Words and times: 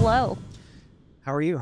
Hello. 0.00 0.38
How 1.26 1.34
are 1.34 1.42
you? 1.42 1.60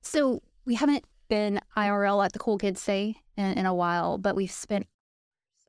So 0.00 0.42
we 0.66 0.74
haven't 0.74 1.04
been 1.28 1.60
IRL 1.76 2.24
at 2.24 2.32
the 2.32 2.40
Cool 2.40 2.58
Kids 2.58 2.82
Say 2.82 3.14
in, 3.36 3.58
in 3.58 3.64
a 3.64 3.72
while, 3.72 4.18
but 4.18 4.34
we've 4.34 4.50
spent 4.50 4.88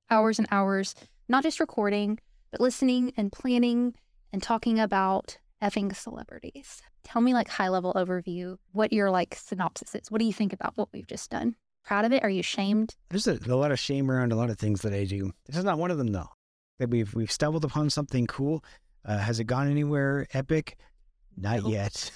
hours 0.10 0.40
and 0.40 0.48
hours 0.50 0.96
not 1.30 1.44
just 1.44 1.60
recording, 1.60 2.18
but 2.50 2.60
listening 2.60 3.14
and 3.18 3.32
planning 3.32 3.94
and 4.34 4.42
talking 4.42 4.80
about 4.80 5.38
effing 5.62 5.96
celebrities. 5.96 6.82
Tell 7.04 7.22
me 7.22 7.36
like 7.36 7.50
high 7.50 7.70
level 7.70 7.94
overview, 7.94 8.58
what 8.72 8.92
your 8.92 9.12
like 9.12 9.36
synopsis 9.36 9.94
is. 9.94 10.10
What 10.10 10.18
do 10.18 10.26
you 10.26 10.34
think 10.34 10.54
about 10.54 10.76
what 10.76 10.90
we've 10.92 11.06
just 11.06 11.30
done? 11.30 11.56
Proud 11.86 12.04
of 12.04 12.12
it? 12.12 12.24
Are 12.24 12.32
you 12.32 12.42
shamed? 12.42 12.96
There's 13.12 13.28
a, 13.28 13.38
a 13.48 13.56
lot 13.56 13.72
of 13.72 13.78
shame 13.78 14.10
around 14.10 14.32
a 14.32 14.36
lot 14.36 14.50
of 14.50 14.58
things 14.58 14.82
that 14.82 14.92
I 14.92 15.06
do. 15.06 15.32
This 15.46 15.58
is 15.58 15.64
not 15.64 15.78
one 15.78 15.92
of 15.92 16.00
them 16.00 16.08
though. 16.08 16.30
That 16.80 16.90
we've 16.90 17.14
we've 17.14 17.32
stumbled 17.32 17.64
upon 17.64 17.92
something 17.92 18.26
cool. 18.26 18.66
Uh, 19.06 19.20
has 19.20 19.40
it 19.40 19.44
gone 19.44 19.70
anywhere 19.70 20.26
epic? 20.34 20.78
Not 21.38 21.64
No. 21.64 21.70
yet. 21.70 22.12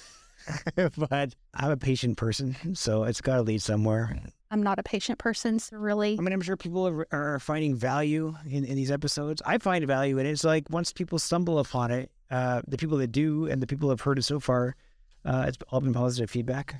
but 0.96 1.34
I'm 1.54 1.70
a 1.70 1.76
patient 1.76 2.16
person, 2.16 2.74
so 2.74 3.04
it's 3.04 3.20
got 3.20 3.36
to 3.36 3.42
lead 3.42 3.60
somewhere. 3.62 4.18
I'm 4.50 4.62
not 4.62 4.78
a 4.78 4.82
patient 4.82 5.18
person, 5.18 5.58
so 5.58 5.76
really 5.76 6.16
I 6.18 6.22
mean, 6.22 6.32
I'm 6.32 6.40
sure 6.40 6.56
people 6.56 6.88
are, 6.88 7.06
are 7.12 7.38
finding 7.38 7.74
value 7.74 8.34
in, 8.48 8.64
in 8.64 8.76
these 8.76 8.90
episodes. 8.90 9.42
I 9.44 9.58
find 9.58 9.86
value 9.86 10.16
in 10.18 10.24
it. 10.26 10.30
It's 10.30 10.44
like 10.44 10.64
once 10.70 10.90
people 10.92 11.18
stumble 11.18 11.58
upon 11.58 11.90
it, 11.90 12.10
uh, 12.30 12.62
the 12.66 12.78
people 12.78 12.96
that 12.98 13.12
do 13.12 13.46
and 13.46 13.60
the 13.60 13.66
people 13.66 13.90
have 13.90 14.00
heard 14.00 14.18
it 14.18 14.22
so 14.22 14.40
far, 14.40 14.74
uh, 15.26 15.44
it's 15.48 15.58
all 15.70 15.80
been 15.82 15.92
positive 15.92 16.30
feedback. 16.30 16.76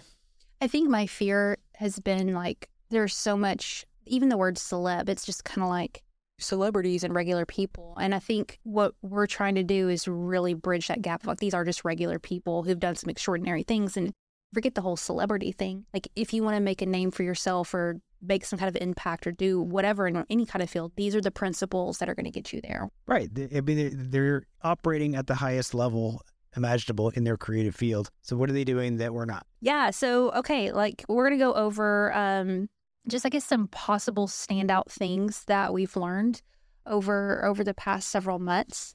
I 0.62 0.66
think 0.66 0.88
my 0.88 1.06
fear 1.06 1.58
has 1.74 1.98
been 2.00 2.32
like 2.32 2.70
there's 2.88 3.14
so 3.14 3.36
much, 3.36 3.84
even 4.06 4.30
the 4.30 4.38
word 4.38 4.56
celeb, 4.56 5.10
it's 5.10 5.26
just 5.26 5.44
kind 5.44 5.62
of 5.62 5.68
like 5.68 6.02
celebrities 6.38 7.04
and 7.04 7.14
regular 7.14 7.44
people. 7.44 7.96
And 8.00 8.14
I 8.14 8.18
think 8.18 8.58
what 8.62 8.94
we're 9.02 9.26
trying 9.26 9.56
to 9.56 9.62
do 9.64 9.88
is 9.88 10.08
really 10.08 10.54
bridge 10.54 10.88
that 10.88 11.02
gap. 11.02 11.26
Like 11.26 11.38
these 11.38 11.54
are 11.54 11.64
just 11.64 11.84
regular 11.84 12.18
people 12.18 12.62
who've 12.62 12.78
done 12.78 12.94
some 12.94 13.10
extraordinary 13.10 13.62
things 13.62 13.96
and 13.96 14.12
forget 14.54 14.74
the 14.74 14.80
whole 14.80 14.96
celebrity 14.96 15.52
thing. 15.52 15.84
Like 15.92 16.08
if 16.16 16.32
you 16.32 16.42
want 16.42 16.56
to 16.56 16.60
make 16.60 16.80
a 16.80 16.86
name 16.86 17.10
for 17.10 17.22
yourself 17.22 17.74
or 17.74 18.00
make 18.22 18.44
some 18.44 18.58
kind 18.58 18.68
of 18.74 18.80
impact 18.80 19.26
or 19.26 19.32
do 19.32 19.60
whatever 19.60 20.06
in 20.06 20.24
any 20.30 20.46
kind 20.46 20.62
of 20.62 20.70
field, 20.70 20.92
these 20.96 21.14
are 21.14 21.20
the 21.20 21.30
principles 21.30 21.98
that 21.98 22.08
are 22.08 22.14
going 22.14 22.24
to 22.24 22.30
get 22.30 22.52
you 22.52 22.60
there. 22.60 22.88
Right. 23.06 23.28
I 23.54 23.60
mean, 23.60 23.76
they're, 23.76 23.90
they're 23.94 24.42
operating 24.62 25.14
at 25.14 25.26
the 25.26 25.34
highest 25.34 25.74
level 25.74 26.22
imaginable 26.56 27.10
in 27.10 27.24
their 27.24 27.36
creative 27.36 27.74
field. 27.74 28.10
So 28.22 28.36
what 28.36 28.48
are 28.50 28.52
they 28.52 28.64
doing 28.64 28.96
that 28.96 29.12
we're 29.12 29.26
not? 29.26 29.46
Yeah. 29.60 29.90
So, 29.90 30.32
okay, 30.32 30.72
like 30.72 31.04
we're 31.08 31.28
going 31.28 31.38
to 31.38 31.44
go 31.44 31.52
over 31.52 32.12
um, 32.14 32.68
just, 33.08 33.26
I 33.26 33.28
guess, 33.28 33.44
some 33.44 33.68
possible 33.68 34.26
standout 34.26 34.86
things 34.90 35.44
that 35.46 35.72
we've 35.72 35.96
learned 35.96 36.42
over 36.86 37.44
over 37.44 37.62
the 37.64 37.74
past 37.74 38.08
several 38.10 38.38
months. 38.38 38.94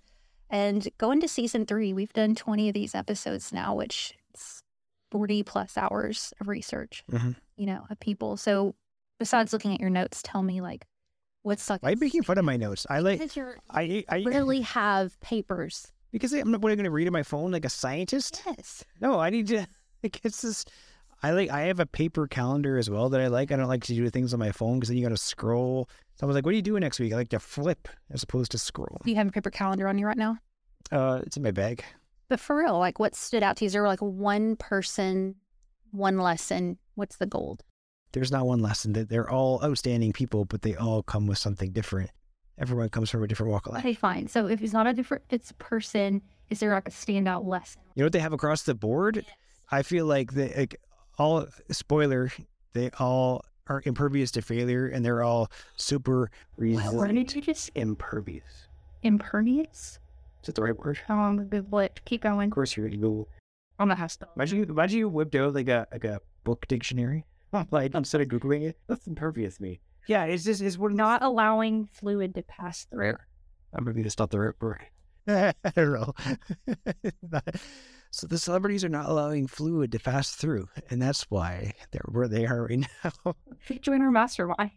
And 0.50 0.88
going 0.98 1.20
to 1.22 1.28
season 1.28 1.66
three. 1.66 1.94
We've 1.94 2.14
done 2.14 2.36
20 2.36 2.70
of 2.70 2.74
these 2.74 2.94
episodes 2.96 3.52
now, 3.52 3.74
which 3.76 4.14
is 4.36 4.62
40 5.12 5.44
plus 5.44 5.78
hours 5.78 6.34
of 6.40 6.48
research, 6.48 7.04
Mhm. 7.12 7.36
you 7.56 7.66
know, 7.66 7.86
of 7.90 8.00
people. 8.00 8.38
So, 8.38 8.76
besides 9.20 9.52
looking 9.54 9.74
at 9.74 9.80
your 9.80 9.90
notes, 9.90 10.22
tell 10.24 10.44
me, 10.44 10.62
like, 10.62 10.86
what's. 11.42 11.68
Why 11.70 11.78
are 11.94 11.96
making 11.96 12.24
fun 12.24 12.38
of 12.38 12.46
my 12.46 12.58
notes? 12.58 12.86
I 12.90 13.00
like, 13.00 13.22
I, 13.70 14.04
I, 14.10 14.24
rarely 14.24 14.62
have 14.62 15.20
papers. 15.22 15.92
because 16.12 16.34
I'm 16.34 16.52
not 16.52 16.62
what, 16.62 16.72
I'm 16.72 16.78
going 16.78 16.86
to 16.86 16.92
read 16.92 17.08
on 17.08 17.14
my 17.14 17.24
phone 17.24 17.52
like 17.52 17.66
a 17.66 17.70
scientist. 17.70 18.42
Yes. 18.46 18.84
No, 19.02 19.20
I 19.20 19.30
need 19.32 19.48
to, 19.48 19.66
like, 20.04 20.20
it's 20.24 20.42
this, 20.44 20.66
I 21.24 21.32
like, 21.32 21.50
I 21.50 21.62
have 21.62 21.80
a 21.80 21.86
paper 21.86 22.28
calendar 22.28 22.78
as 22.78 22.90
well 22.90 23.08
that 23.10 23.22
I 23.22 23.28
like. 23.28 23.52
I 23.52 23.56
don't 23.56 23.70
like 23.70 23.86
to 23.86 23.94
do 23.94 24.10
things 24.10 24.34
on 24.34 24.40
my 24.40 24.52
phone 24.52 24.80
because 24.80 24.90
then 24.90 24.98
you 24.98 25.04
got 25.04 25.16
to 25.16 25.18
scroll. 25.18 25.88
So 26.16 26.26
I 26.26 26.28
was 26.28 26.36
like, 26.36 26.46
what 26.46 26.52
are 26.52 26.58
you 26.58 26.62
doing 26.62 26.82
next 26.82 27.00
week? 27.00 27.14
I 27.14 27.16
like 27.16 27.30
to 27.30 27.40
flip 27.40 27.88
as 28.12 28.24
opposed 28.24 28.52
to 28.52 28.58
scroll. 28.58 29.00
Do 29.06 29.10
you 29.10 29.16
have 29.16 29.28
a 29.28 29.32
paper 29.32 29.50
calendar 29.50 29.88
on 29.88 29.98
you 29.98 30.06
right 30.06 30.18
now? 30.18 30.38
Uh, 30.92 31.22
it's 31.26 31.38
in 31.38 31.44
my 31.44 31.52
bag. 31.52 31.84
But 32.28 32.42
for 32.42 32.58
real, 32.58 32.78
like 32.78 33.00
what 33.00 33.16
stood 33.16 33.42
out 33.42 33.56
to 33.58 33.66
you? 33.66 33.68
Is 33.68 33.74
there 33.74 33.88
like 33.88 34.02
one 34.02 34.58
person, 34.58 35.36
one 35.92 36.18
lesson? 36.18 36.78
What's 36.96 37.16
the 37.16 37.26
gold? 37.26 37.64
There's 38.12 38.32
not 38.32 38.46
one 38.46 38.60
lesson 38.60 38.94
that 38.94 39.10
they're 39.10 39.30
all 39.30 39.64
outstanding 39.64 40.12
people, 40.12 40.44
but 40.44 40.62
they 40.62 40.76
all 40.76 41.04
come 41.04 41.26
with 41.26 41.38
something 41.38 41.72
different. 41.72 42.12
Everyone 42.60 42.90
comes 42.90 43.10
from 43.10 43.24
a 43.24 43.28
different 43.28 43.52
walk 43.52 43.66
of 43.66 43.74
life. 43.74 43.82
Okay, 43.82 43.94
fine. 43.94 44.28
So 44.28 44.48
if 44.48 44.62
it's 44.62 44.74
not 44.74 44.88
a 44.88 44.94
different, 44.94 45.24
it's 45.30 45.52
a 45.52 45.56
person. 45.56 46.22
Is 46.50 46.60
there 46.60 46.74
like 46.74 46.88
a 46.88 46.92
standout 46.92 47.46
lesson? 47.46 47.82
You 47.96 48.02
know 48.02 48.06
what 48.08 48.14
they 48.14 48.20
have 48.20 48.34
across 48.34 48.64
the 48.64 48.76
board? 48.76 49.26
I 49.72 49.82
feel 49.82 50.06
like 50.06 50.34
they 50.34 50.54
like 50.56 50.80
all 51.24 51.48
spoiler, 51.72 52.32
they 52.74 52.90
all 53.00 53.46
are 53.68 53.82
impervious 53.86 54.30
to 54.32 54.42
failure 54.42 54.88
and 54.88 55.06
they're 55.06 55.24
all 55.24 55.50
super 55.78 56.30
resilient. 56.58 57.16
did 57.16 57.36
you 57.36 57.42
just 57.42 57.72
Impervious. 57.76 58.68
impervious? 59.04 60.00
Is 60.42 60.48
that 60.48 60.56
the 60.56 60.64
right 60.64 60.78
word? 60.78 61.00
How 61.08 61.16
long 61.16 61.48
Google 61.48 61.80
it? 61.80 62.02
Keep 62.06 62.24
going. 62.24 62.50
Of 62.50 62.54
course 62.56 62.76
you're 62.76 62.88
gonna 62.90 63.02
go 63.02 63.28
I'm 63.80 63.88
gonna 63.88 63.96
have 64.00 64.12
to. 64.20 64.28
imagine 64.36 64.60
you 64.60 64.64
imagine 64.66 65.00
you 65.00 65.10
whipped 65.10 65.36
out 65.36 65.54
like 65.54 65.70
a 65.70 65.88
like 65.92 66.04
a 66.04 66.20
book 66.44 66.68
dictionary. 66.68 67.26
Like 67.72 67.94
instead 67.94 68.20
of 68.22 68.28
Googling 68.28 68.64
it. 68.64 68.78
That's 68.88 69.06
impervious 69.08 69.60
me. 69.60 69.80
Yeah, 70.08 70.24
it's 70.26 70.44
just 70.44 70.62
it's 70.62 70.78
what 70.78 70.92
Not 70.92 71.22
allowing 71.22 71.88
fluid 71.94 72.34
to 72.36 72.42
pass 72.44 72.86
through. 72.86 73.16
I'm 73.74 73.86
maybe 73.86 74.02
that's 74.04 74.18
not 74.20 74.30
the 74.32 74.40
right 74.40 74.56
word. 74.62 74.82
I 75.28 75.54
don't 75.76 75.94
know. 75.94 76.14
So 78.14 78.28
the 78.28 78.38
celebrities 78.38 78.84
are 78.84 78.90
not 78.90 79.10
allowing 79.10 79.48
fluid 79.48 79.92
to 79.92 80.00
pass 80.00 80.30
through, 80.36 80.70
and 80.92 81.02
that's 81.02 81.24
why 81.32 81.74
they're 81.92 82.06
where 82.12 82.28
they 82.28 82.46
are 82.46 82.68
right 82.68 82.86
now. 83.26 83.36
Join 83.82 84.04
our 84.04 84.12
mastermind. 84.12 84.70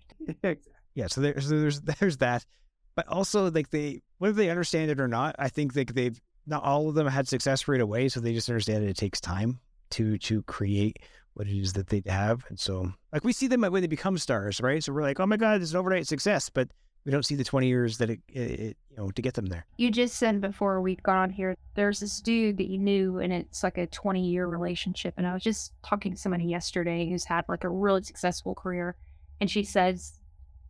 yeah, 0.95 1.07
so 1.07 1.21
there's 1.21 1.47
there's 1.47 1.81
there's 2.01 2.17
that, 2.17 2.47
but 2.95 3.07
also 3.09 3.51
like 3.51 3.69
they 3.69 4.01
whether 4.17 4.33
they 4.33 4.49
understand 4.49 4.91
it 4.91 5.01
or 5.01 5.07
not, 5.07 5.37
I 5.39 5.51
think 5.51 5.77
like 5.77 5.93
they've 5.93 6.19
not 6.47 6.65
all 6.65 6.89
of 6.89 6.95
them 6.95 7.07
had 7.07 7.29
success 7.29 7.69
right 7.69 7.81
away, 7.81 8.09
so 8.09 8.21
they 8.21 8.33
just 8.33 8.49
understand 8.49 8.83
that 8.83 8.89
it 8.89 8.97
takes 8.97 9.21
time 9.21 9.61
to 9.91 10.17
to 10.17 10.43
create 10.45 10.97
what 11.35 11.47
it 11.47 11.61
is 11.61 11.75
that 11.75 11.89
they 11.89 12.03
have, 12.07 12.43
and 12.49 12.59
so 12.59 12.91
like 13.13 13.23
we 13.23 13.35
see 13.35 13.49
them 13.49 13.61
when 13.61 13.83
they 13.83 13.87
become 13.87 14.17
stars, 14.17 14.63
right? 14.63 14.83
So 14.83 14.95
we're 14.95 15.03
like, 15.03 15.21
oh 15.21 15.27
my 15.27 15.37
god, 15.37 15.61
it's 15.61 15.73
an 15.73 15.77
overnight 15.77 16.07
success, 16.07 16.49
but 16.49 16.71
we 17.07 17.13
don't 17.13 17.25
see 17.25 17.37
the 17.37 17.45
20 17.45 17.69
years 17.69 17.99
that 17.99 18.11
it, 18.11 18.21
it, 18.29 18.77
you 18.91 18.97
know 18.97 19.11
to 19.11 19.23
get 19.23 19.35
them 19.35 19.47
there. 19.47 19.65
You 19.79 19.93
just 19.93 20.17
said 20.17 20.41
before 20.41 20.81
we 20.81 20.97
got 20.97 21.17
on 21.17 21.31
here, 21.31 21.55
there's 21.75 22.01
this 22.01 22.21
dude 22.21 22.57
that 22.59 22.67
you 22.69 22.79
knew, 22.79 23.21
and 23.21 23.33
it's 23.33 23.63
like 23.63 23.79
a 23.79 23.87
20 23.87 24.29
year 24.29 24.47
relationship. 24.49 25.15
And 25.17 25.27
I 25.27 25.33
was 25.33 25.45
just 25.45 25.73
talking 25.85 26.13
to 26.13 26.19
somebody 26.19 26.45
yesterday 26.45 27.09
who's 27.09 27.25
had 27.25 27.45
like 27.49 27.63
a 27.63 27.69
really 27.69 28.03
successful 28.03 28.57
career, 28.57 28.97
and 29.41 29.49
she 29.49 29.63
says 29.63 30.19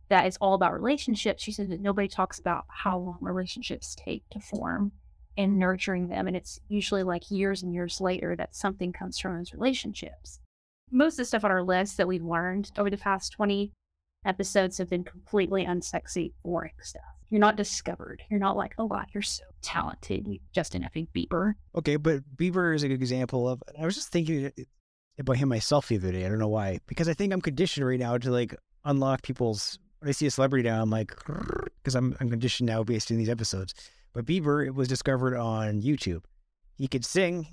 that 0.09 0.27
it's 0.27 0.37
all 0.37 0.53
about 0.53 0.73
relationships. 0.73 1.43
She 1.43 1.51
said 1.51 1.69
that 1.71 1.81
nobody 1.81 2.07
talks 2.07 2.39
about 2.39 2.65
how 2.69 2.99
long 2.99 3.17
relationships 3.19 3.95
take 3.95 4.23
to 4.29 4.39
form 4.39 4.91
and 5.37 5.57
nurturing 5.57 6.07
them. 6.07 6.27
And 6.27 6.37
it's 6.37 6.59
usually 6.69 7.03
like 7.03 7.29
years 7.29 7.63
and 7.63 7.73
years 7.73 7.99
later 7.99 8.35
that 8.35 8.55
something 8.55 8.93
comes 8.93 9.19
from 9.19 9.37
those 9.37 9.53
relationships. 9.53 10.39
Most 10.91 11.13
of 11.13 11.17
the 11.17 11.25
stuff 11.25 11.43
on 11.43 11.51
our 11.51 11.63
list 11.63 11.97
that 11.97 12.07
we've 12.07 12.23
learned 12.23 12.71
over 12.77 12.89
the 12.89 12.97
past 12.97 13.33
20 13.33 13.73
episodes 14.25 14.77
have 14.77 14.89
been 14.89 15.03
completely 15.03 15.65
unsexy, 15.65 16.33
boring 16.43 16.73
stuff. 16.81 17.01
You're 17.29 17.41
not 17.41 17.57
discovered. 17.57 18.21
You're 18.29 18.39
not 18.39 18.55
like, 18.55 18.73
oh 18.77 18.87
God, 18.87 19.07
you're 19.13 19.21
so 19.21 19.43
talented, 19.61 20.27
you 20.27 20.39
Justin 20.53 20.83
effing 20.83 21.07
Bieber. 21.15 21.53
Okay, 21.75 21.97
but 21.97 22.23
Bieber 22.37 22.73
is 22.73 22.83
a 22.83 22.87
good 22.87 22.95
example 22.95 23.49
of. 23.49 23.61
I 23.79 23.85
was 23.85 23.95
just 23.95 24.11
thinking 24.11 24.51
about 25.19 25.37
him 25.37 25.49
myself 25.49 25.89
the 25.89 25.97
other 25.97 26.11
day. 26.11 26.25
I 26.25 26.29
don't 26.29 26.39
know 26.39 26.47
why, 26.47 26.79
because 26.87 27.09
I 27.09 27.13
think 27.13 27.33
I'm 27.33 27.41
conditioned 27.41 27.85
right 27.85 27.99
now 27.99 28.17
to 28.17 28.31
like 28.31 28.55
unlock 28.85 29.23
people's. 29.23 29.77
When 29.99 30.09
I 30.09 30.11
see 30.11 30.27
a 30.27 30.31
celebrity 30.31 30.69
now, 30.69 30.81
I'm 30.81 30.91
like, 30.91 31.11
because 31.83 31.95
I'm 31.95 32.15
I'm 32.19 32.29
conditioned 32.29 32.67
now 32.67 32.83
based 32.83 33.11
on 33.11 33.17
these 33.17 33.29
episodes. 33.29 33.73
But 34.13 34.25
Bieber, 34.25 34.65
it 34.65 34.75
was 34.75 34.87
discovered 34.87 35.35
on 35.35 35.81
YouTube. 35.81 36.23
He 36.77 36.87
could 36.87 37.03
sing. 37.03 37.47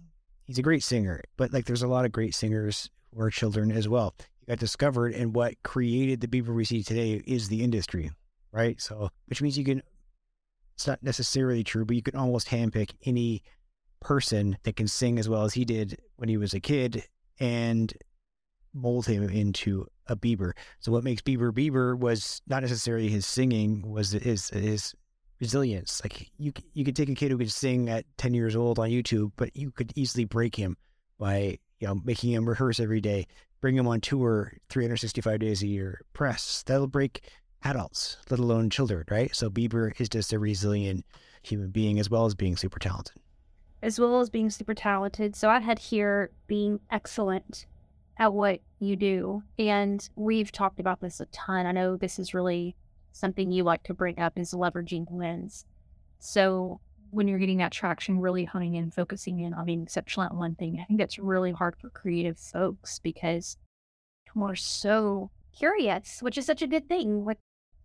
He's 0.44 0.58
a 0.58 0.62
great 0.62 0.84
singer, 0.84 1.22
but 1.38 1.52
like, 1.52 1.64
there's 1.64 1.82
a 1.82 1.88
lot 1.88 2.04
of 2.04 2.12
great 2.12 2.34
singers 2.34 2.90
who 3.12 3.22
are 3.22 3.30
children 3.30 3.72
as 3.72 3.88
well. 3.88 4.14
Got 4.46 4.58
discovered, 4.58 5.14
and 5.14 5.34
what 5.34 5.62
created 5.62 6.20
the 6.20 6.28
Bieber 6.28 6.54
we 6.54 6.64
see 6.64 6.82
today 6.82 7.22
is 7.26 7.48
the 7.48 7.62
industry, 7.62 8.10
right? 8.52 8.80
So, 8.80 9.10
which 9.26 9.40
means 9.40 9.56
you 9.56 9.64
can. 9.64 9.82
It's 10.74 10.86
not 10.86 11.02
necessarily 11.02 11.62
true, 11.62 11.84
but 11.84 11.96
you 11.96 12.02
can 12.02 12.16
almost 12.16 12.48
handpick 12.48 12.90
any 13.04 13.42
person 14.00 14.58
that 14.64 14.76
can 14.76 14.88
sing 14.88 15.18
as 15.18 15.28
well 15.28 15.44
as 15.44 15.54
he 15.54 15.64
did 15.64 15.98
when 16.16 16.28
he 16.28 16.36
was 16.36 16.52
a 16.52 16.60
kid 16.60 17.04
and 17.38 17.94
mold 18.74 19.06
him 19.06 19.22
into 19.28 19.86
a 20.08 20.16
Bieber. 20.16 20.52
So 20.80 20.92
what 20.92 21.04
makes 21.04 21.22
Bieber 21.22 21.52
Bieber 21.52 21.98
was 21.98 22.42
not 22.46 22.62
necessarily 22.62 23.08
his 23.08 23.24
singing, 23.24 23.82
was 23.90 24.10
his 24.10 24.50
his 24.50 24.94
resilience. 25.40 26.02
Like 26.04 26.30
you 26.36 26.52
you 26.72 26.84
could 26.84 26.96
take 26.96 27.08
a 27.08 27.14
kid 27.14 27.30
who 27.30 27.38
could 27.38 27.50
sing 27.50 27.88
at 27.88 28.04
10 28.18 28.34
years 28.34 28.56
old 28.56 28.78
on 28.78 28.90
YouTube, 28.90 29.32
but 29.36 29.56
you 29.56 29.70
could 29.70 29.92
easily 29.94 30.24
break 30.24 30.56
him 30.56 30.76
by, 31.18 31.58
you 31.78 31.86
know, 31.86 32.00
making 32.04 32.32
him 32.32 32.48
rehearse 32.48 32.80
every 32.80 33.00
day, 33.00 33.26
bring 33.64 33.78
him 33.78 33.88
on 33.88 33.98
tour 33.98 34.52
365 34.68 35.38
days 35.38 35.62
a 35.62 35.66
year, 35.66 36.02
press. 36.12 36.62
That'll 36.66 36.86
break 36.86 37.30
adults, 37.62 38.18
let 38.28 38.38
alone 38.38 38.68
children, 38.68 39.04
right? 39.10 39.34
So 39.34 39.48
Bieber 39.48 39.98
is 39.98 40.10
just 40.10 40.34
a 40.34 40.38
resilient 40.38 41.06
human 41.42 41.70
being 41.70 41.98
as 41.98 42.10
well 42.10 42.26
as 42.26 42.34
being 42.34 42.58
super 42.58 42.78
talented. 42.78 43.16
as 43.80 43.98
well 43.98 44.20
as 44.20 44.28
being 44.28 44.50
super 44.50 44.74
talented. 44.74 45.34
So 45.34 45.48
I 45.48 45.60
had 45.60 45.78
here 45.78 46.30
being 46.46 46.78
excellent 46.90 47.64
at 48.18 48.34
what 48.34 48.60
you 48.80 48.96
do. 48.96 49.42
And 49.58 50.06
we've 50.14 50.52
talked 50.52 50.78
about 50.78 51.00
this 51.00 51.20
a 51.20 51.26
ton. 51.26 51.64
I 51.64 51.72
know 51.72 51.96
this 51.96 52.18
is 52.18 52.34
really 52.34 52.76
something 53.12 53.50
you 53.50 53.62
like 53.62 53.82
to 53.84 53.94
bring 53.94 54.18
up 54.18 54.34
is 54.36 54.52
leveraging 54.52 55.10
wins. 55.10 55.64
So 56.18 56.80
when 57.14 57.28
you're 57.28 57.38
getting 57.38 57.58
that 57.58 57.72
traction, 57.72 58.18
really 58.18 58.44
honing 58.44 58.74
in, 58.74 58.90
focusing 58.90 59.38
in 59.38 59.54
on 59.54 59.64
being 59.64 59.82
exceptional 59.82 60.26
at 60.26 60.34
one 60.34 60.56
thing. 60.56 60.80
I 60.80 60.84
think 60.84 60.98
that's 60.98 61.18
really 61.18 61.52
hard 61.52 61.76
for 61.80 61.88
creative 61.90 62.38
folks 62.38 62.98
because 62.98 63.56
we're 64.34 64.56
so 64.56 65.30
curious, 65.56 66.20
which 66.20 66.36
is 66.36 66.44
such 66.44 66.60
a 66.60 66.66
good 66.66 66.88
thing. 66.88 67.24
Like, 67.24 67.38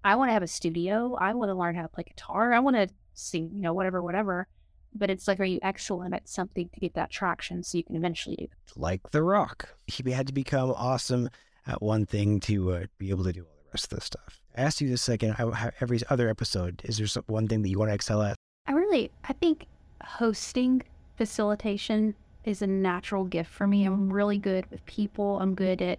I 0.03 0.15
want 0.15 0.29
to 0.29 0.33
have 0.33 0.43
a 0.43 0.47
studio. 0.47 1.15
I 1.19 1.33
want 1.33 1.49
to 1.49 1.55
learn 1.55 1.75
how 1.75 1.83
to 1.83 1.87
play 1.87 2.05
guitar. 2.07 2.53
I 2.53 2.59
want 2.59 2.75
to 2.75 2.89
sing, 3.13 3.51
you 3.53 3.61
know, 3.61 3.73
whatever, 3.73 4.01
whatever. 4.01 4.47
But 4.95 5.11
it's 5.11 5.27
like, 5.27 5.39
are 5.39 5.45
you 5.45 5.59
excellent 5.61 6.15
at 6.15 6.27
something 6.27 6.67
to 6.73 6.79
get 6.79 6.95
that 6.95 7.11
traction 7.11 7.61
so 7.61 7.77
you 7.77 7.83
can 7.83 7.95
eventually 7.95 8.35
do 8.35 8.45
it? 8.45 8.51
Like 8.75 9.11
The 9.11 9.21
Rock. 9.21 9.69
He 9.85 10.09
had 10.11 10.25
to 10.25 10.33
become 10.33 10.71
awesome 10.71 11.29
at 11.67 11.83
one 11.83 12.07
thing 12.07 12.39
to 12.41 12.71
uh, 12.71 12.83
be 12.97 13.11
able 13.11 13.25
to 13.25 13.33
do 13.33 13.41
all 13.41 13.63
the 13.63 13.69
rest 13.71 13.93
of 13.93 13.99
the 13.99 14.03
stuff. 14.03 14.41
I 14.57 14.61
asked 14.61 14.81
you 14.81 14.89
this 14.89 15.03
second, 15.03 15.35
every 15.79 15.99
other 16.09 16.29
episode, 16.29 16.81
is 16.83 16.97
there 16.97 17.05
some, 17.05 17.25
one 17.27 17.47
thing 17.47 17.61
that 17.61 17.69
you 17.69 17.77
want 17.77 17.91
to 17.91 17.95
excel 17.95 18.23
at? 18.23 18.35
I 18.69 18.73
really, 18.73 19.09
I 19.23 19.33
think 19.33 19.65
hosting 20.03 20.83
facilitation 21.17 22.13
is 22.45 22.61
a 22.61 22.67
natural 22.67 23.23
gift 23.23 23.49
for 23.49 23.65
me. 23.65 23.83
I'm 23.83 24.13
really 24.13 24.37
good 24.37 24.69
with 24.69 24.85
people. 24.85 25.39
I'm 25.39 25.55
good 25.55 25.81
at 25.81 25.97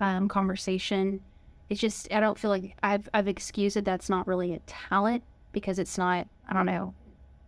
um, 0.00 0.28
conversation. 0.28 1.22
It's 1.70 1.80
just 1.80 2.12
I 2.12 2.20
don't 2.20 2.38
feel 2.38 2.50
like 2.50 2.76
I've 2.82 3.08
I've 3.14 3.26
excused 3.26 3.76
that 3.76 3.86
that's 3.86 4.10
not 4.10 4.26
really 4.26 4.52
a 4.52 4.58
talent 4.60 5.22
because 5.52 5.78
it's 5.78 5.96
not 5.96 6.28
I 6.46 6.52
don't 6.52 6.66
know 6.66 6.92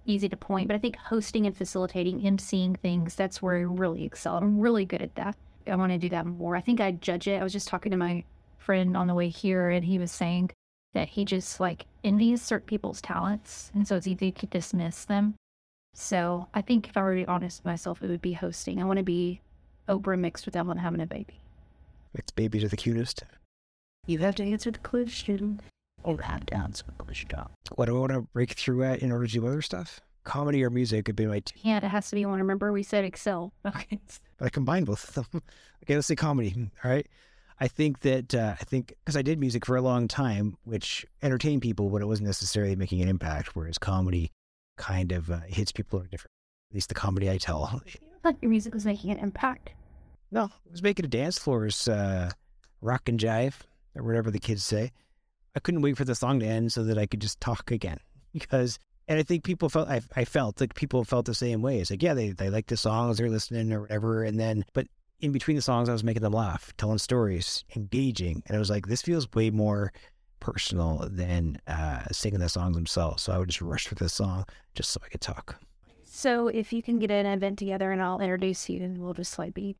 easy 0.07 0.29
to 0.31 0.37
point. 0.39 0.69
But 0.69 0.75
I 0.75 0.79
think 0.79 0.97
hosting 0.97 1.45
and 1.45 1.55
facilitating, 1.57 2.23
emceeing 2.23 2.79
things, 2.79 3.15
that's 3.15 3.43
where 3.43 3.59
I 3.59 3.61
really 3.61 4.05
excel. 4.05 4.39
I'm 4.39 4.59
really 4.59 4.87
good 4.87 5.03
at 5.03 5.15
that. 5.17 5.37
I 5.67 5.77
want 5.77 5.93
to 5.93 5.99
do 5.99 6.09
that 6.09 6.25
more. 6.25 6.57
I 6.57 6.63
think 6.63 6.81
I 6.81 6.93
judge 6.93 7.29
it. 7.29 7.41
I 7.41 7.45
was 7.45 7.53
just 7.53 7.69
talking 7.69 7.93
to 7.93 7.99
my 7.99 8.25
friend 8.57 8.97
on 8.97 9.07
the 9.07 9.15
way 9.15 9.29
here, 9.29 9.69
and 9.69 9.85
he 9.85 9.99
was 9.99 10.11
saying 10.11 10.51
that 10.95 11.09
he 11.11 11.25
just 11.25 11.61
like 11.61 11.87
envies 12.05 12.43
certain 12.43 12.67
people's 12.67 13.01
talents. 13.01 13.71
And 13.75 13.87
so 13.87 13.97
it's 13.97 14.07
easy 14.07 14.33
to 14.33 14.47
dismiss 14.47 15.05
them. 15.05 15.35
So 15.95 16.49
I 16.55 16.63
think 16.63 16.89
if 16.89 16.97
I 16.97 17.03
were 17.03 17.15
to 17.15 17.23
be 17.23 17.27
honest 17.27 17.61
with 17.61 17.67
myself, 17.67 18.03
it 18.03 18.09
would 18.09 18.23
be 18.23 18.33
hosting. 18.33 18.81
I 18.81 18.85
want 18.85 18.99
to 18.99 19.03
be 19.03 19.41
Oprah 19.89 20.19
mixed 20.19 20.47
with 20.47 20.57
Ellen 20.57 20.79
having 20.79 21.01
a 21.01 21.07
baby. 21.07 21.41
Mixed 22.15 22.35
babies 22.35 22.65
are 22.65 22.69
the 22.69 22.77
cutest. 22.77 23.25
You 24.07 24.19
have 24.19 24.35
to 24.37 24.45
answer 24.45 24.71
the 24.71 24.79
question. 24.79 25.61
Or 26.05 26.21
have 26.21 26.47
to 26.47 26.57
answer 26.57 26.85
the 26.87 27.05
question. 27.05 27.31
What 27.77 27.87
do 27.87 27.97
I 27.97 28.01
want 28.01 28.13
to 28.13 28.23
break 28.23 28.53
through 28.53 28.85
at 28.85 29.01
in 29.01 29.13
order 29.13 29.27
to 29.27 29.33
do 29.33 29.47
other 29.47 29.63
stuff? 29.63 30.01
Comedy 30.25 30.63
or 30.65 30.71
music 30.71 31.05
could 31.05 31.17
be 31.17 31.27
my. 31.27 31.41
T- 31.41 31.55
yeah, 31.63 31.79
it 31.79 31.85
has 31.85 32.09
to 32.11 32.17
be 32.17 32.25
one. 32.27 32.39
Remember, 32.39 32.73
we 32.73 32.83
said 32.83 33.05
Excel. 33.05 33.53
Okay. 33.67 34.01
I 34.41 34.49
combined 34.49 34.87
both 34.87 35.09
of 35.09 35.31
them. 35.31 35.43
okay, 35.83 35.95
let's 35.95 36.09
say 36.09 36.17
comedy. 36.17 36.55
All 36.85 36.91
right. 36.91 37.07
I 37.63 37.69
think 37.69 38.01
that 38.01 38.35
uh, 38.35 38.57
I 38.61 38.65
think 38.65 38.93
because 39.05 39.17
I 39.17 39.23
did 39.23 39.39
music 39.39 39.65
for 39.65 39.77
a 39.77 39.81
long 39.81 40.09
time, 40.09 40.57
which 40.65 41.07
entertained 41.23 41.63
people, 41.63 41.91
but 41.91 42.03
it 42.03 42.07
wasn't 42.07 42.27
necessarily 42.27 42.75
making 42.75 43.01
an 43.03 43.09
impact. 43.09 43.55
Whereas 43.55 43.79
comedy 43.79 44.33
kind 44.79 45.13
of 45.13 45.31
uh, 45.31 45.43
hits 45.47 45.71
people 45.71 46.01
in 46.01 46.07
a 46.07 46.09
different. 46.09 46.33
At 46.73 46.75
least 46.75 46.89
the 46.89 46.97
comedy 46.97 47.31
I 47.31 47.39
tell. 47.39 47.81
Thought 48.25 48.37
your 48.43 48.51
music 48.51 48.75
was 48.75 48.85
making 48.85 49.13
an 49.13 49.19
impact. 49.19 49.71
No, 50.33 50.47
it 50.47 50.73
was 50.73 50.83
making 50.83 51.05
a 51.05 51.09
dance 51.09 51.39
floors 51.39 51.87
uh, 51.87 52.31
rock 52.81 53.09
and 53.09 53.21
jive 53.21 53.55
or 53.95 54.03
whatever 54.03 54.33
the 54.33 54.41
kids 54.41 54.65
say. 54.65 54.91
I 55.55 55.61
couldn't 55.61 55.83
wait 55.83 55.97
for 55.97 56.05
the 56.05 56.17
song 56.17 56.41
to 56.41 56.47
end 56.47 56.73
so 56.73 56.83
that 56.83 56.99
I 56.99 57.07
could 57.07 57.21
just 57.21 57.41
talk 57.41 57.71
again 57.71 57.99
because. 58.33 58.81
And 59.07 59.19
I 59.19 59.25
think 59.25 59.45
people 59.45 59.69
felt 59.69 59.89
I, 59.89 60.01
I 60.17 60.25
felt 60.25 60.61
like 60.61 60.75
people 60.75 61.05
felt 61.05 61.27
the 61.27 61.35
same 61.35 61.61
way. 61.61 61.79
It's 61.79 61.91
like, 61.91 62.03
yeah, 62.03 62.15
they, 62.15 62.31
they 62.31 62.51
like 62.51 62.67
the 62.67 62.77
songs, 62.77 63.19
they're 63.19 63.29
listening 63.29 63.73
or 63.73 63.83
whatever. 63.83 64.23
And 64.23 64.39
then, 64.39 64.65
but 64.73 64.87
in 65.23 65.31
between 65.31 65.57
the 65.57 65.63
songs, 65.63 65.89
I 65.89 65.93
was 65.93 66.05
making 66.05 66.23
them 66.23 66.33
laugh, 66.33 66.75
telling 66.77 66.99
stories, 66.99 67.65
engaging. 67.77 68.43
And 68.47 68.57
I 68.57 68.59
was 68.59 68.69
like, 68.69 68.87
this 68.87 69.03
feels 69.03 69.33
way 69.33 69.51
more 69.51 69.93
personal 70.41 71.09
than 71.11 71.59
uh, 71.69 72.03
singing 72.11 72.41
the 72.41 72.49
songs 72.49 72.75
themselves. 72.75 73.23
So 73.23 73.33
I 73.33 73.39
would 73.39 73.49
just 73.49 73.63
rush 73.63 73.87
for 73.87 73.95
the 73.95 74.09
song 74.09 74.45
just 74.75 74.91
so 74.91 75.01
I 75.05 75.09
could 75.09 75.21
talk. 75.21 75.61
So 76.05 76.49
if 76.49 76.73
you 76.73 76.83
can 76.83 76.99
get 76.99 77.13
an 77.13 77.25
event 77.25 77.59
together 77.59 77.93
and 77.93 78.03
I'll 78.03 78.21
introduce 78.21 78.69
you 78.69 78.83
and 78.83 78.99
we'll 78.99 79.15
just 79.15 79.39
like 79.39 79.55
be 79.55 79.77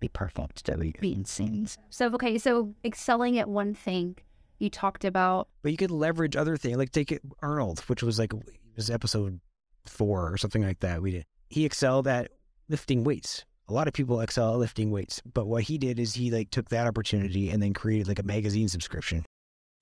be 0.00 0.08
perfect 0.08 0.64
to 0.66 0.78
be 0.78 1.12
insane. 1.12 1.68
So 1.90 2.06
okay, 2.14 2.38
so 2.38 2.72
excelling 2.84 3.36
at 3.38 3.48
one 3.48 3.74
thing 3.74 4.16
you 4.60 4.70
talked 4.70 5.04
about. 5.04 5.48
But 5.62 5.72
you 5.72 5.76
could 5.76 5.90
leverage 5.90 6.36
other 6.36 6.56
things. 6.56 6.76
Like 6.76 6.92
take 6.92 7.10
it 7.10 7.20
Arnold, 7.42 7.80
which 7.80 8.04
was 8.04 8.18
like 8.18 8.32
was 8.76 8.90
episode 8.90 9.40
four 9.86 10.32
or 10.32 10.36
something 10.36 10.62
like 10.62 10.78
that. 10.80 11.02
We 11.02 11.10
did. 11.10 11.24
He 11.48 11.64
excelled 11.64 12.06
at 12.06 12.30
lifting 12.68 13.02
weights 13.02 13.44
a 13.68 13.72
lot 13.72 13.86
of 13.86 13.94
people 13.94 14.20
excel 14.20 14.52
at 14.52 14.58
lifting 14.58 14.90
weights, 14.90 15.20
but 15.32 15.46
what 15.46 15.64
he 15.64 15.76
did 15.78 15.98
is 15.98 16.14
he 16.14 16.30
like 16.30 16.50
took 16.50 16.70
that 16.70 16.86
opportunity 16.86 17.50
and 17.50 17.62
then 17.62 17.74
created 17.74 18.08
like 18.08 18.18
a 18.18 18.24
magazine 18.24 18.68
subscription, 18.68 19.24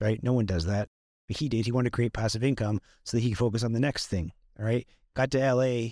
right? 0.01 0.21
No 0.21 0.33
one 0.33 0.45
does 0.45 0.65
that. 0.65 0.89
But 1.27 1.37
he 1.37 1.49
did. 1.49 1.65
He 1.65 1.71
wanted 1.71 1.89
to 1.89 1.95
create 1.95 2.13
passive 2.13 2.43
income 2.43 2.79
so 3.03 3.17
that 3.17 3.21
he 3.21 3.29
could 3.29 3.37
focus 3.37 3.63
on 3.63 3.73
the 3.73 3.79
next 3.79 4.07
thing. 4.07 4.31
All 4.59 4.65
right. 4.65 4.85
Got 5.15 5.31
to 5.31 5.53
LA, 5.53 5.89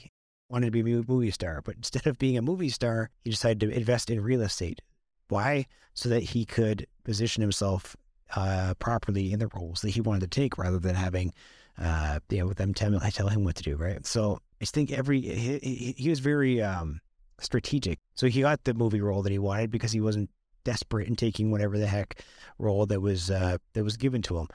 wanted 0.49 0.71
to 0.71 0.83
be 0.83 0.93
a 0.93 1.03
movie 1.07 1.31
star, 1.31 1.61
but 1.63 1.75
instead 1.75 2.05
of 2.07 2.19
being 2.19 2.37
a 2.37 2.41
movie 2.41 2.69
star, 2.69 3.09
he 3.23 3.31
decided 3.31 3.59
to 3.61 3.75
invest 3.75 4.09
in 4.09 4.21
real 4.21 4.41
estate. 4.41 4.81
Why? 5.29 5.65
So 5.93 6.09
that 6.09 6.23
he 6.23 6.45
could 6.45 6.87
position 7.03 7.41
himself 7.41 7.95
uh, 8.35 8.73
properly 8.79 9.31
in 9.31 9.39
the 9.39 9.49
roles 9.55 9.81
that 9.81 9.91
he 9.91 10.01
wanted 10.01 10.31
to 10.31 10.39
take 10.39 10.57
rather 10.57 10.79
than 10.79 10.95
having, 10.95 11.33
uh, 11.79 12.19
you 12.29 12.39
know, 12.39 12.53
them 12.53 12.73
tell, 12.73 12.91
him 12.91 13.43
what 13.43 13.55
to 13.55 13.63
do. 13.63 13.75
Right. 13.75 14.05
So 14.05 14.39
I 14.61 14.65
think 14.65 14.91
every, 14.91 15.21
he, 15.21 15.95
he 15.97 16.09
was 16.09 16.19
very, 16.19 16.61
um, 16.61 17.01
strategic. 17.39 17.99
So 18.15 18.27
he 18.27 18.41
got 18.41 18.63
the 18.63 18.73
movie 18.73 19.01
role 19.01 19.21
that 19.21 19.31
he 19.31 19.39
wanted 19.39 19.71
because 19.71 19.91
he 19.91 20.01
wasn't 20.01 20.29
desperate 20.63 21.07
in 21.07 21.15
taking 21.15 21.51
whatever 21.51 21.77
the 21.77 21.87
heck 21.87 22.21
role 22.57 22.85
that 22.87 23.01
was 23.01 23.29
uh, 23.31 23.57
that 23.73 23.83
was 23.83 23.97
given 23.97 24.21
to 24.23 24.37
him. 24.37 24.47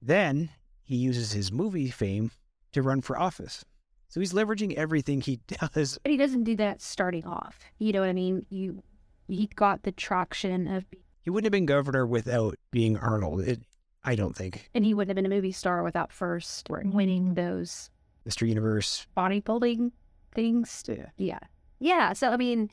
Then 0.00 0.50
he 0.82 0.96
uses 0.96 1.32
his 1.32 1.52
movie 1.52 1.90
fame 1.90 2.30
to 2.72 2.82
run 2.82 3.00
for 3.00 3.18
office. 3.18 3.64
So 4.08 4.20
he's 4.20 4.32
leveraging 4.32 4.74
everything 4.74 5.20
he 5.20 5.40
does. 5.74 5.98
But 6.02 6.10
he 6.10 6.16
doesn't 6.16 6.44
do 6.44 6.56
that 6.56 6.82
starting 6.82 7.24
off. 7.26 7.58
You 7.78 7.92
know 7.92 8.00
what 8.00 8.08
I 8.08 8.14
mean? 8.14 8.46
You 8.50 8.82
he 9.28 9.48
got 9.54 9.82
the 9.82 9.92
traction 9.92 10.66
of. 10.66 10.84
He 11.22 11.30
wouldn't 11.30 11.46
have 11.46 11.52
been 11.52 11.66
governor 11.66 12.06
without 12.06 12.56
being 12.70 12.96
Arnold. 12.96 13.40
It, 13.42 13.60
I 14.02 14.14
don't 14.14 14.34
think. 14.34 14.70
And 14.74 14.84
he 14.84 14.94
wouldn't 14.94 15.10
have 15.10 15.22
been 15.22 15.30
a 15.30 15.34
movie 15.34 15.52
star 15.52 15.82
without 15.82 16.12
first 16.12 16.68
winning 16.70 17.34
those 17.34 17.90
Mr. 18.28 18.48
Universe 18.48 19.06
bodybuilding 19.16 19.92
things. 20.34 20.82
Yeah. 20.88 21.06
Yeah. 21.16 21.38
Yeah. 21.80 22.12
So, 22.12 22.30
I 22.30 22.36
mean, 22.36 22.70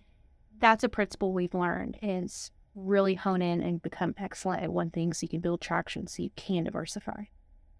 that's 0.59 0.83
a 0.83 0.89
principle 0.89 1.33
we've 1.33 1.53
learned 1.53 1.97
is 2.01 2.51
really 2.75 3.15
hone 3.15 3.41
in 3.41 3.61
and 3.61 3.81
become 3.81 4.13
excellent 4.17 4.61
at 4.61 4.71
one 4.71 4.91
thing 4.91 5.13
so 5.13 5.23
you 5.23 5.29
can 5.29 5.39
build 5.39 5.61
traction 5.61 6.05
so 6.05 6.21
you 6.21 6.29
can 6.35 6.65
diversify. 6.65 7.23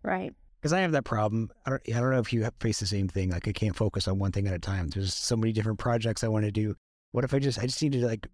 Right. 0.04 0.34
Because 0.60 0.74
I 0.74 0.80
have 0.80 0.94
that 0.94 1.06
problem. 1.06 1.52
I 1.66 1.70
don't, 1.70 1.82
I 1.90 2.00
don't 2.00 2.12
know 2.12 2.20
if 2.20 2.34
you 2.34 2.50
face 2.60 2.80
the 2.80 2.88
same 2.88 3.08
thing. 3.08 3.30
Like 3.30 3.48
I 3.48 3.52
can't 3.52 3.76
focus 3.76 4.08
on 4.08 4.18
one 4.18 4.32
thing 4.32 4.48
at 4.48 4.54
a 4.54 4.60
time. 4.60 4.88
There's 4.88 5.14
so 5.14 5.36
many 5.36 5.54
different 5.54 5.78
projects 5.78 6.24
I 6.24 6.30
want 6.30 6.46
to 6.46 6.52
do. 6.52 6.76
What 7.12 7.24
if 7.24 7.34
I 7.34 7.40
just, 7.40 7.60
I 7.60 7.68
just 7.68 7.82
need 7.84 7.92
to 7.92 8.06
like 8.06 8.28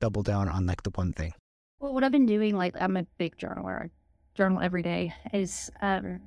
double 0.00 0.22
down 0.22 0.48
on 0.48 0.64
like 0.66 0.82
the 0.82 0.90
one 0.94 1.12
thing? 1.12 1.34
Well, 1.80 1.92
what 1.92 2.04
I've 2.04 2.12
been 2.12 2.26
doing, 2.26 2.56
like 2.56 2.74
I'm 2.80 2.96
a 2.96 3.04
big 3.18 3.36
journaler. 3.36 3.84
I 3.84 3.90
journal 4.34 4.60
every 4.60 4.82
day 4.82 5.12
is 5.32 5.70
um, 5.82 6.20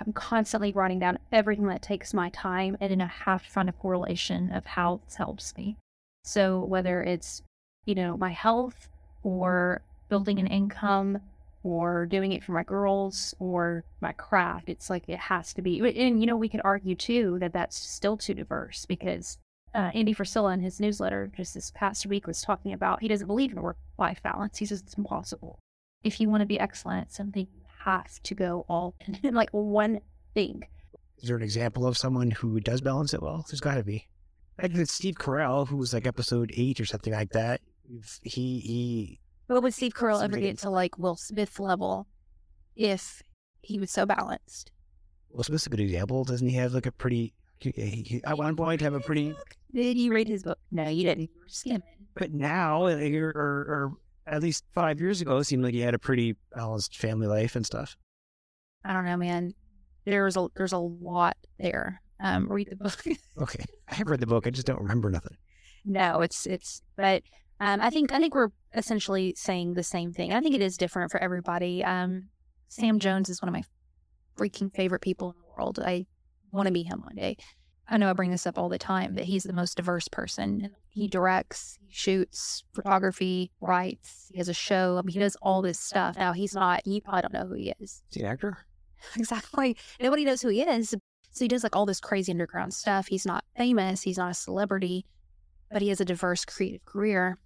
I'm 0.00 0.12
constantly 0.12 0.72
writing 0.72 0.98
down 0.98 1.18
everything 1.32 1.66
that 1.68 1.82
takes 1.82 2.14
my 2.14 2.30
time 2.30 2.76
and 2.80 2.90
then 2.90 3.00
I 3.00 3.06
have 3.06 3.44
to 3.44 3.50
find 3.50 3.68
a 3.68 3.72
correlation 3.72 4.52
of 4.52 4.66
how 4.66 5.00
this 5.04 5.16
helps 5.16 5.56
me. 5.56 5.76
So 6.24 6.64
whether 6.64 7.02
it's, 7.02 7.42
you 7.84 7.94
know, 7.94 8.16
my 8.16 8.30
health 8.30 8.88
or 9.22 9.82
building 10.08 10.38
an 10.38 10.46
income 10.46 11.20
or 11.62 12.06
doing 12.06 12.32
it 12.32 12.44
for 12.44 12.52
my 12.52 12.62
girls 12.62 13.34
or 13.38 13.84
my 14.00 14.12
craft, 14.12 14.68
it's 14.68 14.90
like 14.90 15.08
it 15.08 15.18
has 15.18 15.52
to 15.54 15.62
be. 15.62 15.80
And, 15.80 16.20
you 16.20 16.26
know, 16.26 16.36
we 16.36 16.48
could 16.48 16.60
argue 16.64 16.94
too 16.94 17.38
that 17.40 17.52
that's 17.52 17.76
still 17.76 18.16
too 18.16 18.34
diverse 18.34 18.86
because 18.86 19.38
uh, 19.74 19.90
Andy 19.94 20.14
Frisella 20.14 20.54
in 20.54 20.60
his 20.60 20.80
newsletter 20.80 21.30
just 21.36 21.54
this 21.54 21.70
past 21.70 22.06
week 22.06 22.26
was 22.26 22.40
talking 22.40 22.72
about 22.72 23.00
he 23.00 23.08
doesn't 23.08 23.26
believe 23.26 23.52
in 23.52 23.60
work 23.60 23.76
life 23.98 24.22
balance. 24.22 24.58
He 24.58 24.66
says 24.66 24.80
it's 24.80 24.94
impossible. 24.94 25.58
If 26.02 26.20
you 26.20 26.28
want 26.28 26.40
to 26.42 26.46
be 26.46 26.60
excellent 26.60 27.06
at 27.06 27.12
something, 27.12 27.48
have 27.88 28.22
to 28.24 28.34
go 28.34 28.64
all 28.68 28.94
in 29.22 29.34
like 29.34 29.50
one 29.50 30.00
thing. 30.34 30.62
Is 31.18 31.28
there 31.28 31.36
an 31.36 31.42
example 31.42 31.86
of 31.86 31.98
someone 31.98 32.30
who 32.30 32.60
does 32.60 32.80
balance 32.80 33.12
it 33.12 33.22
well? 33.22 33.44
There's 33.48 33.60
got 33.60 33.74
to 33.74 33.84
be. 33.84 34.06
Like 34.60 34.74
it's 34.74 34.92
Steve 34.92 35.16
Carell, 35.16 35.66
who 35.66 35.76
was 35.76 35.92
like 35.92 36.06
episode 36.06 36.52
eight 36.56 36.80
or 36.80 36.84
something 36.84 37.12
like 37.12 37.30
that. 37.30 37.60
He 38.22 38.60
he. 38.60 39.20
What 39.46 39.62
would 39.62 39.74
Steve 39.74 39.94
Carell 39.94 40.22
ever 40.22 40.36
get 40.36 40.58
to 40.58 40.70
like 40.70 40.98
Will 40.98 41.16
Smith 41.16 41.58
level 41.58 42.06
if 42.76 43.22
he 43.62 43.78
was 43.78 43.90
so 43.90 44.04
balanced? 44.04 44.72
Will 45.30 45.44
Smith's 45.44 45.66
a 45.66 45.70
good 45.70 45.80
example. 45.80 46.24
Doesn't 46.24 46.48
he 46.48 46.56
have 46.56 46.72
like 46.72 46.86
a 46.86 46.92
pretty? 46.92 47.34
He, 47.60 47.70
he, 47.72 48.20
at 48.24 48.38
one 48.38 48.56
point, 48.56 48.80
have 48.82 48.94
a 48.94 49.00
pretty. 49.00 49.34
Did 49.72 49.96
you 49.96 50.12
read 50.12 50.28
his 50.28 50.42
book? 50.42 50.58
No, 50.70 50.88
you 50.88 51.04
didn't. 51.04 51.22
You 51.22 51.28
were 51.40 51.48
skimming. 51.48 51.82
But 52.14 52.32
now, 52.32 52.86
uh, 52.86 52.96
or, 52.96 53.32
or, 53.34 53.34
or 53.36 53.92
at 54.28 54.42
least 54.42 54.64
five 54.74 55.00
years 55.00 55.20
ago, 55.20 55.38
it 55.38 55.44
seemed 55.44 55.64
like 55.64 55.74
he 55.74 55.80
had 55.80 55.94
a 55.94 55.98
pretty 55.98 56.36
balanced 56.54 56.96
family 56.96 57.26
life 57.26 57.56
and 57.56 57.64
stuff. 57.64 57.96
I 58.84 58.92
don't 58.92 59.04
know, 59.04 59.16
man. 59.16 59.54
There's 60.04 60.36
a 60.36 60.48
there's 60.56 60.72
a 60.72 60.78
lot 60.78 61.36
there. 61.58 62.00
Um, 62.20 62.50
read 62.50 62.68
the 62.70 62.76
book. 62.76 63.02
okay, 63.42 63.64
I 63.88 63.94
have 63.94 64.08
read 64.08 64.20
the 64.20 64.26
book. 64.26 64.46
I 64.46 64.50
just 64.50 64.66
don't 64.66 64.80
remember 64.80 65.10
nothing. 65.10 65.36
No, 65.84 66.20
it's 66.20 66.46
it's. 66.46 66.82
But 66.96 67.22
um, 67.60 67.80
I 67.80 67.90
think 67.90 68.12
I 68.12 68.18
think 68.18 68.34
we're 68.34 68.50
essentially 68.74 69.34
saying 69.36 69.74
the 69.74 69.82
same 69.82 70.12
thing. 70.12 70.32
I 70.32 70.40
think 70.40 70.54
it 70.54 70.62
is 70.62 70.76
different 70.76 71.10
for 71.10 71.20
everybody. 71.20 71.84
Um, 71.84 72.28
Sam 72.68 72.98
Jones 72.98 73.28
is 73.28 73.42
one 73.42 73.48
of 73.48 73.52
my 73.52 73.62
freaking 74.38 74.74
favorite 74.74 75.02
people 75.02 75.30
in 75.30 75.36
the 75.40 75.54
world. 75.56 75.78
I 75.84 76.06
want 76.52 76.66
to 76.66 76.72
be 76.72 76.82
him 76.82 77.02
one 77.02 77.16
day. 77.16 77.36
I 77.90 77.96
know 77.96 78.10
I 78.10 78.12
bring 78.12 78.30
this 78.30 78.46
up 78.46 78.58
all 78.58 78.68
the 78.68 78.78
time, 78.78 79.14
but 79.14 79.24
he's 79.24 79.44
the 79.44 79.52
most 79.52 79.76
diverse 79.76 80.08
person. 80.08 80.70
He 80.90 81.08
directs, 81.08 81.78
he 81.80 81.92
shoots 81.92 82.64
photography, 82.72 83.50
writes, 83.60 84.28
he 84.30 84.38
has 84.38 84.48
a 84.48 84.54
show. 84.54 84.98
I 84.98 85.02
mean, 85.02 85.14
he 85.14 85.20
does 85.20 85.36
all 85.40 85.62
this 85.62 85.78
stuff. 85.78 86.16
Now, 86.18 86.32
he's 86.32 86.54
not, 86.54 86.86
you 86.86 87.00
probably 87.00 87.22
don't 87.22 87.32
know 87.32 87.46
who 87.46 87.54
he 87.54 87.72
is. 87.80 88.02
Is 88.10 88.14
he 88.16 88.20
an 88.20 88.26
actor? 88.26 88.58
Exactly. 89.16 89.76
Nobody 90.00 90.24
knows 90.24 90.42
who 90.42 90.48
he 90.48 90.62
is. 90.62 90.90
So 91.30 91.44
he 91.44 91.48
does 91.48 91.62
like 91.62 91.76
all 91.76 91.86
this 91.86 92.00
crazy 92.00 92.32
underground 92.32 92.74
stuff. 92.74 93.06
He's 93.06 93.24
not 93.24 93.44
famous, 93.56 94.02
he's 94.02 94.18
not 94.18 94.32
a 94.32 94.34
celebrity, 94.34 95.06
but 95.70 95.82
he 95.82 95.88
has 95.90 96.00
a 96.00 96.04
diverse 96.04 96.44
creative 96.44 96.84
career. 96.84 97.38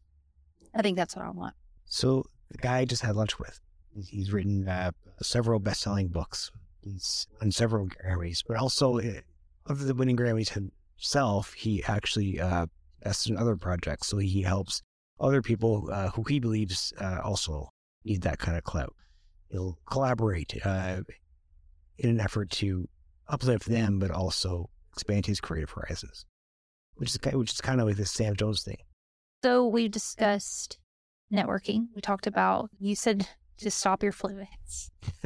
I 0.74 0.80
think 0.80 0.96
that's 0.96 1.14
what 1.14 1.26
I 1.26 1.30
want. 1.30 1.54
So 1.84 2.24
the 2.50 2.56
guy 2.56 2.78
I 2.78 2.84
just 2.86 3.02
had 3.02 3.16
lunch 3.16 3.38
with, 3.38 3.60
he's 4.08 4.32
written 4.32 4.66
uh, 4.66 4.92
several 5.20 5.60
best-selling 5.60 6.08
books. 6.08 6.50
He's 6.80 7.26
won 7.38 7.52
several 7.52 7.86
Grammys, 7.86 8.42
but 8.46 8.56
also 8.56 8.98
of 9.66 9.84
the 9.84 9.94
winning 9.94 10.16
Grammys 10.16 10.50
himself, 10.50 11.52
he 11.54 11.82
actually 11.84 12.40
uh, 12.40 12.66
invests 13.00 13.26
in 13.28 13.36
other 13.36 13.56
projects. 13.56 14.08
So 14.08 14.18
he 14.18 14.42
helps 14.42 14.82
other 15.20 15.42
people 15.42 15.88
uh, 15.92 16.10
who 16.10 16.22
he 16.24 16.40
believes 16.40 16.92
uh, 17.00 17.20
also 17.22 17.70
need 18.04 18.22
that 18.22 18.38
kind 18.38 18.56
of 18.56 18.64
clout. 18.64 18.94
He'll 19.48 19.78
collaborate 19.86 20.54
uh, 20.64 21.02
in 21.98 22.10
an 22.10 22.20
effort 22.20 22.50
to 22.50 22.88
uplift 23.28 23.66
them, 23.66 23.98
but 23.98 24.10
also 24.10 24.70
expand 24.92 25.26
his 25.26 25.40
creative 25.40 25.70
horizons, 25.70 26.24
which 26.94 27.10
is 27.10 27.32
which 27.32 27.52
is 27.52 27.60
kind 27.60 27.80
of 27.80 27.86
like 27.86 27.96
this 27.96 28.10
Sam 28.10 28.34
Jones 28.34 28.62
thing. 28.62 28.78
So 29.44 29.66
we 29.66 29.88
discussed 29.88 30.78
networking. 31.32 31.86
We 31.94 32.00
talked 32.00 32.26
about 32.26 32.70
you 32.78 32.94
said 32.94 33.28
to 33.62 33.70
stop 33.70 34.02
your 34.02 34.12
fluids. 34.12 34.90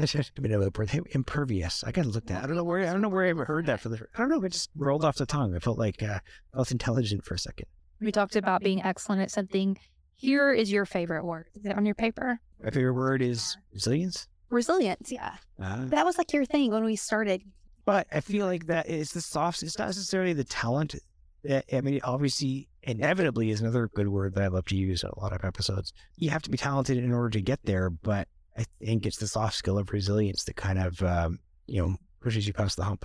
impervious. 1.11 1.85
I 1.85 1.93
gotta 1.93 2.09
look 2.09 2.27
that. 2.27 2.45
I 2.45 2.47
don't 2.47 2.57
know 2.57 2.65
where 2.65 2.81
I 2.81 2.93
don't 2.93 3.01
know 3.01 3.09
where 3.09 3.27
I 3.27 3.31
ever 3.31 3.45
heard 3.45 3.67
that 3.67 3.81
for 3.81 3.89
the. 3.89 4.07
I 4.15 4.19
don't 4.19 4.29
know. 4.29 4.43
It 4.43 4.53
just 4.53 4.71
rolled 4.77 5.05
off 5.05 5.17
the 5.17 5.27
tongue. 5.27 5.55
I 5.55 5.59
felt 5.59 5.79
like 5.79 6.03
uh, 6.03 6.21
I 6.55 6.59
was 6.59 6.71
intelligent 6.71 7.25
for 7.25 7.35
a 7.35 7.39
second. 7.39 7.67
We 8.01 8.13
talked 8.13 8.37
about 8.37 8.63
being 8.63 8.83
excellent 8.83 9.23
at 9.23 9.31
something. 9.31 9.79
Here 10.17 10.53
is 10.53 10.73
your 10.73 10.87
favorite 10.87 11.25
word. 11.25 11.47
Is 11.55 11.67
it 11.67 11.77
on 11.77 11.85
your 11.85 11.95
paper? 11.95 12.41
My 12.63 12.71
favorite 12.71 12.95
word 12.95 13.23
is 13.23 13.57
resilience. 13.73 14.29
Resilience, 14.51 15.13
yeah. 15.13 15.37
Uh, 15.61 15.87
that 15.87 16.05
was 16.05 16.19
like 16.19 16.33
your 16.33 16.45
thing 16.45 16.71
when 16.71 16.85
we 16.85 16.97
started. 16.97 17.43
But 17.85 18.07
I 18.13 18.21
feel 18.21 18.47
like 18.47 18.67
that 18.67 18.89
is 18.89 19.13
the 19.13 19.21
soft. 19.21 19.63
It's 19.63 19.79
not 19.79 19.87
necessarily 19.87 20.33
the 20.33 20.45
talent. 20.45 20.95
I 21.49 21.81
mean, 21.81 22.01
obviously, 22.03 22.69
inevitably 22.87 23.51
is 23.51 23.61
another 23.61 23.89
good 23.95 24.09
word 24.09 24.35
that 24.35 24.45
I 24.45 24.47
love 24.47 24.65
to 24.67 24.77
use 24.77 25.03
in 25.03 25.11
a 25.11 25.21
lot 25.21 25.33
of 25.33 25.45
episodes. 25.45 25.93
You 26.17 26.31
have 26.31 26.43
to 26.43 26.51
be 26.51 26.57
talented 26.57 26.97
in 26.97 27.13
order 27.13 27.31
to 27.31 27.41
get 27.43 27.61
there, 27.65 27.91
but 27.91 28.29
I 28.57 28.65
think 28.81 29.05
it's 29.05 29.19
the 29.19 29.27
soft 29.27 29.57
skill 29.57 29.77
of 29.77 29.93
resilience 29.93 30.45
that 30.45 30.57
kind 30.57 30.79
of, 30.79 31.03
um, 31.03 31.41
you 31.67 31.83
know, 31.83 31.97
pushes 32.21 32.47
you 32.47 32.53
past 32.53 32.77
the 32.77 32.85
hump. 32.85 33.05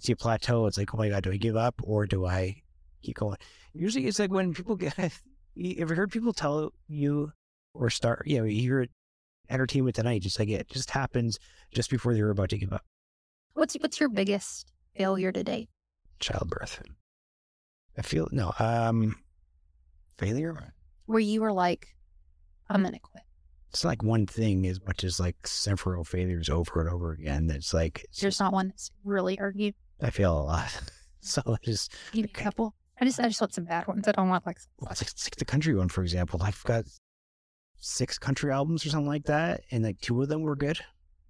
See 0.00 0.12
a 0.12 0.16
plateau, 0.16 0.66
it's 0.66 0.76
like, 0.76 0.94
oh 0.94 0.98
my 0.98 1.08
God, 1.08 1.22
do 1.22 1.32
I 1.32 1.36
give 1.36 1.56
up 1.56 1.80
or 1.82 2.06
do 2.06 2.26
I 2.26 2.62
keep 3.02 3.16
going? 3.16 3.38
Usually 3.72 4.06
it's 4.06 4.18
like 4.18 4.30
when 4.30 4.52
people 4.52 4.76
get, 4.76 4.94
you 5.54 5.76
ever 5.78 5.94
heard 5.94 6.12
people 6.12 6.32
tell 6.32 6.72
you 6.86 7.32
or 7.72 7.90
start, 7.90 8.26
you 8.26 8.38
know, 8.38 8.44
you 8.44 8.60
hear 8.60 8.86
entertainment 9.48 9.96
tonight, 9.96 10.22
just 10.22 10.38
like 10.38 10.48
it 10.48 10.68
just 10.68 10.90
happens 10.90 11.38
just 11.72 11.90
before 11.90 12.14
they're 12.14 12.30
about 12.30 12.50
to 12.50 12.58
give 12.58 12.72
up. 12.72 12.84
What's, 13.54 13.74
what's 13.74 13.98
your 13.98 14.10
biggest 14.10 14.70
failure 14.94 15.32
to 15.32 15.42
date? 15.42 15.68
Childbirth. 16.20 16.82
I 17.96 18.02
feel, 18.02 18.28
no, 18.32 18.52
um, 18.58 19.16
failure. 20.18 20.74
Where 21.06 21.20
you 21.20 21.40
were 21.40 21.52
like, 21.52 21.88
I'm 22.68 22.82
going 22.82 22.94
to 22.94 22.98
quit 23.00 23.24
it's 23.74 23.84
like 23.84 24.04
one 24.04 24.24
thing 24.24 24.68
as 24.68 24.80
much 24.86 25.02
as 25.02 25.18
like 25.18 25.48
several 25.48 26.04
failures 26.04 26.48
over 26.48 26.80
and 26.80 26.88
over 26.88 27.10
again. 27.10 27.48
That's 27.48 27.74
like 27.74 28.04
it's, 28.04 28.20
there's 28.20 28.38
not 28.38 28.52
one 28.52 28.68
that's 28.68 28.92
really 29.02 29.34
hurt 29.34 29.56
you. 29.56 29.72
I 30.00 30.10
feel 30.10 30.38
a 30.38 30.42
lot. 30.42 30.80
So 31.26 31.40
I 31.46 31.56
just 31.64 31.90
give 32.12 32.24
me 32.26 32.30
a 32.30 32.38
couple. 32.38 32.74
I 33.00 33.06
just 33.06 33.18
I 33.18 33.28
just 33.28 33.40
want 33.40 33.54
some 33.54 33.64
bad 33.64 33.86
ones. 33.86 34.06
I 34.06 34.12
don't 34.12 34.28
want 34.28 34.44
like 34.44 34.58
well, 34.78 34.90
it's 34.90 35.00
like, 35.00 35.10
it's 35.10 35.24
like 35.24 35.36
the 35.36 35.46
country 35.46 35.74
one, 35.74 35.88
for 35.88 36.02
example. 36.02 36.42
I've 36.42 36.62
got 36.64 36.84
six 37.78 38.18
country 38.18 38.52
albums 38.52 38.84
or 38.84 38.90
something 38.90 39.08
like 39.08 39.24
that, 39.24 39.62
and 39.70 39.82
like 39.82 39.98
two 40.02 40.20
of 40.20 40.28
them 40.28 40.42
were 40.42 40.54
good, 40.54 40.80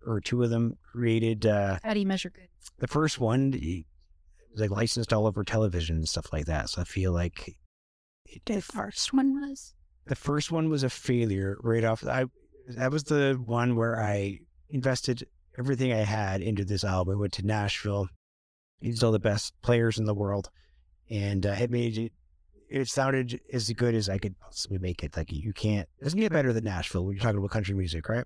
or 0.04 0.20
two 0.20 0.42
of 0.42 0.50
them 0.50 0.76
created. 0.82 1.46
uh 1.46 1.78
How 1.84 1.94
do 1.94 2.00
you 2.00 2.06
measure 2.06 2.28
good? 2.28 2.48
The 2.78 2.88
first 2.88 3.20
one 3.20 3.54
like 4.56 4.70
licensed 4.70 5.12
all 5.12 5.26
over 5.26 5.44
television 5.44 5.96
and 5.96 6.08
stuff 6.08 6.32
like 6.32 6.46
that. 6.46 6.70
So 6.70 6.80
I 6.80 6.84
feel 6.84 7.12
like 7.12 7.56
it, 8.26 8.42
the 8.46 8.60
first 8.60 9.12
one 9.12 9.40
was 9.40 9.74
the 10.06 10.14
first 10.14 10.52
one 10.52 10.68
was 10.68 10.82
a 10.82 10.90
failure 10.90 11.56
right 11.62 11.84
off. 11.84 12.06
I 12.06 12.26
that 12.68 12.90
was 12.90 13.04
the 13.04 13.40
one 13.44 13.76
where 13.76 14.00
I 14.00 14.38
invested 14.70 15.26
everything 15.58 15.92
I 15.92 15.98
had 15.98 16.40
into 16.40 16.64
this 16.64 16.84
album. 16.84 17.16
I 17.16 17.20
went 17.20 17.32
to 17.34 17.46
Nashville, 17.46 18.08
used 18.80 19.04
all 19.04 19.12
the 19.12 19.18
best 19.18 19.54
players 19.62 19.98
in 19.98 20.04
the 20.04 20.14
world, 20.14 20.50
and 21.10 21.44
uh, 21.46 21.56
it 21.58 21.70
made 21.70 21.98
it. 21.98 22.12
It 22.70 22.88
sounded 22.88 23.40
as 23.52 23.70
good 23.70 23.94
as 23.94 24.08
I 24.08 24.18
could 24.18 24.38
possibly 24.40 24.78
make 24.78 25.04
it. 25.04 25.16
Like 25.16 25.30
you 25.30 25.52
can't, 25.52 25.88
it 26.00 26.04
doesn't 26.04 26.18
get 26.18 26.32
better 26.32 26.52
than 26.52 26.64
Nashville 26.64 27.04
when 27.04 27.14
you're 27.14 27.22
talking 27.22 27.38
about 27.38 27.50
country 27.50 27.74
music, 27.74 28.08
right? 28.08 28.24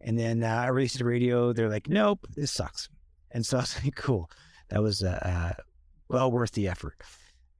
And 0.00 0.18
then 0.18 0.42
uh, 0.42 0.46
I 0.46 0.68
released 0.68 0.98
the 0.98 1.04
radio. 1.04 1.52
They're 1.52 1.68
like, 1.68 1.88
nope, 1.88 2.26
this 2.34 2.52
sucks. 2.52 2.88
And 3.32 3.44
so 3.44 3.58
I 3.58 3.60
was 3.60 3.76
like, 3.84 3.96
cool. 3.96 4.30
That 4.70 4.82
was 4.82 5.02
uh, 5.02 5.18
uh 5.22 5.62
well 6.08 6.30
worth 6.30 6.52
the 6.52 6.68
effort. 6.68 6.96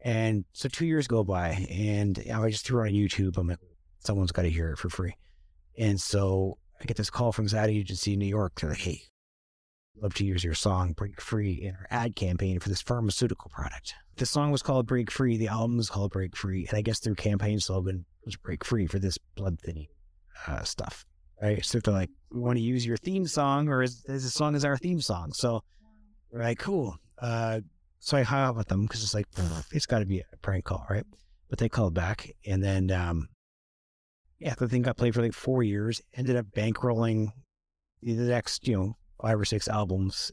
And 0.00 0.44
so 0.52 0.68
two 0.68 0.86
years 0.86 1.06
go 1.06 1.24
by, 1.24 1.66
and 1.70 2.22
I 2.32 2.50
just 2.50 2.64
threw 2.64 2.84
it 2.84 2.88
on 2.88 2.94
YouTube. 2.94 3.36
I'm 3.36 3.48
like, 3.48 3.58
someone's 3.98 4.32
got 4.32 4.42
to 4.42 4.50
hear 4.50 4.70
it 4.70 4.78
for 4.78 4.88
free. 4.88 5.14
And 5.76 6.00
so 6.00 6.58
I 6.80 6.84
get 6.84 6.96
this 6.96 7.10
call 7.10 7.32
from 7.32 7.46
this 7.46 7.54
ad 7.54 7.70
agency 7.70 8.12
in 8.12 8.20
New 8.20 8.26
York. 8.26 8.60
They're 8.60 8.70
like, 8.70 8.78
hey, 8.78 9.02
love 10.00 10.14
to 10.14 10.24
use 10.24 10.44
your 10.44 10.54
song 10.54 10.92
Break 10.92 11.20
Free 11.20 11.52
in 11.52 11.74
our 11.74 11.86
ad 11.90 12.14
campaign 12.16 12.60
for 12.60 12.68
this 12.68 12.82
pharmaceutical 12.82 13.50
product. 13.50 13.94
The 14.16 14.26
song 14.26 14.50
was 14.50 14.62
called 14.62 14.86
Break 14.86 15.10
Free. 15.10 15.36
The 15.36 15.48
album 15.48 15.76
was 15.76 15.90
called 15.90 16.12
Break 16.12 16.36
Free. 16.36 16.66
And 16.68 16.78
I 16.78 16.82
guess 16.82 17.00
their 17.00 17.14
campaign 17.14 17.60
slogan 17.60 18.04
was 18.24 18.36
Break 18.36 18.64
Free 18.64 18.86
for 18.86 18.98
this 18.98 19.18
blood 19.34 19.58
thinning 19.60 19.88
uh, 20.46 20.62
stuff. 20.62 21.04
Right. 21.40 21.64
So 21.64 21.78
they're 21.78 21.94
like, 21.94 22.10
we 22.32 22.40
want 22.40 22.56
to 22.56 22.62
use 22.62 22.84
your 22.84 22.96
theme 22.96 23.26
song 23.26 23.68
or 23.68 23.82
is, 23.82 24.04
is 24.06 24.24
the 24.24 24.30
song 24.30 24.56
as 24.56 24.64
our 24.64 24.76
theme 24.76 25.00
song? 25.00 25.32
So 25.32 25.62
we're 26.30 26.54
cool. 26.54 26.96
Uh, 27.20 27.60
so 28.00 28.16
I 28.16 28.22
hung 28.22 28.40
up 28.40 28.56
with 28.56 28.68
them 28.68 28.82
because 28.82 29.02
it's 29.02 29.14
like, 29.14 29.26
it's 29.72 29.86
got 29.86 30.00
to 30.00 30.06
be 30.06 30.20
a 30.20 30.36
prank 30.40 30.64
call, 30.64 30.86
right? 30.88 31.04
But 31.48 31.58
they 31.58 31.68
called 31.68 31.94
back 31.94 32.30
and 32.46 32.62
then 32.62 32.90
um, 32.90 33.28
yeah, 34.38 34.54
the 34.54 34.68
thing 34.68 34.82
got 34.82 34.96
played 34.96 35.14
for 35.14 35.22
like 35.22 35.34
four 35.34 35.62
years, 35.62 36.00
ended 36.14 36.36
up 36.36 36.46
bankrolling 36.54 37.32
the 38.02 38.12
next, 38.12 38.66
you 38.68 38.76
know, 38.76 38.96
five 39.20 39.38
or 39.38 39.44
six 39.44 39.68
albums. 39.68 40.30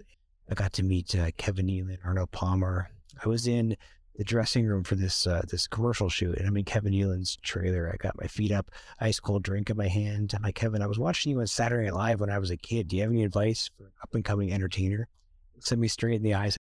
I 0.49 0.53
got 0.53 0.73
to 0.73 0.83
meet 0.83 1.15
uh, 1.15 1.31
Kevin 1.37 1.67
Nealon, 1.67 1.97
Arnold 2.05 2.31
Palmer. 2.31 2.89
I 3.23 3.27
was 3.27 3.47
in 3.47 3.75
the 4.15 4.23
dressing 4.23 4.65
room 4.65 4.83
for 4.83 4.95
this 4.95 5.25
uh, 5.25 5.41
this 5.49 5.67
commercial 5.67 6.09
shoot, 6.09 6.37
and 6.37 6.47
I'm 6.47 6.55
in 6.57 6.65
Kevin 6.65 6.93
Nealon's 6.93 7.37
trailer. 7.37 7.91
I 7.91 7.97
got 7.97 8.19
my 8.19 8.27
feet 8.27 8.51
up, 8.51 8.69
ice 8.99 9.19
cold 9.19 9.43
drink 9.43 9.69
in 9.69 9.77
my 9.77 9.87
hand. 9.87 10.33
I'm 10.35 10.43
like, 10.43 10.55
Kevin, 10.55 10.83
I 10.83 10.87
was 10.87 10.99
watching 10.99 11.31
you 11.31 11.39
on 11.39 11.47
Saturday 11.47 11.85
Night 11.85 11.95
Live 11.95 12.19
when 12.19 12.29
I 12.29 12.37
was 12.37 12.51
a 12.51 12.57
kid. 12.57 12.87
Do 12.87 12.95
you 12.95 13.01
have 13.01 13.11
any 13.11 13.23
advice 13.23 13.71
for 13.75 13.85
an 13.85 13.91
up 14.03 14.13
and 14.13 14.23
coming 14.23 14.53
entertainer? 14.53 15.07
Send 15.59 15.81
me 15.81 15.87
straight 15.87 16.15
in 16.15 16.23
the 16.23 16.33
eyes. 16.33 16.57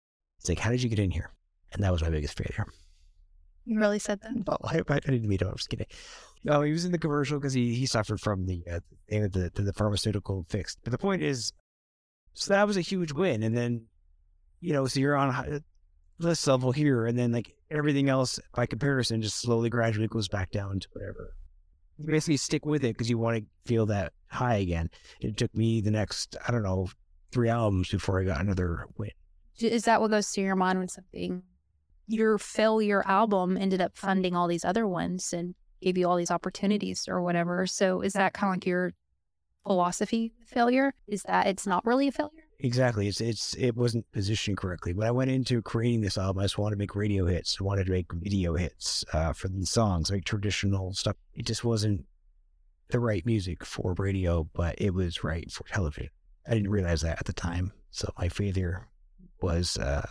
It's 0.41 0.49
like, 0.49 0.59
how 0.59 0.71
did 0.71 0.83
you 0.83 0.89
get 0.89 0.99
in 0.99 1.11
here? 1.11 1.31
And 1.73 1.83
that 1.83 1.93
was 1.93 2.03
my 2.03 2.11
biggest 2.11 2.37
failure. 2.37 2.67
You 3.65 3.79
really 3.79 3.99
said 3.99 4.21
that? 4.23 4.33
Oh, 4.47 4.57
I, 4.65 4.81
I 4.89 5.01
didn't 5.01 5.29
mean 5.29 5.39
to. 5.39 5.49
I'm 5.49 5.57
just 5.57 5.69
kidding. 5.69 5.87
No, 6.45 6.63
he 6.63 6.73
was 6.73 6.85
in 6.85 6.93
the 6.93 6.99
commercial 6.99 7.39
because 7.39 7.53
he, 7.53 7.75
he 7.75 7.85
suffered 7.85 8.21
from 8.21 8.47
the 8.47 8.63
uh, 8.71 8.81
the, 9.09 9.51
the, 9.55 9.63
the 9.63 9.73
pharmaceutical 9.73 10.47
fix. 10.49 10.77
But 10.83 10.93
the 10.93 10.99
point 10.99 11.23
is, 11.23 11.53
so 12.33 12.55
that 12.55 12.67
was 12.67 12.77
a 12.77 12.83
huge 12.83 13.13
win. 13.13 13.43
And 13.43 13.57
then, 13.57 13.87
you 14.61 14.73
know, 14.73 14.87
so 14.87 15.01
you're 15.01 15.17
on 15.17 15.63
this 16.19 16.47
level 16.47 16.73
here, 16.73 17.07
and 17.07 17.19
then 17.19 17.33
like 17.33 17.53
everything 17.71 18.09
else 18.09 18.41
by 18.55 18.67
comparison 18.67 19.21
just 19.21 19.41
slowly, 19.41 19.69
gradually 19.69 20.09
goes 20.09 20.29
back 20.29 20.51
down 20.51 20.81
to 20.81 20.89
whatever. 20.93 21.35
You 21.99 22.07
basically 22.07 22.37
stick 22.37 22.65
with 22.65 22.85
it 22.85 22.95
because 22.95 23.11
you 23.11 23.19
want 23.19 23.39
to 23.39 23.45
feel 23.67 23.87
that 23.87 24.13
high 24.29 24.57
again. 24.57 24.89
It 25.21 25.37
took 25.37 25.55
me 25.55 25.81
the 25.81 25.91
next, 25.91 26.37
I 26.47 26.53
don't 26.53 26.63
know, 26.63 26.89
three 27.33 27.49
albums 27.49 27.91
before 27.91 28.21
I 28.21 28.25
got 28.25 28.41
another 28.41 28.87
win. 28.97 29.11
Is 29.61 29.85
that 29.85 30.01
what 30.01 30.11
goes 30.11 30.29
through 30.29 30.45
your 30.45 30.57
mind 30.57 30.79
when 30.79 30.89
something, 30.89 31.43
your 32.07 32.39
failure 32.39 33.03
album 33.07 33.57
ended 33.57 33.81
up 33.81 33.97
funding 33.97 34.37
all 34.37 34.47
these 34.47 34.65
other 34.65 34.87
ones 34.87 35.33
and 35.33 35.55
gave 35.83 35.99
you 35.99 36.09
all 36.09 36.17
these 36.17 36.31
opportunities 36.31 37.07
or 37.09 37.23
whatever. 37.23 37.67
So 37.67 38.01
is 38.01 38.13
that 38.13 38.35
kind 38.35 38.51
of 38.51 38.57
like 38.57 38.67
your 38.67 38.93
philosophy 39.67 40.33
failure? 40.47 40.95
Is 41.07 41.23
that 41.25 41.47
it's 41.47 41.67
not 41.67 41.85
really 41.85 42.09
a 42.09 42.13
failure? 42.13 42.45
Exactly. 42.61 43.07
It's 43.07 43.21
it's 43.21 43.55
it 43.55 43.77
wasn't 43.77 44.11
positioned 44.11 44.57
correctly. 44.57 44.93
When 44.93 45.07
I 45.07 45.13
went 45.13 45.31
into 45.31 45.63
creating 45.63 46.01
this 46.01 46.19
album, 46.19 46.41
I 46.41 46.45
just 46.45 46.59
wanted 46.59 46.75
to 46.75 46.79
make 46.79 46.97
radio 46.97 47.27
hits. 47.27 47.57
I 47.61 47.65
wanted 47.65 47.87
to 47.87 47.93
make 47.93 48.13
video 48.13 48.55
hits 48.55 49.05
uh, 49.13 49.33
for 49.33 49.49
these 49.49 49.71
songs, 49.71 50.11
like 50.11 50.25
traditional 50.25 50.93
stuff. 50.93 51.17
It 51.35 51.47
just 51.47 51.63
wasn't 51.63 52.05
the 52.91 52.99
right 52.99 53.25
music 53.25 53.65
for 53.65 53.95
radio, 53.97 54.49
but 54.55 54.75
it 54.79 54.93
was 54.93 55.23
right 55.23 55.51
for 55.53 55.69
television. 55.69 56.11
I 56.49 56.55
didn't 56.55 56.71
realize 56.71 57.03
that 57.03 57.19
at 57.21 57.27
the 57.27 57.33
time. 57.33 57.73
So 57.91 58.13
my 58.19 58.29
failure 58.29 58.89
was 59.41 59.77
uh, 59.77 60.07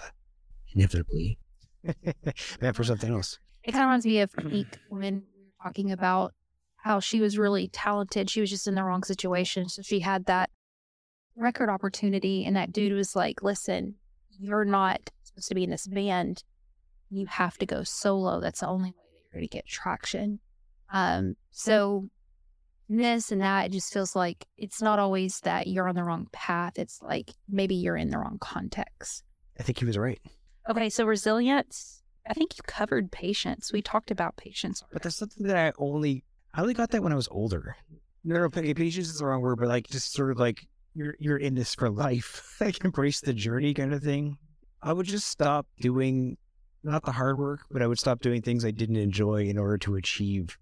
inevitably 0.74 1.40
meant 2.62 2.76
for 2.76 2.84
something 2.84 3.12
else. 3.12 3.40
It 3.64 3.72
kind 3.72 3.84
of 3.84 3.88
reminds 3.88 4.06
me 4.06 4.20
of 4.22 4.34
Peak 4.34 4.68
when 4.90 5.24
talking 5.62 5.92
about 5.92 6.34
how 6.78 7.00
she 7.00 7.20
was 7.20 7.38
really 7.38 7.68
talented. 7.68 8.30
She 8.30 8.40
was 8.40 8.50
just 8.50 8.68
in 8.68 8.76
the 8.76 8.84
wrong 8.84 9.04
situation. 9.04 9.68
So 9.68 9.82
she 9.82 10.00
had 10.00 10.26
that 10.26 10.50
record 11.36 11.70
opportunity, 11.70 12.46
and 12.46 12.56
that 12.56 12.72
dude 12.72 12.94
was 12.94 13.16
like, 13.16 13.44
listen, 13.44 13.96
you're 14.40 14.66
not 14.66 15.10
supposed 15.24 15.50
to 15.50 15.56
be 15.56 15.64
in 15.64 15.70
this 15.70 15.88
band. 15.88 16.44
You 17.10 17.26
have 17.26 17.58
to 17.58 17.66
go 17.66 17.84
solo. 17.84 18.40
That's 18.40 18.62
the 18.62 18.68
only 18.68 18.92
way 18.92 18.96
that 19.12 19.20
you're 19.24 19.40
going 19.40 19.50
to 19.50 19.56
get 19.58 19.68
traction. 19.68 20.40
Um, 20.92 21.36
so 21.52 22.10
this 22.90 23.32
and 23.32 23.42
that, 23.42 23.68
it 23.68 23.72
just 23.72 23.92
feels 23.92 24.16
like 24.16 24.46
it's 24.58 24.82
not 24.82 25.00
always 25.00 25.40
that 25.42 25.68
you're 25.68 25.88
on 25.88 25.96
the 25.96 26.04
wrong 26.04 26.28
path. 26.32 26.74
It's 26.78 27.02
like 27.02 27.32
maybe 27.50 27.76
you're 27.76 27.98
in 27.98 28.10
the 28.10 28.18
wrong 28.18 28.38
context. 28.40 29.24
I 29.60 29.64
think 29.64 29.80
he 29.80 29.86
was 29.86 29.98
right. 29.98 30.20
Okay, 30.70 30.90
so 30.90 31.06
resilience. 31.06 32.02
I 32.30 32.34
think 32.34 32.58
you 32.58 32.64
covered 32.66 33.12
patience. 33.12 33.72
We 33.72 33.82
talked 33.82 34.12
about 34.12 34.38
patience. 34.38 34.82
Already. 34.82 34.94
But 34.94 35.02
that's 35.04 35.16
something 35.16 35.48
that 35.48 35.58
I 35.58 35.72
only 35.78 36.24
I 36.54 36.62
only 36.62 36.74
got 36.74 36.92
that 36.92 37.04
when 37.04 37.14
I 37.14 37.16
was 37.16 37.28
older. 37.30 37.76
No, 38.24 38.36
no, 38.36 38.50
patience 38.50 39.08
is 39.08 39.20
the 39.20 39.26
wrong 39.26 39.42
word, 39.42 39.60
but 39.60 39.68
like 39.68 39.88
just 39.88 40.14
sort 40.14 40.32
of 40.32 40.40
like 40.40 40.68
you're 40.94 41.16
you're 41.20 41.38
in 41.38 41.56
this 41.56 41.76
for 41.76 41.90
life. 41.90 42.58
like 42.62 42.84
embrace 42.84 43.22
the 43.22 43.34
journey 43.34 43.74
kind 43.74 43.94
of 43.94 44.04
thing. 44.04 44.38
I 44.82 44.94
would 44.94 45.06
just 45.06 45.28
stop 45.28 45.68
doing 45.80 46.38
not 46.84 47.04
the 47.04 47.12
hard 47.12 47.40
work, 47.40 47.62
but 47.72 47.82
I 47.82 47.88
would 47.88 48.00
stop 48.00 48.22
doing 48.22 48.42
things 48.42 48.64
I 48.64 48.72
didn't 48.72 48.98
enjoy 48.98 49.44
in 49.44 49.58
order 49.58 49.78
to 49.80 49.96
achieve 49.96 50.58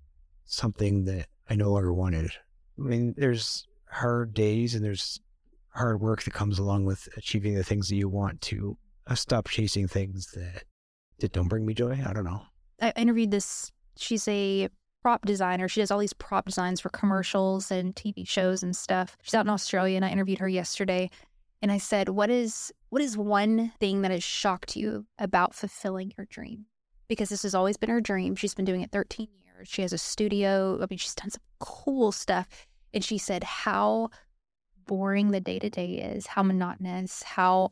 something 0.45 1.05
that 1.05 1.27
I 1.49 1.55
no 1.55 1.71
longer 1.71 1.93
wanted. 1.93 2.31
I 2.77 2.81
mean, 2.81 3.13
there's 3.17 3.67
hard 3.89 4.33
days 4.33 4.75
and 4.75 4.83
there's 4.83 5.19
hard 5.69 6.01
work 6.01 6.23
that 6.23 6.33
comes 6.33 6.59
along 6.59 6.85
with 6.85 7.07
achieving 7.17 7.55
the 7.55 7.63
things 7.63 7.89
that 7.89 7.95
you 7.95 8.09
want 8.09 8.41
to. 8.41 8.77
I 9.07 9.15
stop 9.15 9.47
chasing 9.47 9.87
things 9.87 10.31
that 10.31 10.63
that 11.19 11.31
don't 11.31 11.47
bring 11.47 11.65
me 11.65 11.73
joy. 11.73 12.01
I 12.05 12.13
don't 12.13 12.25
know. 12.25 12.41
I 12.81 12.91
interviewed 12.95 13.31
this. 13.31 13.71
She's 13.97 14.27
a 14.27 14.69
prop 15.01 15.25
designer. 15.25 15.67
She 15.67 15.79
does 15.81 15.91
all 15.91 15.99
these 15.99 16.13
prop 16.13 16.45
designs 16.45 16.81
for 16.81 16.89
commercials 16.89 17.71
and 17.71 17.95
TV 17.95 18.27
shows 18.27 18.63
and 18.63 18.75
stuff. 18.75 19.15
She's 19.21 19.33
out 19.33 19.45
in 19.45 19.49
Australia, 19.49 19.95
and 19.95 20.03
I 20.03 20.09
interviewed 20.09 20.39
her 20.39 20.49
yesterday. 20.49 21.09
And 21.61 21.71
I 21.71 21.77
said, 21.77 22.09
"What 22.09 22.29
is 22.29 22.73
what 22.89 23.01
is 23.01 23.17
one 23.17 23.71
thing 23.79 24.01
that 24.01 24.11
has 24.11 24.23
shocked 24.23 24.75
you 24.75 25.05
about 25.17 25.55
fulfilling 25.55 26.13
your 26.17 26.25
dream?" 26.25 26.65
Because 27.07 27.29
this 27.29 27.43
has 27.43 27.55
always 27.55 27.77
been 27.77 27.89
her 27.89 28.01
dream. 28.01 28.35
She's 28.35 28.55
been 28.55 28.65
doing 28.65 28.81
it 28.81 28.91
13 28.91 29.27
years. 29.31 29.44
She 29.63 29.81
has 29.81 29.93
a 29.93 29.97
studio. 29.97 30.77
I 30.81 30.87
mean, 30.89 30.97
she's 30.97 31.15
done 31.15 31.29
some 31.29 31.41
cool 31.59 32.11
stuff. 32.11 32.47
And 32.93 33.03
she 33.03 33.17
said 33.17 33.43
how 33.43 34.09
boring 34.85 35.31
the 35.31 35.39
day 35.39 35.59
to 35.59 35.69
day 35.69 35.95
is, 35.95 36.27
how 36.27 36.43
monotonous, 36.43 37.23
how 37.23 37.71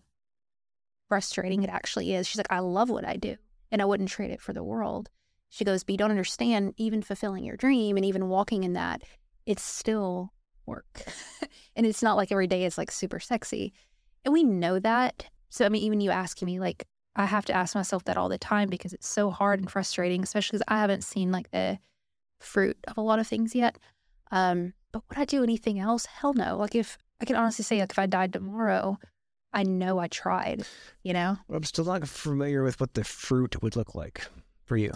frustrating 1.08 1.64
it 1.64 1.70
actually 1.70 2.14
is. 2.14 2.28
She's 2.28 2.38
like, 2.38 2.52
I 2.52 2.60
love 2.60 2.90
what 2.90 3.06
I 3.06 3.16
do 3.16 3.38
and 3.72 3.82
I 3.82 3.86
wouldn't 3.86 4.10
trade 4.10 4.32
it 4.32 4.42
for 4.42 4.54
the 4.54 4.64
world. 4.64 5.10
She 5.50 5.66
goes, 5.66 5.84
But 5.84 5.94
you 5.94 5.98
don't 5.98 6.12
understand, 6.12 6.74
even 6.78 7.02
fulfilling 7.02 7.44
your 7.44 7.58
dream 7.58 7.98
and 7.98 8.06
even 8.06 8.30
walking 8.30 8.64
in 8.64 8.74
that, 8.74 9.02
it's 9.46 9.64
still 9.64 10.34
work. 10.66 11.04
and 11.76 11.86
it's 11.86 12.04
not 12.04 12.18
like 12.18 12.32
every 12.32 12.48
day 12.48 12.66
is 12.66 12.78
like 12.78 12.92
super 12.92 13.20
sexy. 13.20 13.74
And 14.26 14.34
we 14.34 14.44
know 14.44 14.80
that. 14.80 15.26
So, 15.50 15.66
I 15.66 15.70
mean, 15.70 15.84
even 15.84 16.02
you 16.02 16.10
asking 16.10 16.46
me, 16.48 16.60
like, 16.60 16.86
I 17.16 17.26
have 17.26 17.46
to 17.46 17.54
ask 17.54 17.76
myself 17.76 18.04
that 18.06 18.18
all 18.18 18.30
the 18.30 18.38
time 18.38 18.70
because 18.70 18.94
it's 18.94 19.08
so 19.08 19.30
hard 19.30 19.60
and 19.60 19.70
frustrating, 19.70 20.24
especially 20.24 20.58
because 20.58 20.66
I 20.68 20.80
haven't 20.80 21.04
seen 21.04 21.32
like 21.32 21.52
the 21.52 21.80
fruit 22.40 22.78
of 22.88 22.98
a 22.98 23.02
lot 23.02 23.20
of 23.20 23.28
things 23.28 23.54
yet. 23.54 23.78
Um, 24.32 24.74
but 24.92 25.04
would 25.10 25.18
I 25.18 25.26
do 25.26 25.44
anything 25.44 25.80
else? 25.80 26.06
Hell 26.06 26.34
no. 26.34 26.58
Like, 26.58 26.76
if 26.76 26.98
I 27.22 27.26
can 27.26 27.36
honestly 27.36 27.64
say, 27.64 27.80
like, 27.80 27.92
if 27.92 28.00
I 28.00 28.06
died 28.06 28.34
tomorrow, 28.34 28.98
I 29.54 29.64
know 29.64 30.00
I 30.00 30.08
tried, 30.08 30.66
you 31.04 31.14
know? 31.14 31.38
I'm 31.52 31.64
still 31.64 31.86
not 31.86 32.08
familiar 32.08 32.64
with 32.64 32.80
what 32.80 32.96
the 32.96 33.04
fruit 33.04 33.62
would 33.62 33.76
look 33.76 33.94
like 33.94 34.26
for 34.66 34.78
you. 34.78 34.92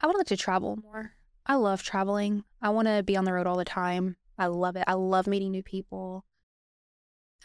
I 0.00 0.06
would 0.06 0.16
like 0.16 0.26
to 0.26 0.36
travel 0.36 0.76
more. 0.76 1.12
I 1.46 1.54
love 1.54 1.82
traveling. 1.82 2.44
I 2.60 2.70
want 2.70 2.88
to 2.88 3.02
be 3.02 3.16
on 3.16 3.24
the 3.24 3.32
road 3.32 3.46
all 3.46 3.56
the 3.56 3.64
time. 3.64 4.16
I 4.38 4.46
love 4.46 4.76
it. 4.76 4.84
I 4.86 4.94
love 4.94 5.26
meeting 5.26 5.52
new 5.52 5.62
people. 5.62 6.24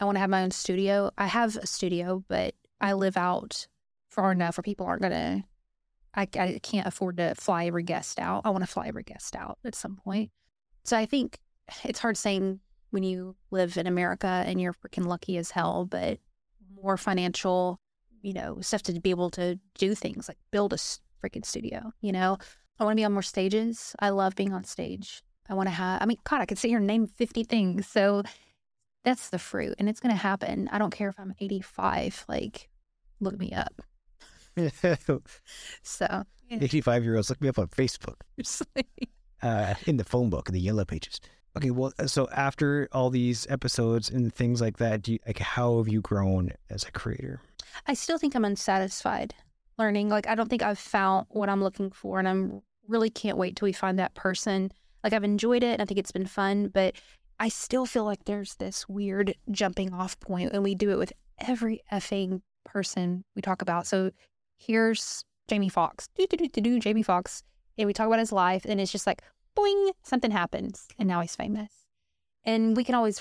I 0.00 0.04
want 0.04 0.16
to 0.16 0.20
have 0.20 0.30
my 0.30 0.42
own 0.42 0.50
studio. 0.50 1.10
I 1.16 1.26
have 1.26 1.56
a 1.56 1.66
studio, 1.66 2.24
but 2.28 2.54
I 2.80 2.92
live 2.92 3.16
out 3.16 3.68
far 4.12 4.32
enough 4.32 4.56
where 4.56 4.62
people 4.62 4.86
aren't 4.86 5.02
going 5.02 5.12
to, 5.12 5.44
I, 6.14 6.28
I 6.38 6.60
can't 6.62 6.86
afford 6.86 7.16
to 7.16 7.34
fly 7.34 7.66
every 7.66 7.82
guest 7.82 8.18
out. 8.18 8.42
I 8.44 8.50
want 8.50 8.62
to 8.62 8.70
fly 8.70 8.88
every 8.88 9.02
guest 9.02 9.34
out 9.34 9.58
at 9.64 9.74
some 9.74 9.96
point. 9.96 10.30
So 10.84 10.96
I 10.96 11.06
think 11.06 11.38
it's 11.84 11.98
hard 11.98 12.16
saying 12.16 12.60
when 12.90 13.02
you 13.02 13.36
live 13.50 13.78
in 13.78 13.86
America 13.86 14.44
and 14.46 14.60
you're 14.60 14.74
freaking 14.74 15.06
lucky 15.06 15.38
as 15.38 15.50
hell, 15.50 15.86
but 15.86 16.18
more 16.82 16.98
financial, 16.98 17.80
you 18.20 18.34
know, 18.34 18.58
stuff 18.60 18.82
to 18.82 19.00
be 19.00 19.10
able 19.10 19.30
to 19.30 19.58
do 19.78 19.94
things 19.94 20.28
like 20.28 20.38
build 20.50 20.74
a 20.74 20.76
freaking 20.76 21.44
studio, 21.44 21.92
you 22.00 22.12
know? 22.12 22.36
I 22.78 22.84
want 22.84 22.94
to 22.94 23.00
be 23.00 23.04
on 23.04 23.12
more 23.12 23.22
stages. 23.22 23.94
I 24.00 24.10
love 24.10 24.34
being 24.34 24.52
on 24.52 24.64
stage. 24.64 25.22
I 25.48 25.54
want 25.54 25.68
to 25.68 25.74
have, 25.74 26.02
I 26.02 26.06
mean, 26.06 26.18
God, 26.24 26.40
I 26.40 26.46
could 26.46 26.58
sit 26.58 26.68
here 26.68 26.78
and 26.78 26.86
name 26.86 27.06
50 27.06 27.44
things. 27.44 27.86
So 27.86 28.22
that's 29.04 29.30
the 29.30 29.38
fruit 29.38 29.74
and 29.78 29.88
it's 29.88 30.00
going 30.00 30.14
to 30.14 30.20
happen. 30.20 30.68
I 30.70 30.78
don't 30.78 30.92
care 30.92 31.08
if 31.08 31.18
I'm 31.18 31.34
85, 31.40 32.26
like, 32.28 32.68
look 33.20 33.38
me 33.38 33.52
up. 33.52 33.82
so, 35.82 36.24
85 36.50 37.04
year 37.04 37.16
olds, 37.16 37.30
look 37.30 37.40
me 37.40 37.48
up 37.48 37.58
on 37.58 37.68
Facebook. 37.68 38.16
uh, 39.42 39.74
in 39.86 39.96
the 39.96 40.04
phone 40.04 40.30
book, 40.30 40.48
in 40.48 40.54
the 40.54 40.60
yellow 40.60 40.84
pages. 40.84 41.20
Okay, 41.56 41.70
well, 41.70 41.92
uh, 41.98 42.06
so 42.06 42.28
after 42.30 42.88
all 42.92 43.10
these 43.10 43.46
episodes 43.50 44.08
and 44.10 44.32
things 44.34 44.60
like 44.60 44.78
that, 44.78 45.02
do 45.02 45.12
you, 45.12 45.18
like 45.26 45.38
how 45.38 45.78
have 45.78 45.88
you 45.88 46.00
grown 46.00 46.52
as 46.70 46.84
a 46.84 46.92
creator? 46.92 47.40
I 47.86 47.94
still 47.94 48.18
think 48.18 48.34
I'm 48.34 48.44
unsatisfied 48.44 49.34
learning. 49.78 50.08
Like 50.08 50.26
I 50.26 50.34
don't 50.34 50.48
think 50.48 50.62
I've 50.62 50.78
found 50.78 51.26
what 51.30 51.48
I'm 51.48 51.62
looking 51.62 51.90
for, 51.90 52.18
and 52.18 52.28
I'm 52.28 52.62
really 52.88 53.10
can't 53.10 53.36
wait 53.36 53.56
till 53.56 53.66
we 53.66 53.72
find 53.72 53.98
that 53.98 54.14
person. 54.14 54.72
Like 55.04 55.12
I've 55.12 55.24
enjoyed 55.24 55.62
it, 55.62 55.72
and 55.72 55.82
I 55.82 55.84
think 55.84 55.98
it's 55.98 56.12
been 56.12 56.26
fun, 56.26 56.68
but 56.68 56.94
I 57.38 57.48
still 57.48 57.86
feel 57.86 58.04
like 58.04 58.24
there's 58.24 58.54
this 58.54 58.88
weird 58.88 59.34
jumping 59.50 59.92
off 59.92 60.18
point, 60.20 60.52
and 60.52 60.62
we 60.62 60.74
do 60.74 60.90
it 60.90 60.98
with 60.98 61.12
every 61.38 61.82
effing 61.92 62.40
person 62.64 63.24
we 63.34 63.42
talk 63.42 63.60
about. 63.60 63.86
So 63.86 64.10
here's 64.66 65.24
Jamie 65.48 65.68
Foxx, 65.68 66.08
do 66.16 66.26
do 66.26 66.36
do 66.36 66.48
do 66.48 66.60
do 66.60 66.80
Jamie 66.80 67.02
Foxx, 67.02 67.42
and 67.76 67.86
we 67.86 67.92
talk 67.92 68.06
about 68.06 68.18
his 68.18 68.32
life, 68.32 68.64
and 68.64 68.80
it's 68.80 68.92
just 68.92 69.06
like 69.06 69.22
boing, 69.56 69.92
something 70.02 70.30
happens, 70.30 70.88
and 70.98 71.08
now 71.08 71.20
he's 71.20 71.36
famous. 71.36 71.70
And 72.44 72.76
we 72.76 72.84
can 72.84 72.94
always 72.94 73.20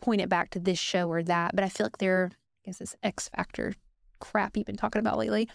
point 0.00 0.20
it 0.20 0.28
back 0.28 0.50
to 0.50 0.60
this 0.60 0.78
show 0.78 1.08
or 1.08 1.22
that, 1.22 1.54
but 1.54 1.64
I 1.64 1.68
feel 1.68 1.86
like 1.86 1.98
there, 1.98 2.30
I 2.32 2.66
guess 2.66 2.78
this 2.78 2.96
X 3.02 3.28
Factor 3.28 3.74
crap 4.20 4.56
you've 4.56 4.66
been 4.66 4.76
talking 4.76 5.00
about 5.00 5.18
lately, 5.18 5.48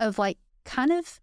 of 0.00 0.18
like 0.18 0.38
kind 0.64 0.92
of 0.92 1.20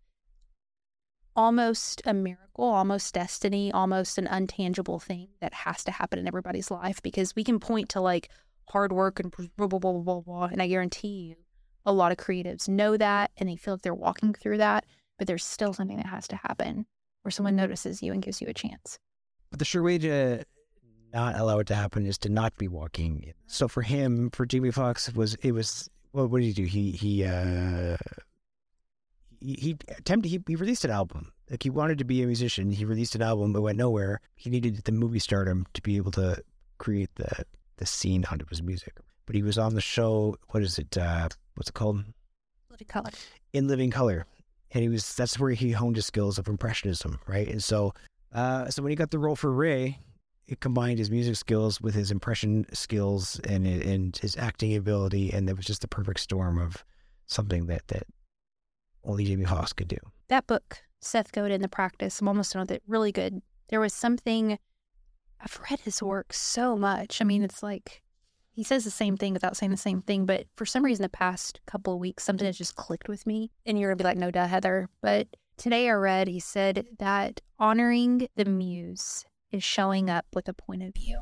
almost 1.36 2.02
a 2.06 2.14
miracle, 2.14 2.66
almost 2.66 3.14
destiny, 3.14 3.72
almost 3.72 4.18
an 4.18 4.28
untangible 4.28 5.02
thing 5.02 5.30
that 5.40 5.54
has 5.54 5.84
to 5.86 5.92
happen 5.92 6.20
in 6.20 6.28
everybody's 6.28 6.72
life 6.72 7.02
because 7.02 7.36
we 7.36 7.44
can 7.44 7.60
point 7.60 7.90
to 7.90 8.02
like 8.02 8.30
hard 8.70 8.92
work 8.92 9.20
and 9.20 9.32
blah, 9.56 9.68
blah, 9.68 9.80
blah, 9.80 9.94
blah, 9.94 10.22
blah. 10.22 10.44
And 10.46 10.62
I 10.62 10.68
guarantee 10.68 11.30
you, 11.30 11.36
a 11.86 11.94
lot 11.94 12.12
of 12.12 12.18
creatives 12.18 12.68
know 12.68 12.98
that 12.98 13.32
and 13.38 13.50
they 13.50 13.56
feel 13.56 13.76
like 13.76 13.82
they're 13.82 13.94
walking 13.94 14.34
through 14.34 14.58
that, 14.58 14.86
but 15.18 15.28
there's 15.28 15.46
still 15.46 15.74
something 15.74 15.98
that 15.98 16.06
has 16.06 16.28
to 16.30 16.36
happen 16.36 16.86
where 17.24 17.32
someone 17.32 17.56
notices 17.56 18.02
you 18.02 18.14
and 18.14 18.22
gives 18.22 18.42
you 18.42 18.48
a 18.48 18.54
chance. 18.54 19.00
But 19.50 19.60
the 19.60 19.66
sure 19.66 19.84
way 19.84 19.98
to 20.00 20.44
not 21.14 21.36
allow 21.40 21.60
it 21.60 21.68
to 21.68 21.76
happen 21.76 22.06
is 22.06 22.18
to 22.20 22.30
not 22.30 22.56
be 22.58 22.68
walking. 22.68 23.34
So 23.48 23.68
for 23.68 23.82
him, 23.82 24.30
for 24.32 24.46
Jamie 24.46 24.72
Foxx, 24.72 25.14
was 25.14 25.36
it 25.36 25.52
was 25.52 25.90
well, 26.14 26.28
what 26.28 26.40
did 26.40 26.48
he 26.48 26.54
do? 26.54 26.64
He 26.66 26.92
he 26.92 27.24
uh 27.26 27.98
he, 29.40 29.54
he 29.54 29.78
attempted 29.98 30.30
he, 30.30 30.40
he 30.48 30.56
released 30.56 30.86
an 30.86 30.92
album. 30.92 31.32
Like 31.50 31.64
he 31.64 31.70
wanted 31.70 31.98
to 31.98 32.04
be 32.04 32.22
a 32.22 32.28
musician. 32.28 32.72
He 32.72 32.86
released 32.86 33.16
an 33.16 33.22
album, 33.22 33.54
but 33.54 33.62
went 33.62 33.78
nowhere. 33.78 34.22
He 34.36 34.50
needed 34.50 34.84
the 34.84 34.92
movie 34.92 35.20
stardom 35.20 35.66
to 35.74 35.82
be 35.82 35.98
able 35.98 36.12
to 36.12 36.42
create 36.78 37.10
the 37.16 37.46
the 37.78 37.86
scene 37.86 38.26
onto 38.32 38.46
his 38.50 38.62
music. 38.62 38.98
But 39.26 39.36
he 39.36 39.44
was 39.44 39.58
on 39.58 39.76
the 39.76 39.82
show. 39.82 40.36
What 40.50 40.64
is 40.64 40.78
it? 40.78 40.98
Uh, 40.98 41.30
what's 41.60 41.70
it 41.70 41.74
called? 41.74 42.04
Living 42.72 42.88
Color. 42.88 43.10
In 43.52 43.68
Living 43.68 43.92
Color, 43.92 44.26
and 44.72 44.82
he 44.82 44.90
was 44.90 45.14
that's 45.16 45.38
where 45.38 45.52
he 45.52 45.72
honed 45.72 45.98
his 45.98 46.06
skills 46.06 46.40
of 46.40 46.48
impressionism, 46.48 47.20
right? 47.28 47.48
And 47.48 47.62
so, 47.62 47.94
uh, 48.34 48.70
so 48.70 48.82
when 48.82 48.92
he 48.92 48.96
got 48.96 49.12
the 49.12 49.20
role 49.20 49.36
for 49.36 49.52
Ray, 49.52 50.00
it 50.48 50.62
combined 50.62 51.00
his 51.00 51.12
music 51.12 51.36
skills 51.36 51.82
with 51.82 51.94
his 51.94 52.12
impression 52.12 52.66
skills 52.74 53.40
and 53.42 53.68
and 53.68 54.16
his 54.18 54.38
acting 54.38 54.76
ability, 54.76 55.34
and 55.34 55.50
it 55.50 55.58
was 55.58 55.66
just 55.66 55.82
the 55.82 55.88
perfect 55.88 56.22
storm 56.22 56.58
of 56.58 56.86
something 57.26 57.66
that 57.66 57.88
that 57.90 58.08
only 59.04 59.26
Jamie 59.26 59.46
Foxx 59.46 59.74
could 59.74 59.90
do. 59.90 59.98
That 60.30 60.48
book, 60.48 60.82
Seth 61.02 61.32
Godin, 61.32 61.62
The 61.62 61.68
Practice, 61.68 62.22
I'm 62.22 62.28
almost 62.28 62.54
done 62.54 62.62
with 62.62 62.72
it. 62.72 62.84
Really 62.88 63.12
good. 63.12 63.42
There 63.68 63.82
was 63.82 63.94
something. 63.94 64.58
I've 65.42 65.60
read 65.70 65.80
his 65.82 66.04
work 66.04 66.34
so 66.34 66.76
much. 66.76 67.22
I 67.22 67.26
mean, 67.26 67.44
it's 67.44 67.64
like 67.64 68.02
he 68.60 68.64
says 68.66 68.84
the 68.84 68.92
same 68.92 69.16
thing 69.16 69.32
without 69.32 69.56
saying 69.56 69.70
the 69.70 69.78
same 69.78 70.02
thing. 70.02 70.26
But 70.26 70.46
for 70.58 70.66
some 70.66 70.84
reason, 70.84 71.02
the 71.02 71.08
past 71.08 71.62
couple 71.66 71.94
of 71.94 72.00
weeks, 72.00 72.26
something 72.26 72.46
has 72.46 72.58
just 72.58 72.76
clicked 72.76 73.08
with 73.08 73.26
me. 73.26 73.52
And 73.66 73.80
you're 73.80 73.92
going 73.92 73.98
to 74.00 74.04
be 74.04 74.08
like, 74.10 74.18
no, 74.18 74.32
duh, 74.32 74.48
Heather. 74.48 74.90
But 75.02 75.30
today 75.56 75.88
I 75.88 75.94
read, 75.94 76.28
he 76.28 76.42
said 76.42 76.86
that 76.98 77.40
honoring 77.58 78.28
the 78.36 78.44
muse 78.44 79.24
is 79.50 79.64
showing 79.64 80.10
up 80.10 80.26
with 80.34 80.50
a 80.50 80.54
point 80.54 80.84
of 80.84 80.94
view. 80.94 81.22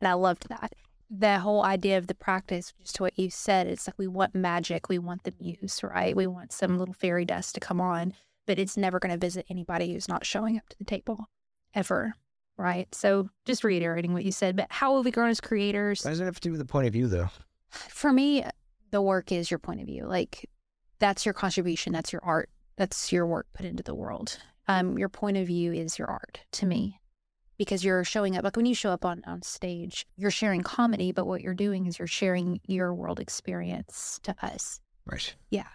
And 0.00 0.06
I 0.06 0.12
loved 0.12 0.48
that. 0.50 0.74
The 1.10 1.40
whole 1.40 1.64
idea 1.64 1.98
of 1.98 2.06
the 2.06 2.14
practice, 2.14 2.74
just 2.80 2.94
to 2.94 3.02
what 3.02 3.18
you 3.18 3.28
said, 3.28 3.66
it's 3.66 3.88
like 3.88 3.98
we 3.98 4.06
want 4.06 4.32
magic. 4.32 4.88
We 4.88 5.00
want 5.00 5.24
the 5.24 5.34
muse, 5.40 5.82
right? 5.82 6.14
We 6.14 6.28
want 6.28 6.52
some 6.52 6.78
little 6.78 6.94
fairy 6.94 7.24
dust 7.24 7.54
to 7.56 7.60
come 7.60 7.80
on, 7.80 8.14
but 8.46 8.56
it's 8.56 8.76
never 8.76 9.00
going 9.00 9.10
to 9.10 9.18
visit 9.18 9.46
anybody 9.50 9.92
who's 9.92 10.06
not 10.06 10.24
showing 10.24 10.56
up 10.56 10.68
to 10.68 10.78
the 10.78 10.84
table 10.84 11.28
ever 11.74 12.14
right? 12.60 12.92
So 12.94 13.28
just 13.46 13.64
reiterating 13.64 14.12
what 14.12 14.24
you 14.24 14.32
said, 14.32 14.56
but 14.56 14.66
how 14.70 14.96
have 14.96 15.04
we 15.04 15.10
grown 15.10 15.30
as 15.30 15.40
creators? 15.40 16.04
Why 16.04 16.10
does 16.10 16.20
it 16.20 16.24
have 16.24 16.34
to 16.36 16.40
do 16.40 16.50
with 16.50 16.60
the 16.60 16.66
point 16.66 16.86
of 16.86 16.92
view, 16.92 17.08
though? 17.08 17.28
For 17.70 18.12
me, 18.12 18.44
the 18.90 19.02
work 19.02 19.32
is 19.32 19.50
your 19.50 19.58
point 19.58 19.80
of 19.80 19.86
view. 19.86 20.04
Like 20.06 20.48
that's 20.98 21.24
your 21.24 21.32
contribution, 21.32 21.92
that's 21.92 22.12
your 22.12 22.22
art, 22.24 22.50
that's 22.76 23.12
your 23.12 23.26
work 23.26 23.46
put 23.52 23.66
into 23.66 23.82
the 23.82 23.94
world. 23.94 24.38
Um, 24.68 24.98
your 24.98 25.08
point 25.08 25.36
of 25.36 25.46
view 25.46 25.72
is 25.72 25.98
your 25.98 26.08
art 26.08 26.40
to 26.52 26.66
me 26.66 27.00
because 27.56 27.84
you're 27.84 28.04
showing 28.04 28.36
up 28.36 28.44
like 28.44 28.56
when 28.56 28.66
you 28.66 28.74
show 28.74 28.90
up 28.90 29.04
on, 29.04 29.22
on 29.26 29.42
stage, 29.42 30.06
you're 30.16 30.30
sharing 30.30 30.62
comedy, 30.62 31.12
but 31.12 31.26
what 31.26 31.40
you're 31.40 31.54
doing 31.54 31.86
is 31.86 31.98
you're 31.98 32.08
sharing 32.08 32.60
your 32.66 32.94
world 32.94 33.20
experience 33.20 34.20
to 34.22 34.34
us. 34.42 34.80
Right. 35.06 35.34
Yeah. 35.50 35.66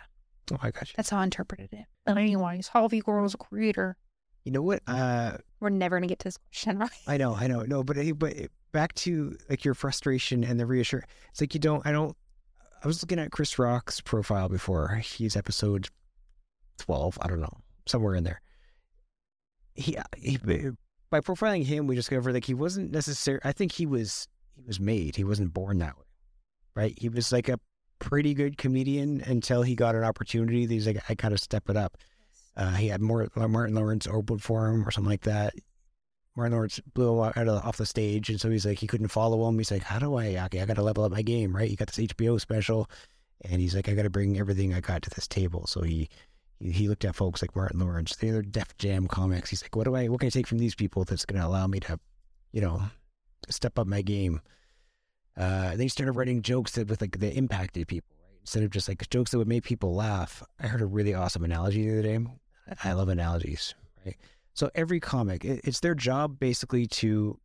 Oh, 0.52 0.58
I 0.62 0.72
got 0.72 0.90
you. 0.90 0.94
That's 0.96 1.10
how 1.10 1.18
I 1.18 1.24
interpreted 1.24 1.70
it. 1.74 1.86
But 2.06 2.18
anyways, 2.18 2.68
how 2.68 2.84
have 2.84 2.94
you 2.94 3.02
grown 3.02 3.26
as 3.26 3.34
a 3.34 3.38
creator? 3.38 3.98
You 4.46 4.52
know 4.52 4.62
what? 4.62 4.82
Uh, 4.88 5.38
We're 5.60 5.70
never 5.70 5.98
gonna 5.98 6.08
get 6.08 6.20
to 6.20 6.26
this 6.26 6.38
question, 6.38 6.78
right? 6.80 6.90
I 7.08 7.18
know, 7.18 7.36
I 7.36 7.48
know, 7.48 7.64
no, 7.64 7.84
but 7.84 7.98
but 8.18 8.38
eh, 8.38 8.48
back 8.72 8.94
to 8.96 9.36
like 9.50 9.66
your 9.66 9.74
frustration 9.74 10.44
and 10.44 10.60
the 10.60 10.66
reassurance. 10.66 11.08
It's 11.32 11.42
like 11.42 11.54
you 11.54 11.60
don't. 11.60 11.86
I 11.86 11.92
don't. 11.92 12.16
I 12.84 12.88
was 12.88 13.02
looking 13.02 13.20
at 13.20 13.32
Chris 13.32 13.58
Rock's 13.58 14.00
profile 14.00 14.48
before. 14.48 14.96
He's 14.98 15.36
episode 15.36 15.90
twelve. 16.78 17.18
I 17.22 17.28
don't 17.28 17.42
know, 17.42 17.58
somewhere 17.88 18.16
in 18.16 18.24
there. 18.24 18.40
He, 19.74 19.98
uh, 19.98 20.04
he 20.16 20.38
eh, 20.48 20.70
by 21.10 21.22
profiling 21.22 21.66
him, 21.66 21.88
we 21.88 21.96
discovered 21.96 22.34
like 22.34 22.46
he 22.46 22.54
wasn't 22.54 22.92
necessary. 22.92 23.40
I 23.44 23.52
think 23.52 23.72
he 23.72 23.88
was 23.88 24.28
he 24.56 24.62
was 24.62 24.80
made. 24.80 25.16
He 25.16 25.24
wasn't 25.24 25.54
born 25.54 25.80
that 25.80 25.98
way, 25.98 26.06
right? 26.76 26.98
He 27.00 27.10
was 27.10 27.32
like 27.32 27.50
a 27.50 27.60
pretty 27.98 28.36
good 28.36 28.58
comedian 28.58 29.22
until 29.22 29.64
he 29.64 29.76
got 29.76 29.96
an 29.96 30.04
opportunity. 30.04 30.68
He's 30.68 30.86
like, 30.86 31.04
I 31.10 31.16
gotta 31.16 31.40
step 31.40 31.70
it 31.70 31.76
up. 31.76 31.98
Uh, 32.58 32.72
he 32.72 32.88
had 32.88 33.02
more 33.02 33.28
Martin 33.36 33.76
Lawrence 33.76 34.08
open 34.08 34.40
for 34.40 34.68
him 34.68 34.88
or 34.88 34.92
something 34.92 35.10
like 35.10 35.24
that. 35.24 35.54
Martin 36.36 36.54
Lawrence 36.54 36.80
blew 36.94 37.24
out 37.24 37.38
of, 37.38 37.66
off 37.66 37.78
the 37.78 37.86
stage, 37.86 38.30
and 38.30 38.40
so 38.40 38.50
he's 38.50 38.66
like, 38.66 38.80
he 38.80 38.88
couldn't 38.88 39.08
follow 39.08 39.48
him. 39.48 39.58
He's 39.58 39.72
like, 39.72 39.84
how 39.84 40.00
do 40.00 40.16
I? 40.16 40.44
Okay, 40.46 40.62
I 40.62 40.66
got 40.66 40.76
to 40.76 40.84
level 40.84 41.06
up 41.06 41.12
my 41.12 41.22
game, 41.22 41.56
right? 41.56 41.70
You 41.70 41.78
got 41.78 41.88
this 41.88 42.08
HBO 42.08 42.40
special, 42.40 42.90
and 43.42 43.62
he's 43.62 43.76
like, 43.76 43.88
I 43.88 43.94
got 43.94 44.04
to 44.04 44.10
bring 44.10 44.38
everything 44.38 44.74
I 44.74 44.82
got 44.82 45.02
to 45.04 45.10
this 45.12 45.28
table. 45.28 45.66
So 45.66 45.82
he, 45.82 46.10
he, 46.60 46.90
looked 46.90 47.06
at 47.06 47.16
folks 47.16 47.42
like 47.42 47.56
Martin 47.56 47.80
Lawrence, 47.80 48.18
the 48.18 48.30
other 48.30 48.42
Def 48.42 48.78
Jam 48.78 49.08
comics. 49.08 49.50
He's 49.50 49.62
like, 49.62 49.76
what 49.76 49.86
do 49.86 49.96
I? 49.96 50.10
What 50.10 50.20
can 50.20 50.28
I 50.28 50.30
take 50.30 50.48
from 50.48 50.58
these 50.58 50.76
people 50.76 51.06
that's 51.06 51.26
going 51.26 51.40
to 51.40 51.48
allow 51.48 51.68
me 51.68 51.80
to, 51.82 52.00
you 52.52 52.62
know, 52.62 52.82
step 53.50 53.80
up 53.80 53.88
my 53.88 54.02
game? 54.02 54.42
Uh, 55.38 55.72
then 55.72 55.80
he 55.82 55.88
started 55.88 56.14
writing 56.14 56.42
jokes 56.42 56.74
that 56.74 56.90
with 56.90 57.02
like 57.02 57.20
that 57.20 57.38
impacted 57.38 57.88
people, 57.88 58.14
right? 58.22 58.40
Instead 58.42 58.64
of 58.64 58.72
just 58.72 58.90
like 58.90 59.10
jokes 59.10 59.32
that 59.32 59.38
would 59.38 59.48
make 59.48 59.64
people 59.64 59.96
laugh. 59.96 60.44
I 60.60 60.68
heard 60.68 60.82
a 60.82 60.86
really 60.86 61.14
awesome 61.14 61.46
analogy 61.46 61.86
the 61.86 62.00
other 62.00 62.02
day. 62.02 62.26
I 62.84 62.94
love 62.94 63.10
analogies, 63.10 63.76
right? 64.06 64.18
So 64.54 64.70
every 64.74 65.00
comic, 65.00 65.44
it's 65.44 65.82
their 65.82 65.96
job 65.96 66.40
basically 66.40 66.88
to 66.88 67.40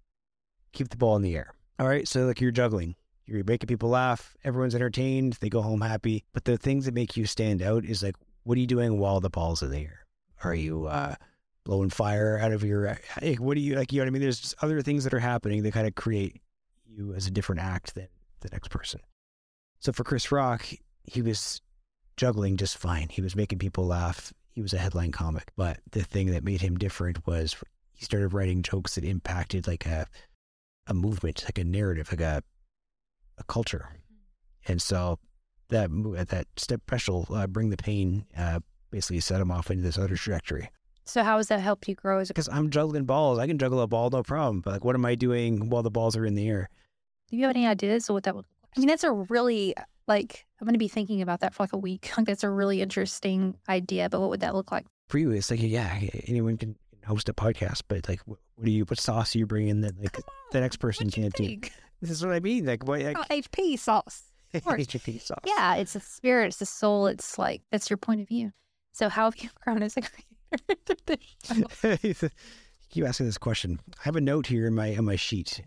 keep 0.73 0.89
the 0.89 0.97
ball 0.97 1.17
in 1.17 1.23
the 1.23 1.37
air. 1.37 1.55
All 1.79 1.89
right. 1.89 2.07
So 2.07 2.27
like 2.27 2.41
you're 2.41 2.53
juggling, 2.53 2.95
you're 3.27 3.45
making 3.45 3.67
people 3.67 3.89
laugh, 3.89 4.37
everyone's 4.45 4.75
entertained, 4.75 5.39
they 5.41 5.49
go 5.49 5.63
home 5.63 5.81
happy. 5.81 6.25
But 6.33 6.45
the 6.45 6.57
things 6.57 6.85
that 6.85 6.95
make 6.95 7.17
you 7.17 7.27
stand 7.27 7.63
out 7.63 7.85
is 7.85 8.03
like, 8.03 8.15
what 8.45 8.57
are 8.57 8.61
you 8.61 8.67
doing 8.67 8.99
while 8.99 9.21
the 9.21 9.31
ball's 9.31 9.63
in 9.63 9.71
the 9.71 9.79
air? 9.79 10.07
Are 10.45 10.55
you 10.55 10.87
uh, 10.87 11.17
blowing 11.65 11.91
fire 11.91 12.39
out 12.39 12.53
of 12.53 12.65
your? 12.65 12.99
Hey, 13.21 13.35
what 13.35 13.55
do 13.55 13.61
you 13.61 13.77
like? 13.77 13.93
You 13.93 13.99
know 13.99 14.05
what 14.05 14.09
I 14.09 14.13
mean? 14.13 14.23
There's 14.23 14.55
other 14.63 14.81
things 14.81 15.05
that 15.05 15.13
are 15.13 15.19
happening 15.19 15.63
that 15.63 15.73
kind 15.73 15.87
of 15.87 15.95
create 15.95 16.41
you 16.87 17.15
as 17.15 17.27
a 17.27 17.31
different 17.31 17.61
act 17.61 17.95
than 17.95 18.09
the 18.41 18.49
next 18.51 18.69
person. 18.69 19.01
So 19.81 19.93
for 19.93 20.05
Chris 20.05 20.33
Rock, 20.33 20.67
he 21.05 21.23
was 21.23 21.61
juggling 22.17 22.57
just 22.57 22.79
fine. 22.79 23.09
He 23.11 23.23
was 23.23 23.37
making 23.37 23.59
people 23.59 23.87
laugh 23.87 24.33
he 24.53 24.63
was 24.63 24.73
a 24.73 24.79
headline 24.79 25.13
comic. 25.13 25.51
But 25.57 25.81
the 25.91 26.03
thing 26.03 26.31
that 26.33 26.45
made 26.45 26.61
him 26.61 26.77
different 26.77 27.27
was 27.27 27.57
he 27.93 28.05
started 28.05 28.33
writing 28.33 28.63
jokes 28.63 28.95
that 28.95 29.05
impacted 29.05 29.67
like 29.67 29.87
a 29.87 30.07
a 30.87 30.95
movement, 30.95 31.45
like 31.45 31.59
a 31.59 31.65
narrative, 31.65 32.11
like 32.11 32.21
a 32.21 32.43
a 33.39 33.45
culture. 33.45 33.89
And 34.67 34.81
so 34.81 35.19
that 35.69 35.91
that 36.29 36.47
step 36.57 36.83
special, 36.87 37.27
uh, 37.31 37.47
bring 37.47 37.71
the 37.71 37.77
pain, 37.77 38.27
uh, 38.37 38.61
basically 38.91 39.21
set 39.21 39.41
him 39.41 39.51
off 39.51 39.71
into 39.71 39.83
this 39.83 39.99
other 39.99 40.17
trajectory. 40.17 40.71
So 41.05 41.23
how 41.23 41.39
has 41.39 41.49
that 41.49 41.61
helped 41.61 41.89
you 41.89 41.95
grow 41.95 42.19
as? 42.19 42.29
Because 42.29 42.49
I'm 42.49 42.71
juggling 42.71 43.05
balls. 43.05 43.39
I 43.39 43.47
can 43.47 43.59
juggle 43.59 43.81
a 43.81 43.87
ball, 43.87 44.11
no 44.11 44.23
problem. 44.23 44.61
But 44.61 44.75
like, 44.75 44.85
what 44.85 44.95
am 44.95 45.05
I 45.05 45.15
doing 45.15 45.69
while 45.69 45.83
the 45.83 45.91
balls 45.91 46.17
are 46.17 46.27
in 46.27 46.35
the 46.35 46.49
air? 46.49 46.69
Do 47.31 47.37
you 47.37 47.45
have 47.45 47.57
any 47.57 47.67
ideas 47.67 48.09
of 48.09 48.15
what 48.15 48.25
that 48.25 48.37
would? 48.37 48.45
I 48.77 48.81
mean, 48.81 48.89
that's 48.89 49.05
a 49.05 49.13
really 49.13 49.75
like, 50.07 50.47
I'm 50.61 50.67
going 50.67 50.75
to 50.75 50.79
be 50.79 50.89
thinking 50.89 51.23
about 51.23 51.41
that 51.41 51.55
for 51.55 51.63
like 51.63 51.73
a 51.73 51.79
week. 51.79 52.11
Like, 52.17 52.27
that's 52.27 52.45
a 52.45 52.51
really 52.51 52.83
interesting 52.83 53.57
idea, 53.69 54.09
but 54.09 54.21
what 54.21 54.31
would 54.31 54.41
that 54.41 54.55
look 54.55 54.71
like? 54.71 54.87
For 55.09 55.19
you, 55.19 55.31
it's 55.31 55.51
like, 55.51 55.61
yeah, 55.63 56.01
anyone 56.27 56.57
can 56.57 56.77
host 57.07 57.29
a 57.29 57.35
podcast, 57.35 57.83
but 57.89 58.09
like, 58.09 58.21
what, 58.27 58.39
what 58.57 58.67
do 58.67 58.71
you, 58.71 58.85
what 58.85 58.99
sauce 58.99 59.35
are 59.35 59.39
you 59.39 59.47
bringing 59.47 59.81
that 59.81 60.01
like 60.01 60.19
the 60.53 60.61
next 60.61 60.77
person 60.77 61.11
can't 61.11 61.35
do? 61.35 61.59
This 62.03 62.13
is 62.13 62.25
what 62.25 62.35
I 62.35 62.41
mean. 62.41 62.65
Like, 62.65 62.87
what? 62.87 63.03
Like, 63.03 63.19
oh, 63.19 63.25
HP 63.31 63.79
sauce. 63.79 64.23
HP 64.55 65.21
sauce. 65.23 65.43
Yeah, 65.45 65.77
it's 65.77 65.95
a 65.95 66.01
spirit, 66.01 66.47
it's 66.47 66.63
a 66.63 66.65
soul. 66.65 67.07
It's 67.07 67.39
like, 67.39 67.61
that's 67.71 67.91
your 67.91 67.99
point 67.99 68.23
of 68.23 68.29
view. 68.29 68.53
So, 68.93 69.11
how 69.11 69.25
have 69.25 69.37
you 69.37 69.51
grown 69.63 69.83
as 69.83 69.99
a 69.99 70.01
creator? 70.01 71.23
keep 72.89 73.05
asking 73.05 73.27
this 73.27 73.37
question. 73.37 73.81
I 73.99 74.05
have 74.05 74.17
a 74.17 74.21
note 74.23 74.47
here 74.47 74.67
in 74.67 74.75
my 74.75 74.87
in 74.87 75.05
my 75.05 75.17
sheet 75.17 75.61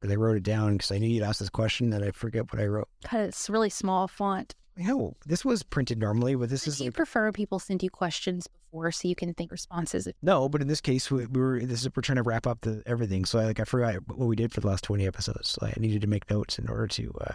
but 0.00 0.10
I 0.10 0.14
wrote 0.14 0.36
it 0.36 0.42
down 0.42 0.74
because 0.74 0.92
I 0.92 0.98
knew 0.98 1.08
you'd 1.08 1.22
ask 1.24 1.40
this 1.40 1.48
question 1.50 1.90
that 1.90 2.02
I 2.02 2.10
forget 2.10 2.52
what 2.52 2.60
I 2.62 2.66
wrote. 2.66 2.88
it's 3.12 3.48
really 3.50 3.70
small 3.70 4.08
font. 4.08 4.54
No, 4.76 5.16
this 5.26 5.44
was 5.44 5.64
printed 5.64 5.98
normally, 5.98 6.36
but 6.36 6.50
this 6.50 6.64
Do 6.64 6.70
is 6.70 6.78
you 6.80 6.86
like. 6.86 6.94
prefer 6.94 7.32
people 7.32 7.58
send 7.58 7.82
you 7.82 7.90
questions 7.90 8.46
before 8.46 8.92
so 8.92 9.08
you 9.08 9.16
can 9.16 9.34
think 9.34 9.50
responses? 9.50 10.06
No, 10.22 10.48
but 10.48 10.62
in 10.62 10.68
this 10.68 10.80
case, 10.80 11.10
we, 11.10 11.26
we 11.26 11.40
were 11.40 11.58
this 11.60 11.80
is 11.82 11.88
we're 11.96 12.02
trying 12.02 12.16
to 12.16 12.22
wrap 12.22 12.46
up 12.46 12.60
the 12.60 12.80
everything. 12.86 13.24
So 13.24 13.40
I 13.40 13.44
like 13.46 13.58
I 13.58 13.64
forgot 13.64 13.96
what 14.06 14.28
we 14.28 14.36
did 14.36 14.52
for 14.52 14.60
the 14.60 14.68
last 14.68 14.84
twenty 14.84 15.04
episodes. 15.04 15.48
So 15.50 15.66
I 15.66 15.72
needed 15.80 16.02
to 16.02 16.06
make 16.06 16.30
notes 16.30 16.60
in 16.60 16.68
order 16.68 16.86
to 16.86 17.12
uh, 17.22 17.34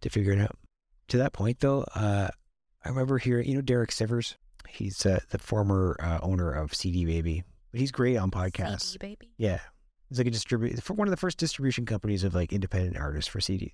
to 0.00 0.08
figure 0.10 0.32
it 0.32 0.40
out. 0.40 0.58
To 1.08 1.18
that 1.18 1.32
point, 1.32 1.60
though, 1.60 1.82
uh, 1.94 2.30
I 2.84 2.88
remember 2.88 3.18
hearing 3.18 3.48
you 3.48 3.54
know 3.54 3.60
Derek 3.60 3.90
Sivers. 3.90 4.34
He's 4.68 5.06
uh, 5.06 5.20
the 5.30 5.38
former 5.38 5.96
uh, 6.00 6.18
owner 6.20 6.50
of 6.50 6.74
CD 6.74 7.04
Baby, 7.04 7.44
but 7.70 7.78
he's 7.78 7.92
great 7.92 8.16
on 8.16 8.32
podcasts. 8.32 8.80
CD 8.92 8.98
Baby. 8.98 9.30
Yeah, 9.36 9.60
He's 10.12 10.18
like 10.18 10.26
a 10.26 10.30
distributor 10.30 10.78
for 10.82 10.92
one 10.92 11.08
of 11.08 11.10
the 11.10 11.16
first 11.16 11.38
distribution 11.38 11.86
companies 11.86 12.22
of 12.22 12.34
like 12.34 12.52
independent 12.52 12.98
artists 12.98 13.30
for 13.30 13.38
CDs. 13.38 13.72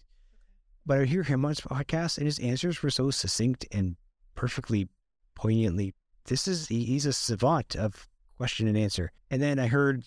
But 0.86 1.00
I 1.00 1.04
hear 1.04 1.24
him 1.24 1.44
on 1.44 1.48
his 1.48 1.60
podcast, 1.60 2.16
and 2.16 2.26
his 2.26 2.38
answers 2.38 2.80
were 2.80 2.90
so 2.90 3.10
succinct 3.10 3.66
and 3.72 3.96
perfectly 4.36 4.88
poignantly. 5.34 5.94
This 6.26 6.46
is 6.46 6.68
he, 6.68 6.84
he's 6.84 7.06
a 7.06 7.12
savant 7.12 7.74
of 7.74 8.06
question 8.36 8.68
and 8.68 8.78
answer. 8.78 9.10
And 9.32 9.42
then 9.42 9.58
I 9.58 9.66
heard 9.66 10.04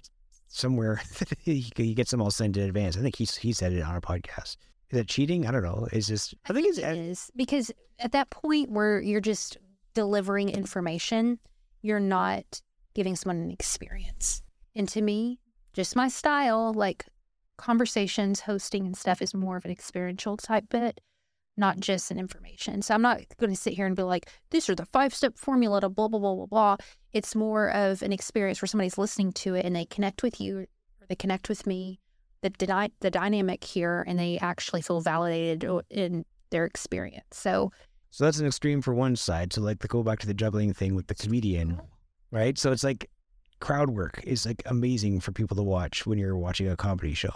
somewhere 0.47 1.01
he, 1.43 1.69
he 1.75 1.93
gets 1.93 2.11
them 2.11 2.21
all 2.21 2.31
sent 2.31 2.55
in 2.55 2.63
advance. 2.63 2.95
I 2.95 3.01
think 3.01 3.17
he's 3.17 3.35
he 3.35 3.51
said 3.51 3.73
it 3.73 3.81
on 3.81 3.97
a 3.97 4.01
podcast. 4.01 4.55
Is 4.89 4.99
that 4.99 5.09
cheating? 5.09 5.45
I 5.45 5.51
don't 5.51 5.63
know. 5.63 5.89
Is 5.91 6.07
just 6.07 6.33
I, 6.45 6.51
I 6.51 6.53
think, 6.53 6.73
think 6.73 6.87
it 6.87 6.97
is 6.97 7.29
because 7.35 7.73
at 7.99 8.13
that 8.13 8.29
point 8.29 8.71
where 8.71 9.01
you're 9.01 9.19
just 9.19 9.57
delivering 9.93 10.47
information, 10.47 11.39
you're 11.81 11.99
not 11.99 12.61
giving 12.93 13.17
someone 13.17 13.41
an 13.41 13.51
experience. 13.51 14.41
And 14.73 14.87
to 14.87 15.01
me, 15.01 15.40
just 15.73 15.95
my 15.95 16.07
style. 16.07 16.73
Like 16.73 17.05
conversations, 17.57 18.41
hosting, 18.41 18.85
and 18.85 18.97
stuff 18.97 19.21
is 19.21 19.33
more 19.33 19.57
of 19.57 19.65
an 19.65 19.71
experiential 19.71 20.37
type 20.37 20.69
bit, 20.69 20.99
not 21.57 21.79
just 21.79 22.11
an 22.11 22.17
information. 22.17 22.81
So 22.81 22.93
I'm 22.93 23.01
not 23.01 23.21
going 23.39 23.51
to 23.51 23.55
sit 23.55 23.73
here 23.73 23.85
and 23.85 23.95
be 23.95 24.03
like, 24.03 24.29
these 24.49 24.69
are 24.69 24.75
the 24.75 24.85
five 24.87 25.13
step 25.13 25.37
formula 25.37 25.81
to 25.81 25.89
blah, 25.89 26.07
blah, 26.07 26.19
blah, 26.19 26.35
blah, 26.35 26.45
blah. 26.45 26.77
It's 27.13 27.35
more 27.35 27.69
of 27.71 28.01
an 28.01 28.11
experience 28.11 28.61
where 28.61 28.67
somebody's 28.67 28.97
listening 28.97 29.31
to 29.33 29.55
it 29.55 29.65
and 29.65 29.75
they 29.75 29.85
connect 29.85 30.23
with 30.23 30.41
you 30.41 30.59
or 30.59 30.67
they 31.07 31.15
connect 31.15 31.49
with 31.49 31.67
me. 31.67 31.99
The, 32.41 32.49
di- 32.49 32.89
the 33.01 33.11
dynamic 33.11 33.63
here, 33.63 34.03
and 34.07 34.17
they 34.17 34.39
actually 34.39 34.81
feel 34.81 34.99
validated 34.99 35.63
in 35.91 36.25
their 36.49 36.65
experience. 36.65 37.27
So, 37.33 37.71
so 38.09 38.23
that's 38.23 38.39
an 38.39 38.47
extreme 38.47 38.81
for 38.81 38.95
one 38.95 39.15
side. 39.15 39.53
So, 39.53 39.61
like, 39.61 39.77
the 39.77 39.87
go 39.87 40.01
back 40.01 40.17
to 40.21 40.25
the 40.25 40.33
juggling 40.33 40.73
thing 40.73 40.95
with 40.95 41.05
the 41.05 41.13
comedian, 41.13 41.77
oh. 41.79 41.85
right? 42.31 42.57
So 42.57 42.71
it's 42.71 42.83
like 42.83 43.10
crowd 43.61 43.91
work 43.91 44.21
is 44.25 44.45
like 44.45 44.61
amazing 44.65 45.21
for 45.21 45.31
people 45.31 45.55
to 45.55 45.63
watch 45.63 46.05
when 46.05 46.17
you're 46.17 46.35
watching 46.35 46.67
a 46.67 46.75
comedy 46.75 47.13
show. 47.13 47.33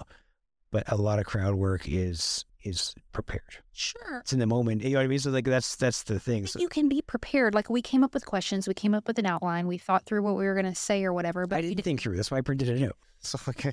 But 0.71 0.91
a 0.91 0.97
lot 0.97 1.19
of 1.19 1.25
crowd 1.25 1.55
work 1.55 1.87
is 1.87 2.43
is 2.65 2.95
prepared. 3.13 3.59
Sure. 3.71 4.19
It's 4.19 4.33
in 4.33 4.39
the 4.39 4.47
moment. 4.47 4.83
You 4.83 4.89
know 4.91 4.97
what 4.97 5.03
I 5.03 5.07
mean? 5.07 5.19
So 5.19 5.29
like 5.29 5.45
that's 5.45 5.75
that's 5.77 6.03
the 6.03 6.19
thing. 6.19 6.47
So, 6.47 6.59
you 6.59 6.67
can 6.67 6.89
be 6.89 7.01
prepared. 7.01 7.53
Like 7.53 7.69
we 7.69 7.81
came 7.81 8.03
up 8.03 8.13
with 8.13 8.25
questions, 8.25 8.67
we 8.67 8.73
came 8.73 8.93
up 8.93 9.07
with 9.07 9.17
an 9.19 9.25
outline, 9.25 9.67
we 9.67 9.77
thought 9.77 10.05
through 10.05 10.23
what 10.23 10.35
we 10.35 10.45
were 10.45 10.55
gonna 10.55 10.75
say 10.75 11.05
or 11.05 11.13
whatever. 11.13 11.47
But 11.47 11.59
I 11.59 11.61
didn't 11.61 11.83
think 11.83 12.01
through. 12.01 12.17
That's 12.17 12.31
why 12.31 12.39
I 12.39 12.41
printed 12.41 12.69
it 12.69 12.83
out. 12.83 12.97
So 13.21 13.39
okay. 13.47 13.71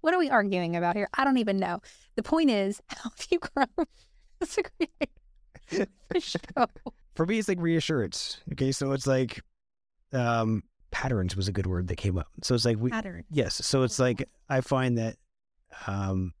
What 0.00 0.14
are 0.14 0.18
we 0.18 0.30
arguing 0.30 0.74
about 0.74 0.96
here? 0.96 1.08
I 1.14 1.22
don't 1.22 1.36
even 1.36 1.58
know. 1.58 1.80
The 2.16 2.24
point 2.24 2.50
is, 2.50 2.80
how 2.88 3.10
have 3.10 3.26
you 3.30 3.38
grown 3.38 3.68
as 4.40 4.58
a 4.58 4.62
creator? 4.62 5.92
For 7.14 7.26
me, 7.26 7.38
it's 7.38 7.48
like 7.48 7.60
reassurance. 7.60 8.38
Okay, 8.52 8.72
so 8.72 8.90
it's 8.92 9.06
like, 9.06 9.42
um, 10.12 10.64
patterns 10.90 11.36
was 11.36 11.48
a 11.48 11.52
good 11.52 11.66
word 11.66 11.88
that 11.88 11.96
came 11.96 12.18
up. 12.18 12.28
So 12.42 12.54
it's 12.54 12.64
like 12.64 12.78
we 12.78 12.90
pattern. 12.90 13.24
Yes. 13.30 13.64
So 13.66 13.82
it's 13.82 13.98
like 13.98 14.28
I 14.48 14.60
find 14.60 14.98
that 14.98 15.16
um 15.86 16.32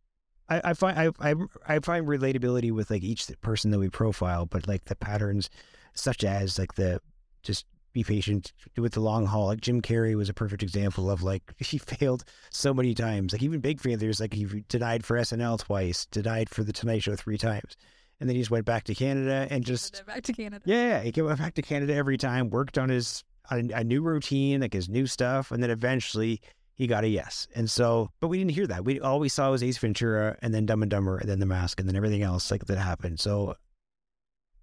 I, 0.48 0.60
I 0.64 0.74
find 0.74 0.98
I, 0.98 1.10
I 1.20 1.34
I 1.66 1.78
find 1.78 2.06
relatability 2.06 2.72
with 2.72 2.90
like 2.90 3.02
each 3.02 3.30
person 3.40 3.70
that 3.70 3.78
we 3.78 3.88
profile, 3.88 4.46
but 4.46 4.66
like 4.66 4.84
the 4.86 4.96
patterns 4.96 5.50
such 5.94 6.24
as 6.24 6.58
like 6.58 6.74
the 6.74 7.00
just 7.42 7.66
be 7.92 8.04
patient 8.04 8.52
with 8.76 8.92
the 8.92 9.00
long 9.00 9.26
haul. 9.26 9.46
Like 9.46 9.60
Jim 9.60 9.80
Carrey 9.82 10.14
was 10.14 10.28
a 10.28 10.34
perfect 10.34 10.62
example 10.62 11.10
of 11.10 11.22
like 11.22 11.42
he 11.58 11.78
failed 11.78 12.24
so 12.50 12.74
many 12.74 12.94
times. 12.94 13.32
Like 13.32 13.42
even 13.42 13.60
big 13.60 13.80
fan, 13.80 13.98
failures, 13.98 14.20
like 14.20 14.34
he 14.34 14.46
denied 14.68 15.04
for 15.04 15.16
SNL 15.16 15.58
twice, 15.60 16.06
denied 16.06 16.48
for 16.48 16.64
the 16.64 16.72
Tonight 16.72 17.02
Show 17.02 17.16
three 17.16 17.38
times. 17.38 17.76
and 18.18 18.28
then 18.28 18.36
he 18.36 18.42
just 18.42 18.50
went 18.50 18.66
back 18.66 18.84
to 18.84 18.94
Canada 18.94 19.46
and 19.50 19.64
just 19.64 20.04
back 20.06 20.22
to 20.24 20.32
Canada. 20.32 20.62
Yeah, 20.66 21.00
he 21.02 21.22
went 21.22 21.38
back 21.38 21.54
to 21.54 21.62
Canada 21.62 21.94
every 21.94 22.18
time, 22.18 22.50
worked 22.50 22.78
on 22.78 22.88
his 22.88 23.24
a, 23.50 23.58
a 23.74 23.84
new 23.84 24.02
routine, 24.02 24.60
like 24.60 24.72
his 24.72 24.88
new 24.88 25.06
stuff, 25.06 25.50
and 25.50 25.62
then 25.62 25.70
eventually 25.70 26.40
he 26.74 26.86
got 26.86 27.04
a 27.04 27.08
yes. 27.08 27.46
And 27.54 27.70
so, 27.70 28.10
but 28.20 28.28
we 28.28 28.38
didn't 28.38 28.52
hear 28.52 28.66
that. 28.66 28.84
We 28.84 29.00
all 29.00 29.20
we 29.20 29.28
saw 29.28 29.50
was 29.50 29.62
Ace 29.62 29.78
Ventura, 29.78 30.36
and 30.42 30.54
then 30.54 30.66
Dumb 30.66 30.82
and 30.82 30.90
Dumber, 30.90 31.18
and 31.18 31.28
then 31.28 31.40
The 31.40 31.46
Mask, 31.46 31.78
and 31.78 31.88
then 31.88 31.96
everything 31.96 32.22
else 32.22 32.50
like 32.50 32.64
that 32.66 32.78
happened. 32.78 33.20
So, 33.20 33.54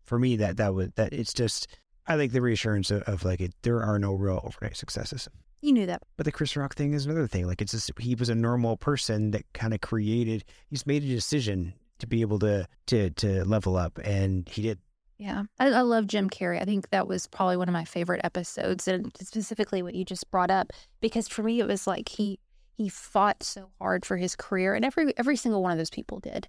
for 0.03 0.17
me, 0.17 0.35
that 0.37 0.57
that 0.57 0.73
was 0.73 0.89
that. 0.95 1.13
It's 1.13 1.33
just 1.33 1.67
I 2.07 2.15
like 2.15 2.31
the 2.31 2.41
reassurance 2.41 2.89
of, 2.91 3.03
of 3.03 3.23
like 3.23 3.41
it. 3.41 3.53
There 3.61 3.83
are 3.83 3.99
no 3.99 4.13
real 4.13 4.41
overnight 4.43 4.77
successes. 4.77 5.27
You 5.61 5.73
knew 5.73 5.85
that. 5.85 6.03
But 6.17 6.25
the 6.25 6.31
Chris 6.31 6.55
Rock 6.55 6.75
thing 6.75 6.93
is 6.93 7.05
another 7.05 7.27
thing. 7.27 7.47
Like 7.47 7.61
it's 7.61 7.71
just 7.71 7.91
he 7.99 8.15
was 8.15 8.29
a 8.29 8.35
normal 8.35 8.77
person 8.77 9.31
that 9.31 9.43
kind 9.53 9.73
of 9.73 9.81
created. 9.81 10.43
He's 10.69 10.85
made 10.85 11.03
a 11.03 11.07
decision 11.07 11.73
to 11.99 12.07
be 12.07 12.21
able 12.21 12.39
to 12.39 12.67
to 12.87 13.09
to 13.11 13.43
level 13.45 13.75
up, 13.75 13.99
and 14.03 14.47
he 14.49 14.61
did. 14.63 14.79
Yeah, 15.17 15.43
I, 15.59 15.69
I 15.69 15.81
love 15.81 16.07
Jim 16.07 16.29
Carrey. 16.29 16.61
I 16.61 16.65
think 16.65 16.89
that 16.91 17.07
was 17.07 17.27
probably 17.27 17.57
one 17.57 17.67
of 17.67 17.73
my 17.73 17.85
favorite 17.85 18.21
episodes, 18.23 18.87
and 18.87 19.11
specifically 19.19 19.81
what 19.81 19.95
you 19.95 20.05
just 20.05 20.29
brought 20.29 20.51
up, 20.51 20.71
because 21.01 21.27
for 21.27 21.43
me 21.43 21.59
it 21.59 21.67
was 21.67 21.87
like 21.87 22.09
he 22.09 22.39
he 22.77 22.87
fought 22.89 23.41
so 23.41 23.71
hard 23.79 24.05
for 24.05 24.17
his 24.17 24.35
career, 24.35 24.75
and 24.75 24.85
every 24.85 25.17
every 25.17 25.35
single 25.35 25.63
one 25.63 25.71
of 25.71 25.77
those 25.77 25.89
people 25.89 26.19
did. 26.19 26.47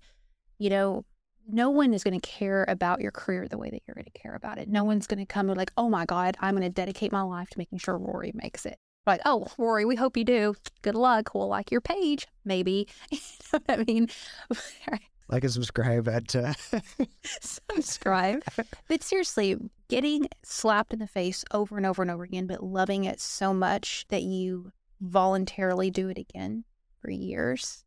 You 0.59 0.71
know, 0.71 1.05
no 1.49 1.71
one 1.71 1.95
is 1.95 2.05
going 2.05 2.19
to 2.19 2.29
care 2.29 2.65
about 2.69 3.01
your 3.01 3.11
career 3.11 3.49
the 3.49 3.59
way 3.59 3.71
that 3.71 3.83
you're 3.87 3.95
going 3.95 4.05
to 4.05 4.11
care 4.19 4.35
about 4.35 4.59
it. 4.59 4.69
No 4.69 4.85
one's 4.85 5.07
going 5.07 5.19
to 5.19 5.27
come 5.27 5.49
and 5.49 5.57
like, 5.57 5.73
oh 5.77 5.89
my 5.89 6.05
God, 6.05 6.37
I'm 6.41 6.55
going 6.55 6.63
to 6.63 6.69
dedicate 6.69 7.11
my 7.11 7.23
life 7.23 7.49
to 7.51 7.59
making 7.59 7.79
sure 7.79 7.97
Rory 7.97 8.33
makes 8.35 8.67
it. 8.67 8.77
Like, 9.07 9.23
oh, 9.25 9.47
Rory, 9.57 9.87
we 9.87 9.97
hope 9.97 10.19
you 10.19 10.25
do. 10.25 10.55
Good 10.83 10.95
luck. 10.95 11.35
We'll 11.35 11.49
like 11.49 11.71
your 11.71 11.81
page, 11.81 12.27
maybe. 12.45 12.87
you 13.11 13.19
know 13.53 13.61
what 13.65 13.81
I 13.81 13.85
mean? 13.85 14.09
like 15.29 15.45
and 15.45 15.53
subscribe 15.53 16.09
at 16.09 16.35
uh... 16.35 16.55
subscribe. 17.41 18.43
But 18.89 19.03
seriously, 19.03 19.57
getting 19.89 20.29
slapped 20.43 20.93
in 20.93 20.99
the 20.99 21.07
face 21.07 21.45
over 21.53 21.77
and 21.77 21.87
over 21.87 22.03
and 22.03 22.11
over 22.11 22.25
again, 22.25 22.47
but 22.47 22.63
loving 22.63 23.05
it 23.05 23.21
so 23.21 23.53
much 23.53 24.07
that 24.09 24.23
you 24.23 24.73
voluntarily 25.01 25.91
do 25.91 26.09
it 26.09 26.19
again 26.19 26.65
for 27.01 27.11
years, 27.11 27.85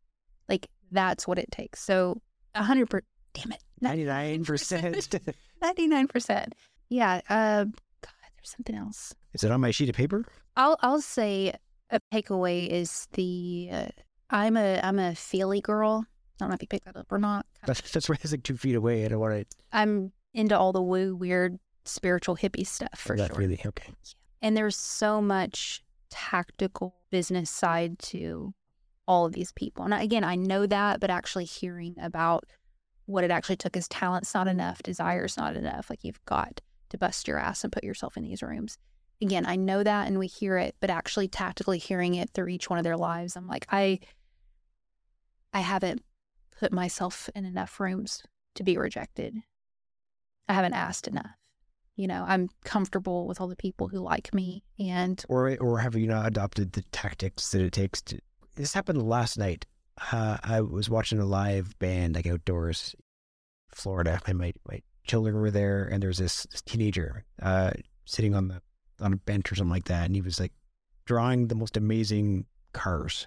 like 0.48 0.68
that's 0.90 1.26
what 1.26 1.38
it 1.38 1.50
takes. 1.50 1.80
So, 1.82 2.20
a 2.54 2.62
hundred 2.62 2.90
percent. 2.90 3.06
Damn 3.34 3.52
it, 3.52 3.62
ninety 3.80 4.04
nine 4.04 4.44
percent. 4.44 5.14
Ninety 5.60 5.88
nine 5.88 6.06
percent. 6.06 6.54
Yeah. 6.88 7.22
Uh, 7.28 7.64
God, 7.64 8.30
there's 8.36 8.50
something 8.50 8.76
else. 8.76 9.14
Is 9.32 9.44
it 9.44 9.50
on 9.50 9.60
my 9.60 9.70
sheet 9.70 9.88
of 9.88 9.96
paper? 9.96 10.24
I'll 10.56 10.76
I'll 10.82 11.00
say 11.00 11.54
a 11.90 12.00
takeaway 12.12 12.68
is 12.68 13.08
the 13.14 13.68
uh, 13.72 13.86
I'm 14.30 14.56
a 14.56 14.80
I'm 14.82 14.98
a 14.98 15.14
feely 15.14 15.60
girl 15.60 16.06
don't 16.38 16.48
know 16.48 16.54
if 16.54 16.62
you 16.62 16.68
picked 16.68 16.86
that 16.86 16.96
up 16.96 17.10
or 17.10 17.18
not. 17.18 17.46
That's, 17.66 17.80
that's 17.92 18.08
where 18.08 18.18
it's 18.20 18.32
like 18.32 18.42
two 18.42 18.56
feet 18.56 18.74
away. 18.74 19.04
I 19.04 19.08
don't 19.08 19.20
want 19.20 19.48
to. 19.48 19.56
I'm 19.72 20.12
into 20.34 20.58
all 20.58 20.72
the 20.72 20.82
woo, 20.82 21.14
weird, 21.14 21.58
spiritual 21.84 22.36
hippie 22.36 22.66
stuff 22.66 22.98
for 22.98 23.16
that 23.16 23.28
sure. 23.28 23.36
Really 23.36 23.60
okay. 23.64 23.92
And 24.40 24.56
there's 24.56 24.76
so 24.76 25.22
much 25.22 25.84
tactical 26.10 26.96
business 27.10 27.50
side 27.50 27.98
to 28.00 28.52
all 29.06 29.26
of 29.26 29.32
these 29.32 29.52
people. 29.52 29.84
And 29.84 29.94
again, 29.94 30.24
I 30.24 30.36
know 30.36 30.66
that, 30.66 31.00
but 31.00 31.10
actually 31.10 31.44
hearing 31.44 31.94
about 32.00 32.44
what 33.06 33.24
it 33.24 33.30
actually 33.30 33.56
took 33.56 33.76
is 33.76 33.88
talent's 33.88 34.34
not 34.34 34.48
enough, 34.48 34.82
desire's 34.82 35.36
not 35.36 35.56
enough. 35.56 35.90
Like 35.90 36.02
you've 36.02 36.24
got 36.24 36.60
to 36.90 36.98
bust 36.98 37.28
your 37.28 37.38
ass 37.38 37.64
and 37.64 37.72
put 37.72 37.84
yourself 37.84 38.16
in 38.16 38.24
these 38.24 38.42
rooms. 38.42 38.78
Again, 39.20 39.46
I 39.46 39.56
know 39.56 39.82
that 39.82 40.08
and 40.08 40.18
we 40.18 40.26
hear 40.26 40.58
it, 40.58 40.74
but 40.80 40.90
actually 40.90 41.28
tactically 41.28 41.78
hearing 41.78 42.14
it 42.14 42.30
through 42.30 42.48
each 42.48 42.68
one 42.68 42.78
of 42.78 42.84
their 42.84 42.96
lives, 42.96 43.36
I'm 43.36 43.46
like, 43.46 43.66
I 43.70 44.00
I 45.52 45.60
haven't 45.60 46.02
put 46.62 46.72
myself 46.72 47.28
in 47.34 47.44
enough 47.44 47.80
rooms 47.80 48.22
to 48.54 48.62
be 48.62 48.78
rejected. 48.78 49.36
I 50.48 50.52
haven't 50.52 50.74
asked 50.74 51.08
enough. 51.08 51.32
You 51.96 52.06
know, 52.06 52.24
I'm 52.24 52.50
comfortable 52.64 53.26
with 53.26 53.40
all 53.40 53.48
the 53.48 53.56
people 53.56 53.88
who 53.88 53.98
like 53.98 54.32
me 54.32 54.62
and 54.78 55.22
or 55.28 55.56
or 55.58 55.80
have 55.80 55.96
you 55.96 56.06
not 56.06 56.28
adopted 56.28 56.72
the 56.72 56.82
tactics 56.92 57.50
that 57.50 57.62
it 57.62 57.72
takes 57.72 58.00
to 58.02 58.20
this 58.54 58.74
happened 58.74 59.02
last 59.02 59.38
night. 59.38 59.66
Uh, 60.12 60.38
I 60.44 60.60
was 60.60 60.88
watching 60.88 61.18
a 61.18 61.24
live 61.24 61.76
band 61.80 62.14
like 62.14 62.28
outdoors, 62.28 62.94
Florida, 63.74 64.20
and 64.26 64.38
my, 64.38 64.52
my 64.68 64.82
children 65.04 65.34
were 65.34 65.50
there, 65.50 65.88
and 65.90 66.00
there's 66.00 66.18
this, 66.18 66.44
this 66.44 66.62
teenager 66.62 67.24
uh, 67.42 67.72
sitting 68.04 68.36
on 68.36 68.48
the 68.48 68.62
on 69.00 69.12
a 69.12 69.16
bench 69.16 69.50
or 69.50 69.56
something 69.56 69.72
like 69.72 69.86
that, 69.86 70.06
and 70.06 70.14
he 70.14 70.22
was 70.22 70.38
like 70.38 70.52
drawing 71.06 71.48
the 71.48 71.56
most 71.56 71.76
amazing 71.76 72.46
cars. 72.72 73.26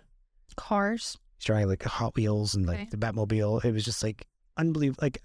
Cars. 0.56 1.18
He's 1.38 1.46
drawing 1.46 1.68
like 1.68 1.84
Hot 1.84 2.16
Wheels 2.16 2.56
and 2.56 2.66
like 2.66 2.82
okay. 2.82 2.88
the 2.92 2.98
Batmobile. 2.98 3.64
It 3.64 3.74
was 3.74 3.86
just 3.86 4.04
like 4.04 4.28
unbelievable. 4.58 5.04
Like, 5.04 5.22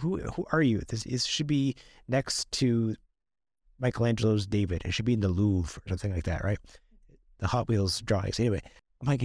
who 0.00 0.18
who 0.18 0.46
are 0.52 0.62
you? 0.62 0.82
This, 0.88 1.04
this 1.04 1.24
should 1.24 1.46
be 1.46 1.74
next 2.08 2.50
to 2.52 2.96
Michelangelo's 3.78 4.46
David. 4.46 4.82
It 4.84 4.92
should 4.92 5.04
be 5.04 5.14
in 5.14 5.20
the 5.20 5.28
Louvre 5.28 5.82
or 5.84 5.88
something 5.88 6.14
like 6.14 6.24
that, 6.24 6.44
right? 6.44 6.58
The 7.38 7.46
Hot 7.46 7.68
Wheels 7.68 8.00
drawings. 8.00 8.40
Anyway, 8.40 8.62
I'm 9.00 9.08
like, 9.08 9.22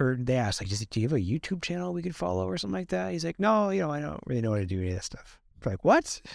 or 0.00 0.16
they 0.18 0.36
asked, 0.36 0.60
like, 0.60 0.88
do 0.88 1.00
you 1.00 1.08
have 1.08 1.16
a 1.16 1.20
YouTube 1.20 1.62
channel 1.62 1.92
we 1.92 2.02
could 2.02 2.16
follow 2.16 2.48
or 2.48 2.56
something 2.56 2.78
like 2.78 2.88
that? 2.88 3.12
He's 3.12 3.24
like, 3.24 3.38
no, 3.38 3.70
you 3.70 3.82
know, 3.82 3.90
I 3.90 4.00
don't 4.00 4.20
really 4.26 4.40
know 4.40 4.52
how 4.52 4.58
to 4.58 4.66
do 4.66 4.80
any 4.80 4.88
of 4.88 4.94
that 4.94 5.04
stuff. 5.04 5.38
I'm 5.64 5.72
like, 5.72 5.84
what? 5.84 6.20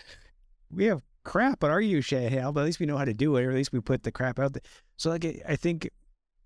We 0.69 0.83
have 0.87 1.01
crap 1.23 1.63
on 1.63 1.69
our 1.69 1.79
YouTube 1.79 2.03
channel, 2.03 2.51
but 2.51 2.59
at 2.59 2.65
least 2.65 2.81
we 2.81 2.85
know 2.85 2.97
how 2.97 3.05
to 3.05 3.13
do 3.13 3.37
it, 3.37 3.45
or 3.45 3.51
at 3.51 3.55
least 3.55 3.71
we 3.71 3.79
put 3.79 4.03
the 4.03 4.11
crap 4.11 4.37
out 4.37 4.51
there. 4.51 4.61
So, 4.97 5.09
like, 5.09 5.25
I 5.47 5.55
think 5.55 5.89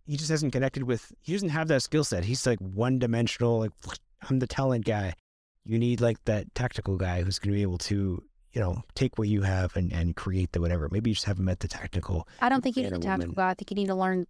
he 0.06 0.18
just 0.18 0.30
hasn't 0.30 0.54
connected 0.54 0.84
with 0.84 1.12
he 1.22 1.34
doesn't 1.34 1.50
have 1.50 1.68
that 1.70 1.82
skill 1.82 2.04
set. 2.04 2.26
He's 2.26 2.46
like 2.46 2.60
one 2.60 3.00
dimensional, 3.00 3.60
like 3.60 3.72
I'm 4.30 4.40
the 4.40 4.48
talent 4.48 4.86
guy. 4.86 5.14
You 5.64 5.78
need 5.78 6.02
like 6.02 6.24
that 6.26 6.54
tactical 6.56 6.98
guy 6.98 7.22
who's 7.22 7.40
gonna 7.40 7.56
be 7.56 7.62
able 7.62 7.78
to, 7.80 8.24
you 8.54 8.62
know, 8.62 8.84
take 8.96 9.18
what 9.18 9.28
you 9.28 9.42
have 9.44 9.76
and, 9.76 9.92
and 9.92 10.16
create 10.16 10.52
the 10.52 10.62
whatever. 10.62 10.90
Maybe 10.92 11.12
you 11.12 11.16
just 11.16 11.26
haven't 11.26 11.46
met 11.46 11.60
the 11.60 11.68
tactical. 11.68 12.28
I 12.42 12.50
don't 12.50 12.62
think 12.62 12.78
you 12.78 12.84
need 12.84 12.94
the 12.94 13.00
tactical 13.00 13.36
guy. 13.36 13.50
I 13.50 13.54
think 13.54 13.72
you 13.72 13.76
need 13.76 13.88
to 13.88 13.96
learn 13.96 14.26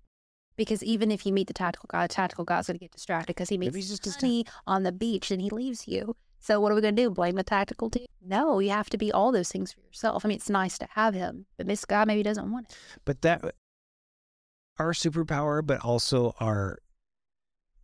because 0.57 0.83
even 0.83 1.11
if 1.11 1.25
you 1.25 1.33
meet 1.33 1.47
the 1.47 1.53
tactical 1.53 1.87
guy, 1.89 2.05
the 2.05 2.13
tactical 2.13 2.45
guy's 2.45 2.67
gonna 2.67 2.79
get 2.79 2.91
distracted 2.91 3.27
because 3.27 3.49
he 3.49 3.57
meets 3.57 3.99
just 3.99 4.21
honey 4.21 4.45
on 4.67 4.83
the 4.83 4.91
beach 4.91 5.31
and 5.31 5.41
he 5.41 5.49
leaves 5.49 5.87
you. 5.87 6.15
So 6.39 6.59
what 6.59 6.71
are 6.71 6.75
we 6.75 6.81
gonna 6.81 6.93
do? 6.93 7.09
Blame 7.11 7.35
the 7.35 7.43
tactical 7.43 7.89
team? 7.89 8.07
No, 8.23 8.59
you 8.59 8.71
have 8.71 8.89
to 8.89 8.97
be 8.97 9.11
all 9.11 9.31
those 9.31 9.49
things 9.49 9.71
for 9.71 9.81
yourself. 9.81 10.25
I 10.25 10.27
mean, 10.27 10.37
it's 10.37 10.49
nice 10.49 10.77
to 10.79 10.87
have 10.91 11.13
him, 11.13 11.45
but 11.55 11.67
this 11.67 11.85
guy 11.85 12.03
maybe 12.03 12.23
doesn't 12.23 12.51
want 12.51 12.67
it. 12.69 12.75
But 13.05 13.21
that 13.21 13.55
our 14.79 14.93
superpower, 14.93 15.65
but 15.65 15.79
also 15.81 16.33
our 16.39 16.77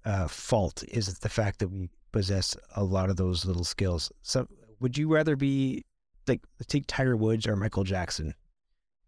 uh, 0.06 0.28
fault 0.28 0.84
is 0.88 1.20
the 1.20 1.30
fact 1.30 1.60
that 1.60 1.68
we 1.68 1.90
possess 2.12 2.56
a 2.76 2.84
lot 2.84 3.10
of 3.10 3.18
those 3.18 3.46
little 3.46 3.64
skills. 3.64 4.12
So, 4.22 4.48
would 4.80 4.98
you 4.98 5.14
rather 5.14 5.36
be 5.36 5.84
like 6.28 6.42
take 6.68 6.86
Tiger 6.88 7.16
Woods 7.16 7.48
or 7.48 7.56
Michael 7.56 7.84
Jackson, 7.84 8.34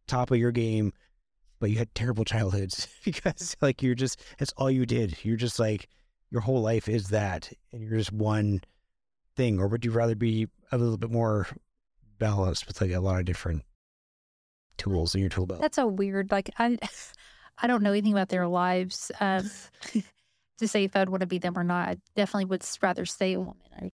top 0.07 0.31
of 0.31 0.37
your 0.37 0.51
game, 0.51 0.93
but 1.59 1.69
you 1.69 1.77
had 1.77 1.93
terrible 1.95 2.25
childhoods 2.25 2.87
because 3.05 3.55
like 3.61 3.81
you're 3.81 3.95
just 3.95 4.21
that's 4.37 4.53
all 4.57 4.71
you 4.71 4.85
did. 4.85 5.17
You're 5.23 5.37
just 5.37 5.59
like 5.59 5.87
your 6.31 6.41
whole 6.41 6.61
life 6.61 6.87
is 6.87 7.09
that, 7.09 7.51
and 7.71 7.81
you're 7.81 7.97
just 7.97 8.13
one 8.13 8.61
thing. 9.35 9.59
Or 9.59 9.67
would 9.67 9.85
you 9.85 9.91
rather 9.91 10.15
be 10.15 10.47
a 10.71 10.77
little 10.77 10.97
bit 10.97 11.11
more 11.11 11.47
balanced 12.19 12.67
with 12.67 12.81
like 12.81 12.91
a 12.91 12.99
lot 12.99 13.19
of 13.19 13.25
different 13.25 13.63
tools 14.77 15.15
in 15.15 15.21
your 15.21 15.29
tool 15.29 15.45
belt? 15.45 15.61
That's 15.61 15.77
a 15.77 15.87
weird 15.87 16.31
like 16.31 16.49
I. 16.57 16.77
I 17.61 17.67
don't 17.67 17.83
know 17.83 17.91
anything 17.91 18.13
about 18.13 18.29
their 18.29 18.47
lives 18.47 19.11
um, 19.19 19.49
to 20.57 20.67
say 20.67 20.85
if 20.85 20.95
I'd 20.95 21.09
want 21.09 21.21
to 21.21 21.27
be 21.27 21.39
them 21.39 21.57
or 21.57 21.63
not. 21.63 21.89
I 21.89 21.97
definitely 22.15 22.45
would 22.45 22.65
rather 22.81 23.05
stay 23.05 23.33
a 23.33 23.39
woman. 23.39 23.55
I... 23.75 23.91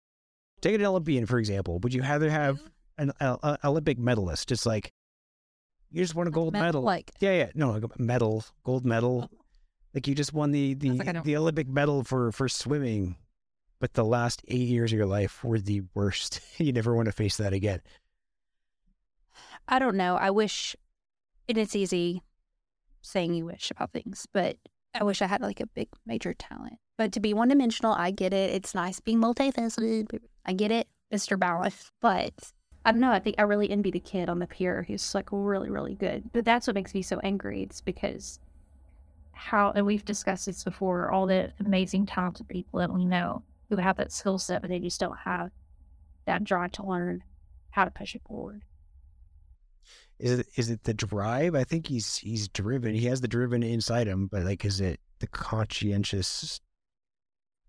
Take 0.60 0.74
an 0.74 0.84
Olympian, 0.84 1.26
for 1.26 1.38
example. 1.38 1.78
Would 1.80 1.94
you 1.94 2.02
rather 2.02 2.30
have 2.30 2.60
an 2.98 3.12
a, 3.20 3.38
a 3.42 3.58
Olympic 3.64 3.98
medalist? 3.98 4.48
Just 4.48 4.66
like 4.66 4.92
you 5.90 6.02
just 6.02 6.14
won 6.14 6.26
a 6.26 6.30
gold 6.30 6.52
medal. 6.52 6.82
Like 6.82 7.12
yeah, 7.20 7.32
yeah, 7.32 7.50
no, 7.54 7.70
like 7.70 7.84
a 7.84 8.02
medal, 8.02 8.44
gold 8.64 8.84
medal. 8.84 9.30
Oh. 9.32 9.36
Like 9.94 10.08
you 10.08 10.14
just 10.14 10.34
won 10.34 10.50
the 10.50 10.74
the, 10.74 10.90
like 10.90 11.24
the 11.24 11.36
Olympic 11.36 11.68
medal 11.68 12.04
for 12.04 12.32
for 12.32 12.48
swimming, 12.48 13.16
but 13.80 13.94
the 13.94 14.04
last 14.04 14.42
eight 14.48 14.68
years 14.68 14.92
of 14.92 14.98
your 14.98 15.06
life 15.06 15.42
were 15.44 15.58
the 15.58 15.82
worst. 15.94 16.40
you 16.58 16.72
never 16.72 16.94
want 16.94 17.06
to 17.06 17.12
face 17.12 17.36
that 17.38 17.52
again. 17.52 17.80
I 19.66 19.78
don't 19.78 19.96
know. 19.96 20.16
I 20.16 20.30
wish, 20.30 20.76
and 21.48 21.56
it's 21.56 21.74
easy 21.74 22.22
saying 23.04 23.34
you 23.34 23.46
wish 23.46 23.70
about 23.70 23.92
things, 23.92 24.26
but 24.32 24.56
I 24.94 25.04
wish 25.04 25.22
I 25.22 25.26
had 25.26 25.40
like 25.40 25.60
a 25.60 25.66
big 25.66 25.88
major 26.06 26.34
talent. 26.34 26.74
But 26.96 27.12
to 27.12 27.20
be 27.20 27.34
one 27.34 27.48
dimensional, 27.48 27.92
I 27.92 28.10
get 28.10 28.32
it. 28.32 28.54
It's 28.54 28.74
nice 28.74 29.00
being 29.00 29.20
multifaceted. 29.20 30.20
I 30.46 30.52
get 30.52 30.70
it, 30.70 30.88
Mr. 31.12 31.38
Balance. 31.38 31.90
But 32.00 32.32
I 32.84 32.92
don't 32.92 33.00
know. 33.00 33.10
I 33.10 33.18
think 33.18 33.36
I 33.38 33.42
really 33.42 33.70
envy 33.70 33.90
the 33.90 34.00
kid 34.00 34.28
on 34.28 34.38
the 34.38 34.46
pier 34.46 34.84
who's 34.86 35.14
like 35.14 35.28
really, 35.32 35.70
really 35.70 35.94
good. 35.94 36.32
But 36.32 36.44
that's 36.44 36.66
what 36.66 36.74
makes 36.74 36.94
me 36.94 37.02
so 37.02 37.18
angry. 37.20 37.62
It's 37.62 37.80
because 37.80 38.38
how, 39.32 39.72
and 39.72 39.84
we've 39.84 40.04
discussed 40.04 40.46
this 40.46 40.62
before, 40.62 41.10
all 41.10 41.26
the 41.26 41.52
amazing 41.58 42.06
talented 42.06 42.48
people 42.48 42.78
that 42.78 42.92
we 42.92 43.04
know 43.04 43.42
who 43.68 43.76
have 43.76 43.96
that 43.96 44.12
skill 44.12 44.38
set, 44.38 44.60
but 44.60 44.70
they 44.70 44.78
just 44.78 45.00
don't 45.00 45.18
have 45.24 45.50
that 46.26 46.44
drive 46.44 46.72
to 46.72 46.86
learn 46.86 47.24
how 47.70 47.84
to 47.84 47.90
push 47.90 48.14
it 48.14 48.22
forward. 48.26 48.62
Is 50.18 50.38
it 50.40 50.46
is 50.56 50.70
it 50.70 50.84
the 50.84 50.94
drive? 50.94 51.54
I 51.54 51.64
think 51.64 51.86
he's 51.86 52.16
he's 52.16 52.48
driven. 52.48 52.94
He 52.94 53.06
has 53.06 53.20
the 53.20 53.28
driven 53.28 53.62
inside 53.62 54.06
him, 54.06 54.28
but 54.28 54.44
like, 54.44 54.64
is 54.64 54.80
it 54.80 55.00
the 55.18 55.26
conscientious? 55.26 56.60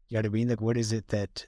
You 0.08 0.16
know 0.16 0.20
what 0.20 0.26
I 0.26 0.30
mean? 0.30 0.50
Like, 0.50 0.62
what 0.62 0.78
is 0.78 0.92
it 0.92 1.08
that 1.08 1.48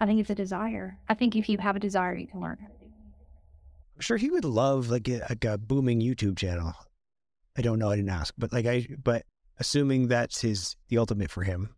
I 0.00 0.06
think 0.06 0.20
it's 0.20 0.30
a 0.30 0.34
desire. 0.34 0.98
I 1.08 1.14
think 1.14 1.36
if 1.36 1.48
you 1.48 1.58
have 1.58 1.76
a 1.76 1.80
desire, 1.80 2.14
you 2.14 2.26
can 2.26 2.40
learn 2.40 2.58
how 2.60 2.68
to 2.68 2.72
do. 2.74 2.86
I'm 2.86 4.00
sure 4.00 4.18
he 4.18 4.30
would 4.30 4.44
love 4.44 4.90
like 4.90 5.08
a, 5.08 5.20
like 5.28 5.44
a 5.44 5.56
booming 5.56 6.00
YouTube 6.00 6.36
channel. 6.36 6.74
I 7.56 7.62
don't 7.62 7.78
know. 7.78 7.90
I 7.90 7.96
didn't 7.96 8.10
ask, 8.10 8.34
but 8.36 8.52
like 8.52 8.66
I, 8.66 8.86
but 9.02 9.24
assuming 9.58 10.08
that's 10.08 10.42
his 10.42 10.76
the 10.88 10.98
ultimate 10.98 11.30
for 11.30 11.44
him 11.44 11.74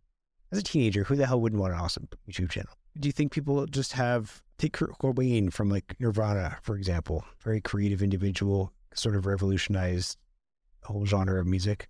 as 0.51 0.59
a 0.59 0.63
teenager, 0.63 1.05
who 1.05 1.17
the 1.17 1.27
hell 1.27 1.41
wouldn't 1.41 1.61
want 1.61 1.75
an 1.75 1.81
awesome 1.81 2.09
YouTube 2.31 2.51
channel? 2.51 2.73
Do 2.99 3.09
you 3.09 3.13
think 3.13 3.33
people 3.33 3.67
just 3.67 3.93
have 3.93 4.43
take 4.59 4.73
Kurt 4.73 4.99
Cobain 4.99 5.53
from 5.53 5.71
like 5.71 5.95
Nirvana, 6.01 6.59
for 6.63 6.77
example, 6.77 7.25
very 7.43 7.61
creative 7.61 8.03
individual, 8.03 8.73
sort 8.95 9.17
of 9.17 9.27
revolutionized 9.27 10.19
a 10.85 10.93
whole 10.93 11.07
genre 11.07 11.41
of 11.41 11.47
music. 11.47 11.89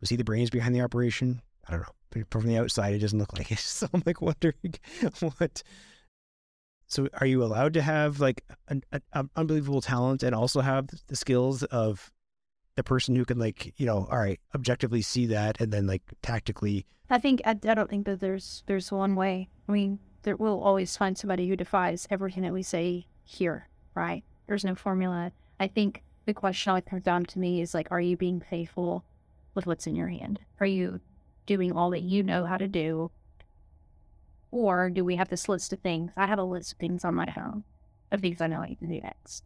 Was 0.00 0.10
he 0.10 0.16
the 0.16 0.24
brains 0.24 0.50
behind 0.50 0.74
the 0.74 0.80
operation? 0.80 1.40
I 1.66 1.72
don't 1.72 1.80
know. 1.80 1.92
But 2.10 2.30
from 2.30 2.46
the 2.46 2.58
outside, 2.58 2.94
it 2.94 2.98
doesn't 2.98 3.18
look 3.18 3.36
like 3.36 3.50
it. 3.50 3.58
So 3.60 3.88
I'm 3.92 4.02
like 4.04 4.20
wondering 4.20 4.74
what. 5.38 5.62
So 6.88 7.08
are 7.20 7.26
you 7.26 7.42
allowed 7.42 7.74
to 7.74 7.82
have 7.82 8.20
like 8.20 8.44
an, 8.68 8.82
an 9.12 9.28
unbelievable 9.34 9.80
talent 9.80 10.22
and 10.22 10.34
also 10.34 10.60
have 10.60 10.88
the 11.08 11.16
skills 11.16 11.64
of 11.64 12.12
the 12.76 12.84
person 12.84 13.16
who 13.16 13.24
can 13.24 13.38
like 13.38 13.74
you 13.76 13.86
know 13.86 14.06
all 14.10 14.18
right 14.18 14.40
objectively 14.54 15.02
see 15.02 15.26
that 15.26 15.60
and 15.60 15.72
then 15.72 15.86
like 15.86 16.02
tactically 16.22 16.86
i 17.10 17.18
think 17.18 17.40
i, 17.44 17.50
I 17.50 17.74
don't 17.74 17.90
think 17.90 18.06
that 18.06 18.20
there's 18.20 18.62
there's 18.66 18.92
one 18.92 19.16
way. 19.16 19.48
I 19.68 19.72
mean 19.72 19.98
there 20.22 20.36
will 20.36 20.60
always 20.62 20.96
find 20.96 21.16
somebody 21.16 21.48
who 21.48 21.56
defies 21.56 22.06
everything 22.10 22.42
that 22.42 22.52
we 22.52 22.62
say 22.62 23.06
here 23.24 23.68
right? 23.96 24.22
There's 24.46 24.64
no 24.64 24.76
formula. 24.76 25.32
I 25.58 25.66
think 25.66 26.04
the 26.26 26.34
question 26.34 26.70
always 26.70 26.84
comes 26.84 27.02
down 27.02 27.24
to 27.24 27.38
me 27.40 27.60
is 27.60 27.74
like 27.74 27.88
are 27.90 28.00
you 28.00 28.16
being 28.16 28.40
faithful 28.40 29.04
with 29.54 29.66
what's 29.66 29.88
in 29.88 29.96
your 29.96 30.08
hand? 30.08 30.38
Are 30.60 30.66
you 30.66 31.00
doing 31.46 31.72
all 31.72 31.90
that 31.90 32.02
you 32.02 32.22
know 32.22 32.44
how 32.44 32.58
to 32.58 32.68
do? 32.68 33.10
Or 34.52 34.90
do 34.90 35.04
we 35.04 35.16
have 35.16 35.28
this 35.28 35.48
list 35.48 35.72
of 35.72 35.80
things? 35.80 36.12
I 36.16 36.26
have 36.26 36.38
a 36.38 36.44
list 36.44 36.72
of 36.72 36.78
things 36.78 37.04
on 37.04 37.14
my 37.14 37.26
phone 37.26 37.64
of 38.12 38.20
things 38.20 38.40
i 38.40 38.46
know 38.46 38.60
i 38.60 38.68
need 38.68 38.78
to 38.78 38.86
do 38.86 39.00
next. 39.00 39.42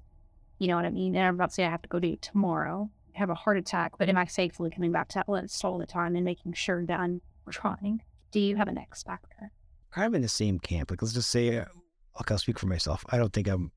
You 0.58 0.68
know 0.68 0.76
what 0.76 0.84
i 0.84 0.90
mean? 0.90 1.16
And 1.16 1.24
i'm 1.24 1.36
not 1.38 1.52
saying 1.52 1.68
i 1.68 1.70
have 1.70 1.82
to 1.82 1.88
go 1.88 1.98
do 1.98 2.12
it 2.12 2.22
tomorrow 2.22 2.90
have 3.14 3.30
a 3.30 3.34
heart 3.34 3.56
attack, 3.56 3.92
but 3.98 4.08
am 4.08 4.16
I 4.16 4.26
safely 4.26 4.70
coming 4.70 4.92
back 4.92 5.08
to 5.08 5.14
that 5.16 5.64
all 5.64 5.78
the 5.78 5.86
time 5.86 6.16
and 6.16 6.24
making 6.24 6.52
sure 6.54 6.84
that 6.86 7.00
I'm 7.00 7.20
trying? 7.50 8.02
Do 8.32 8.40
you 8.40 8.56
have 8.56 8.68
an 8.68 8.78
X 8.78 9.02
factor? 9.02 9.50
Of 9.96 10.14
in 10.14 10.22
the 10.22 10.28
same 10.28 10.58
camp. 10.58 10.90
Like, 10.90 11.02
let's 11.02 11.14
just 11.14 11.30
say, 11.30 11.58
uh, 11.58 11.64
I'll 12.14 12.38
speak 12.38 12.58
for 12.58 12.66
myself. 12.66 13.04
I 13.10 13.16
don't 13.16 13.32
think 13.32 13.48
I'm 13.48 13.72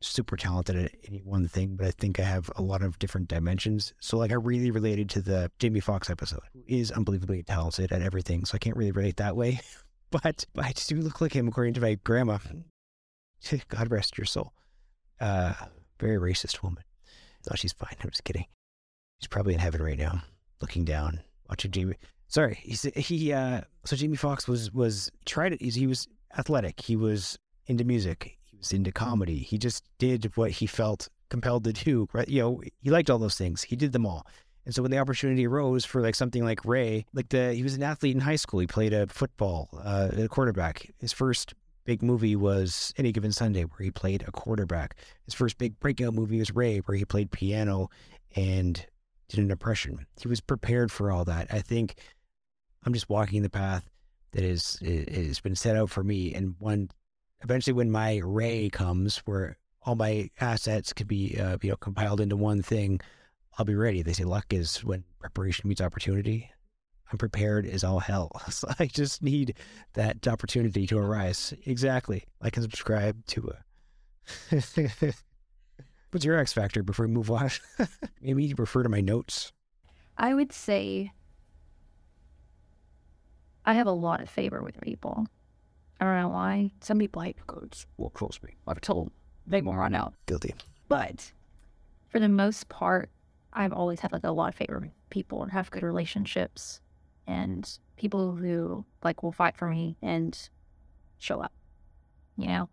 super 0.00 0.36
talented 0.36 0.76
at 0.76 0.92
any 1.06 1.20
one 1.20 1.48
thing, 1.48 1.76
but 1.76 1.86
I 1.86 1.90
think 1.92 2.20
I 2.20 2.24
have 2.24 2.50
a 2.56 2.62
lot 2.62 2.82
of 2.82 2.98
different 2.98 3.28
dimensions. 3.28 3.94
So, 4.00 4.18
like, 4.18 4.30
I 4.30 4.34
really 4.34 4.70
related 4.70 5.08
to 5.10 5.22
the 5.22 5.50
Jamie 5.58 5.80
Foxx 5.80 6.10
episode, 6.10 6.42
who 6.52 6.62
is 6.66 6.90
unbelievably 6.90 7.44
talented 7.44 7.92
at 7.92 8.02
everything. 8.02 8.44
So, 8.44 8.56
I 8.56 8.58
can't 8.58 8.76
really 8.76 8.92
relate 8.92 9.16
that 9.16 9.36
way. 9.36 9.60
but, 10.10 10.44
but 10.54 10.64
I 10.64 10.72
do 10.72 10.96
look 10.96 11.20
like 11.20 11.32
him, 11.32 11.48
according 11.48 11.74
to 11.74 11.80
my 11.80 11.94
grandma. 12.04 12.38
God 13.68 13.90
rest 13.90 14.18
your 14.18 14.26
soul. 14.26 14.52
Uh, 15.20 15.54
very 15.98 16.18
racist 16.18 16.62
woman. 16.62 16.84
Oh, 17.50 17.54
she's 17.54 17.72
fine. 17.72 17.96
I'm 18.02 18.10
just 18.10 18.24
kidding. 18.24 18.46
He's 19.18 19.28
probably 19.28 19.54
in 19.54 19.60
heaven 19.60 19.82
right 19.82 19.98
now, 19.98 20.22
looking 20.60 20.84
down, 20.84 21.20
watching 21.48 21.70
Jamie. 21.70 21.96
Sorry, 22.28 22.58
he's 22.62 22.82
he. 22.82 23.32
Uh, 23.32 23.62
so 23.84 23.96
Jamie 23.96 24.16
Foxx 24.16 24.46
was 24.46 24.72
was 24.72 25.10
tried 25.24 25.54
it. 25.54 25.60
He 25.60 25.86
was 25.86 26.06
athletic. 26.36 26.80
He 26.80 26.94
was 26.96 27.38
into 27.66 27.84
music. 27.84 28.38
He 28.44 28.56
was 28.56 28.72
into 28.72 28.92
comedy. 28.92 29.38
He 29.38 29.58
just 29.58 29.84
did 29.98 30.36
what 30.36 30.50
he 30.52 30.66
felt 30.66 31.08
compelled 31.30 31.64
to 31.64 31.72
do. 31.72 32.08
Right? 32.12 32.28
You 32.28 32.42
know, 32.42 32.62
he 32.80 32.90
liked 32.90 33.10
all 33.10 33.18
those 33.18 33.36
things. 33.36 33.62
He 33.62 33.76
did 33.76 33.92
them 33.92 34.06
all. 34.06 34.26
And 34.66 34.74
so 34.74 34.82
when 34.82 34.90
the 34.90 34.98
opportunity 34.98 35.46
arose 35.46 35.86
for 35.86 36.02
like 36.02 36.14
something 36.14 36.44
like 36.44 36.62
Ray, 36.64 37.06
like 37.14 37.30
the 37.30 37.54
he 37.54 37.62
was 37.62 37.74
an 37.74 37.82
athlete 37.82 38.14
in 38.14 38.20
high 38.20 38.36
school. 38.36 38.60
He 38.60 38.66
played 38.66 38.92
a 38.92 39.06
football, 39.06 39.70
uh, 39.82 40.10
a 40.16 40.28
quarterback. 40.28 40.90
His 40.98 41.12
first 41.12 41.54
big 41.86 42.02
movie 42.02 42.36
was 42.36 42.92
Any 42.98 43.10
Given 43.10 43.32
Sunday, 43.32 43.62
where 43.62 43.82
he 43.82 43.90
played 43.90 44.22
a 44.28 44.30
quarterback. 44.30 44.96
His 45.24 45.32
first 45.32 45.56
big 45.56 45.80
breakout 45.80 46.12
movie 46.12 46.38
was 46.38 46.54
Ray, 46.54 46.80
where 46.80 46.98
he 46.98 47.06
played 47.06 47.30
piano 47.30 47.88
and 48.36 48.86
did 49.28 49.40
an 49.40 49.50
impression. 49.50 50.06
He 50.20 50.28
was 50.28 50.40
prepared 50.40 50.90
for 50.90 51.10
all 51.10 51.24
that. 51.24 51.48
I 51.52 51.60
think 51.60 51.96
I'm 52.84 52.92
just 52.92 53.08
walking 53.08 53.42
the 53.42 53.50
path 53.50 53.88
that 54.32 54.42
is 54.42 54.78
has 54.80 55.40
been 55.40 55.56
set 55.56 55.76
out 55.76 55.90
for 55.90 56.02
me. 56.02 56.34
And 56.34 56.54
when 56.58 56.90
eventually, 57.42 57.74
when 57.74 57.90
my 57.90 58.20
ray 58.24 58.68
comes, 58.70 59.18
where 59.18 59.56
all 59.82 59.94
my 59.94 60.30
assets 60.40 60.92
could 60.92 61.08
be 61.08 61.38
uh, 61.38 61.58
you 61.62 61.70
know 61.70 61.76
compiled 61.76 62.20
into 62.20 62.36
one 62.36 62.62
thing, 62.62 63.00
I'll 63.58 63.66
be 63.66 63.74
ready. 63.74 64.02
They 64.02 64.12
say 64.12 64.24
luck 64.24 64.46
is 64.52 64.84
when 64.84 65.04
preparation 65.18 65.68
meets 65.68 65.80
opportunity. 65.80 66.50
I'm 67.10 67.18
prepared 67.18 67.66
as 67.66 67.84
all 67.84 68.00
hell. 68.00 68.30
So 68.50 68.68
I 68.78 68.86
just 68.86 69.22
need 69.22 69.54
that 69.94 70.26
opportunity 70.28 70.86
to 70.88 70.98
arise. 70.98 71.54
Exactly. 71.64 72.24
I 72.42 72.50
can 72.50 72.62
subscribe 72.62 73.24
to 73.26 73.52
a 74.52 75.12
What's 76.10 76.24
your 76.24 76.38
X 76.38 76.52
factor 76.52 76.82
before 76.82 77.06
we 77.06 77.12
move 77.12 77.30
on? 77.30 77.50
Maybe 78.22 78.44
you 78.44 78.54
refer 78.56 78.82
to 78.82 78.88
my 78.88 79.00
notes. 79.00 79.52
I 80.16 80.34
would 80.34 80.52
say 80.52 81.12
I 83.64 83.74
have 83.74 83.86
a 83.86 83.92
lot 83.92 84.22
of 84.22 84.30
favor 84.30 84.62
with 84.62 84.80
people. 84.80 85.26
I 86.00 86.04
don't 86.04 86.16
know 86.16 86.28
why. 86.28 86.72
Some 86.80 86.98
people 86.98 87.20
like 87.20 87.46
codes 87.46 87.86
will 87.98 88.10
close 88.10 88.38
me. 88.42 88.56
I've 88.66 88.80
told 88.80 89.10
they 89.46 89.60
will 89.60 89.74
run 89.74 89.94
out. 89.94 90.14
Guilty. 90.26 90.54
But 90.88 91.32
for 92.08 92.18
the 92.18 92.28
most 92.28 92.68
part, 92.68 93.10
I've 93.52 93.72
always 93.72 94.00
had 94.00 94.12
like 94.12 94.24
a 94.24 94.30
lot 94.30 94.48
of 94.48 94.54
favor 94.54 94.78
with 94.78 94.90
people 95.10 95.42
and 95.42 95.52
have 95.52 95.70
good 95.70 95.82
relationships 95.82 96.80
and 97.26 97.78
people 97.96 98.34
who 98.36 98.84
like 99.04 99.22
will 99.22 99.32
fight 99.32 99.56
for 99.56 99.68
me 99.68 99.96
and 100.00 100.48
show 101.18 101.40
up. 101.40 101.52
You 102.36 102.46
know? 102.46 102.68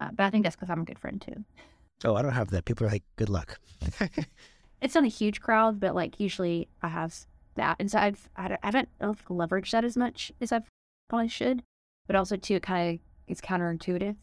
Uh, 0.00 0.10
but 0.14 0.24
I 0.24 0.30
think 0.30 0.44
that's 0.44 0.54
because 0.54 0.70
I'm 0.70 0.82
a 0.82 0.84
good 0.84 0.98
friend 1.00 1.20
too. 1.20 1.44
Oh, 2.04 2.14
I 2.14 2.22
don't 2.22 2.32
have 2.32 2.50
that. 2.50 2.64
People 2.64 2.86
are 2.86 2.90
like, 2.90 3.04
good 3.16 3.28
luck. 3.28 3.58
it's 4.80 4.94
not 4.94 5.04
a 5.04 5.08
huge 5.08 5.40
crowd, 5.40 5.80
but 5.80 5.94
like 5.94 6.18
usually 6.20 6.68
I 6.82 6.88
have 6.88 7.14
that. 7.54 7.76
And 7.78 7.90
so 7.90 7.98
I've, 7.98 8.28
I 8.36 8.58
haven't 8.62 8.88
leveraged 9.00 9.70
that 9.70 9.84
as 9.84 9.96
much 9.96 10.32
as 10.40 10.52
I 10.52 10.60
probably 11.08 11.28
should. 11.28 11.62
But 12.06 12.16
also, 12.16 12.36
too, 12.36 12.56
it 12.56 12.62
kind 12.62 12.94
of 12.94 13.00
is 13.26 13.40
counterintuitive 13.40 14.16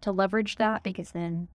to 0.00 0.12
leverage 0.12 0.56
that 0.56 0.82
because 0.82 1.10
then 1.10 1.48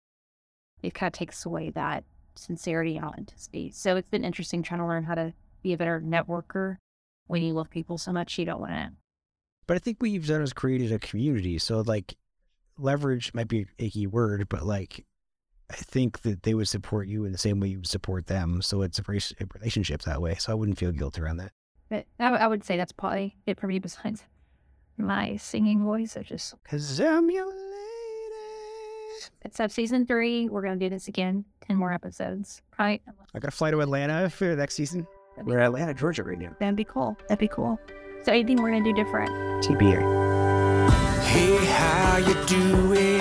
it 0.83 0.95
kind 0.95 1.09
of 1.09 1.19
takes 1.19 1.47
away 1.47 1.71
that 1.71 2.05
sincerity 2.35 2.97
and 2.97 3.07
authenticity. 3.07 3.71
So 3.71 3.97
it's 3.97 4.09
been 4.09 4.25
interesting 4.25 4.63
trying 4.63 4.81
to 4.81 4.87
learn 4.87 5.05
how 5.05 5.15
to 5.15 5.33
be 5.63 5.73
a 5.73 5.79
better 5.79 6.01
networker 6.01 6.77
when 7.27 7.43
you 7.43 7.55
love 7.55 7.71
people 7.71 7.97
so 7.99 8.13
much 8.13 8.39
you 8.39 8.45
don't 8.45 8.61
want 8.61 8.73
to. 8.73 8.91
But 9.67 9.77
I 9.77 9.79
think 9.79 10.03
what 10.03 10.11
you've 10.11 10.27
done 10.27 10.43
is 10.43 10.53
created 10.53 10.93
a 10.93 10.99
community. 10.99 11.57
So, 11.59 11.81
like, 11.81 12.17
leverage 12.79 13.33
might 13.33 13.49
be 13.49 13.67
a 13.79 13.89
key 13.89 14.07
word, 14.07 14.49
but 14.49 14.65
like 14.65 15.05
I 15.73 15.77
think 15.77 16.21
that 16.23 16.43
they 16.43 16.53
would 16.53 16.69
support 16.69 17.09
you 17.09 17.25
in 17.25 17.33
the 17.33 17.39
same 17.39 17.59
way 17.59 17.69
you 17.69 17.79
would 17.79 17.87
support 17.87 18.27
them. 18.27 18.61
So 18.61 18.83
it's 18.83 18.99
a 18.99 19.03
relationship 19.55 20.03
that 20.03 20.21
way. 20.21 20.35
So 20.39 20.53
I 20.53 20.55
wouldn't 20.55 20.79
feel 20.79 20.93
guilt 20.93 21.19
around 21.19 21.39
that. 21.39 21.53
But 21.89 22.07
I, 22.19 22.47
would 22.47 22.63
say 22.63 22.77
that's 22.77 22.93
probably 22.93 23.37
it 23.47 23.59
for 23.59 23.67
me. 23.67 23.79
Besides 23.79 24.25
my 24.99 25.37
singing 25.37 25.85
voice, 25.85 26.17
I 26.17 26.23
just 26.23 26.55
because 26.63 27.01
I'm 27.01 27.31
your 27.31 27.47
lady. 27.47 27.59
It's 29.45 29.61
up 29.61 29.71
season 29.71 30.07
three. 30.07 30.49
We're 30.49 30.63
gonna 30.63 30.77
do 30.77 30.89
this 30.89 31.09
again. 31.09 31.45
Ten 31.67 31.77
more 31.77 31.93
episodes, 31.93 32.63
right? 32.79 33.03
Um, 33.09 33.15
I 33.35 33.39
gotta 33.39 33.51
fly 33.51 33.71
to 33.71 33.81
Atlanta 33.81 34.31
for 34.31 34.57
next 34.57 34.75
season. 34.75 35.07
We're 35.45 35.59
in 35.59 35.65
Atlanta, 35.65 35.95
Georgia, 35.95 36.23
right 36.23 36.39
now. 36.39 36.57
That'd 36.61 36.77
be 36.77 36.85
cool. 36.85 37.17
That'd 37.29 37.39
be 37.39 37.49
cool. 37.49 37.79
So 38.25 38.33
anything 38.33 38.63
we're 38.63 38.71
gonna 38.71 38.85
do 38.85 38.95
different? 38.95 39.31
TBA. 39.63 40.01
Hey, 41.25 41.57
how 41.67 42.17
you 42.19 42.35
doing? 42.47 43.12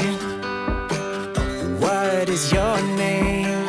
Is 2.31 2.49
your 2.49 2.81
name? 2.95 3.67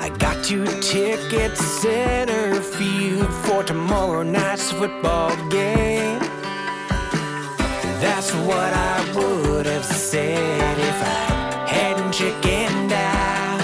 I 0.00 0.08
got 0.18 0.50
you 0.50 0.66
tickets 0.80 1.64
center 1.80 2.60
field 2.60 3.32
for 3.44 3.62
tomorrow 3.62 4.24
night's 4.24 4.72
football 4.72 5.30
game. 5.48 6.18
That's 8.02 8.34
what 8.48 8.72
I 8.74 8.96
would 9.14 9.64
have 9.66 9.84
said 9.84 10.78
if 10.90 10.98
I 11.00 11.68
hadn't 11.68 12.12
chickened 12.12 12.92
out. 12.92 13.60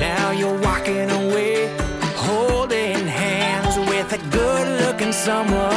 Now 0.00 0.30
you're 0.30 0.58
walking 0.62 1.10
away, 1.10 1.68
holding 2.16 3.06
hands 3.06 3.76
with 3.90 4.10
a 4.14 4.20
good 4.30 4.86
looking 4.86 5.12
someone 5.12 5.71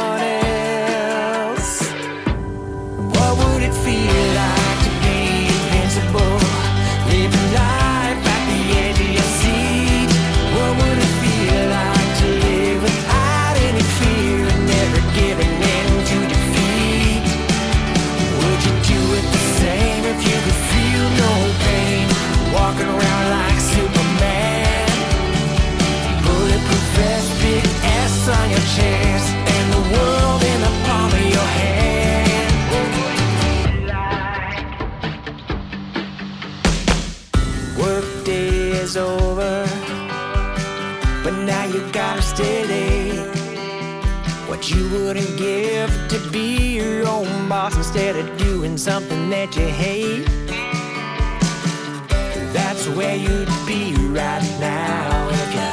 You 44.68 44.90
wouldn't 44.90 45.38
give 45.38 45.90
to 46.08 46.18
be 46.32 46.74
your 46.74 47.06
own 47.06 47.48
boss 47.48 47.76
instead 47.76 48.16
of 48.16 48.36
doing 48.36 48.76
something 48.76 49.30
that 49.30 49.54
you 49.54 49.66
hate. 49.66 50.26
That's 52.52 52.88
where 52.88 53.14
you'd 53.14 53.48
be 53.64 53.94
right 54.08 54.42
now 54.58 55.28
if 55.30 55.54
you 55.54 55.68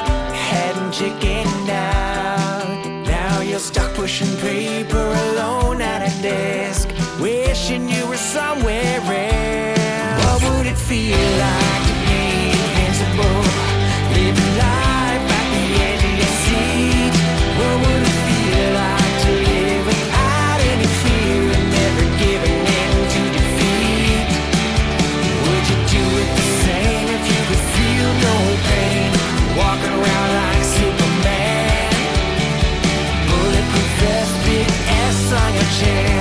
hadn't 0.52 0.92
chickened 0.92 1.70
out. 1.72 2.86
Now 3.08 3.42
you're 3.42 3.58
stuck 3.58 3.92
pushing 3.96 4.38
paper 4.38 5.08
alone 5.32 5.82
at 5.82 6.04
a 6.08 6.22
desk, 6.22 6.90
wishing 7.20 7.90
you 7.90 8.06
were 8.06 8.18
somewhere 8.18 9.02
else. 9.02 10.44
What 10.44 10.58
would 10.58 10.68
it 10.68 10.78
feel 10.78 11.18
like? 11.40 11.74
change. 35.84 36.13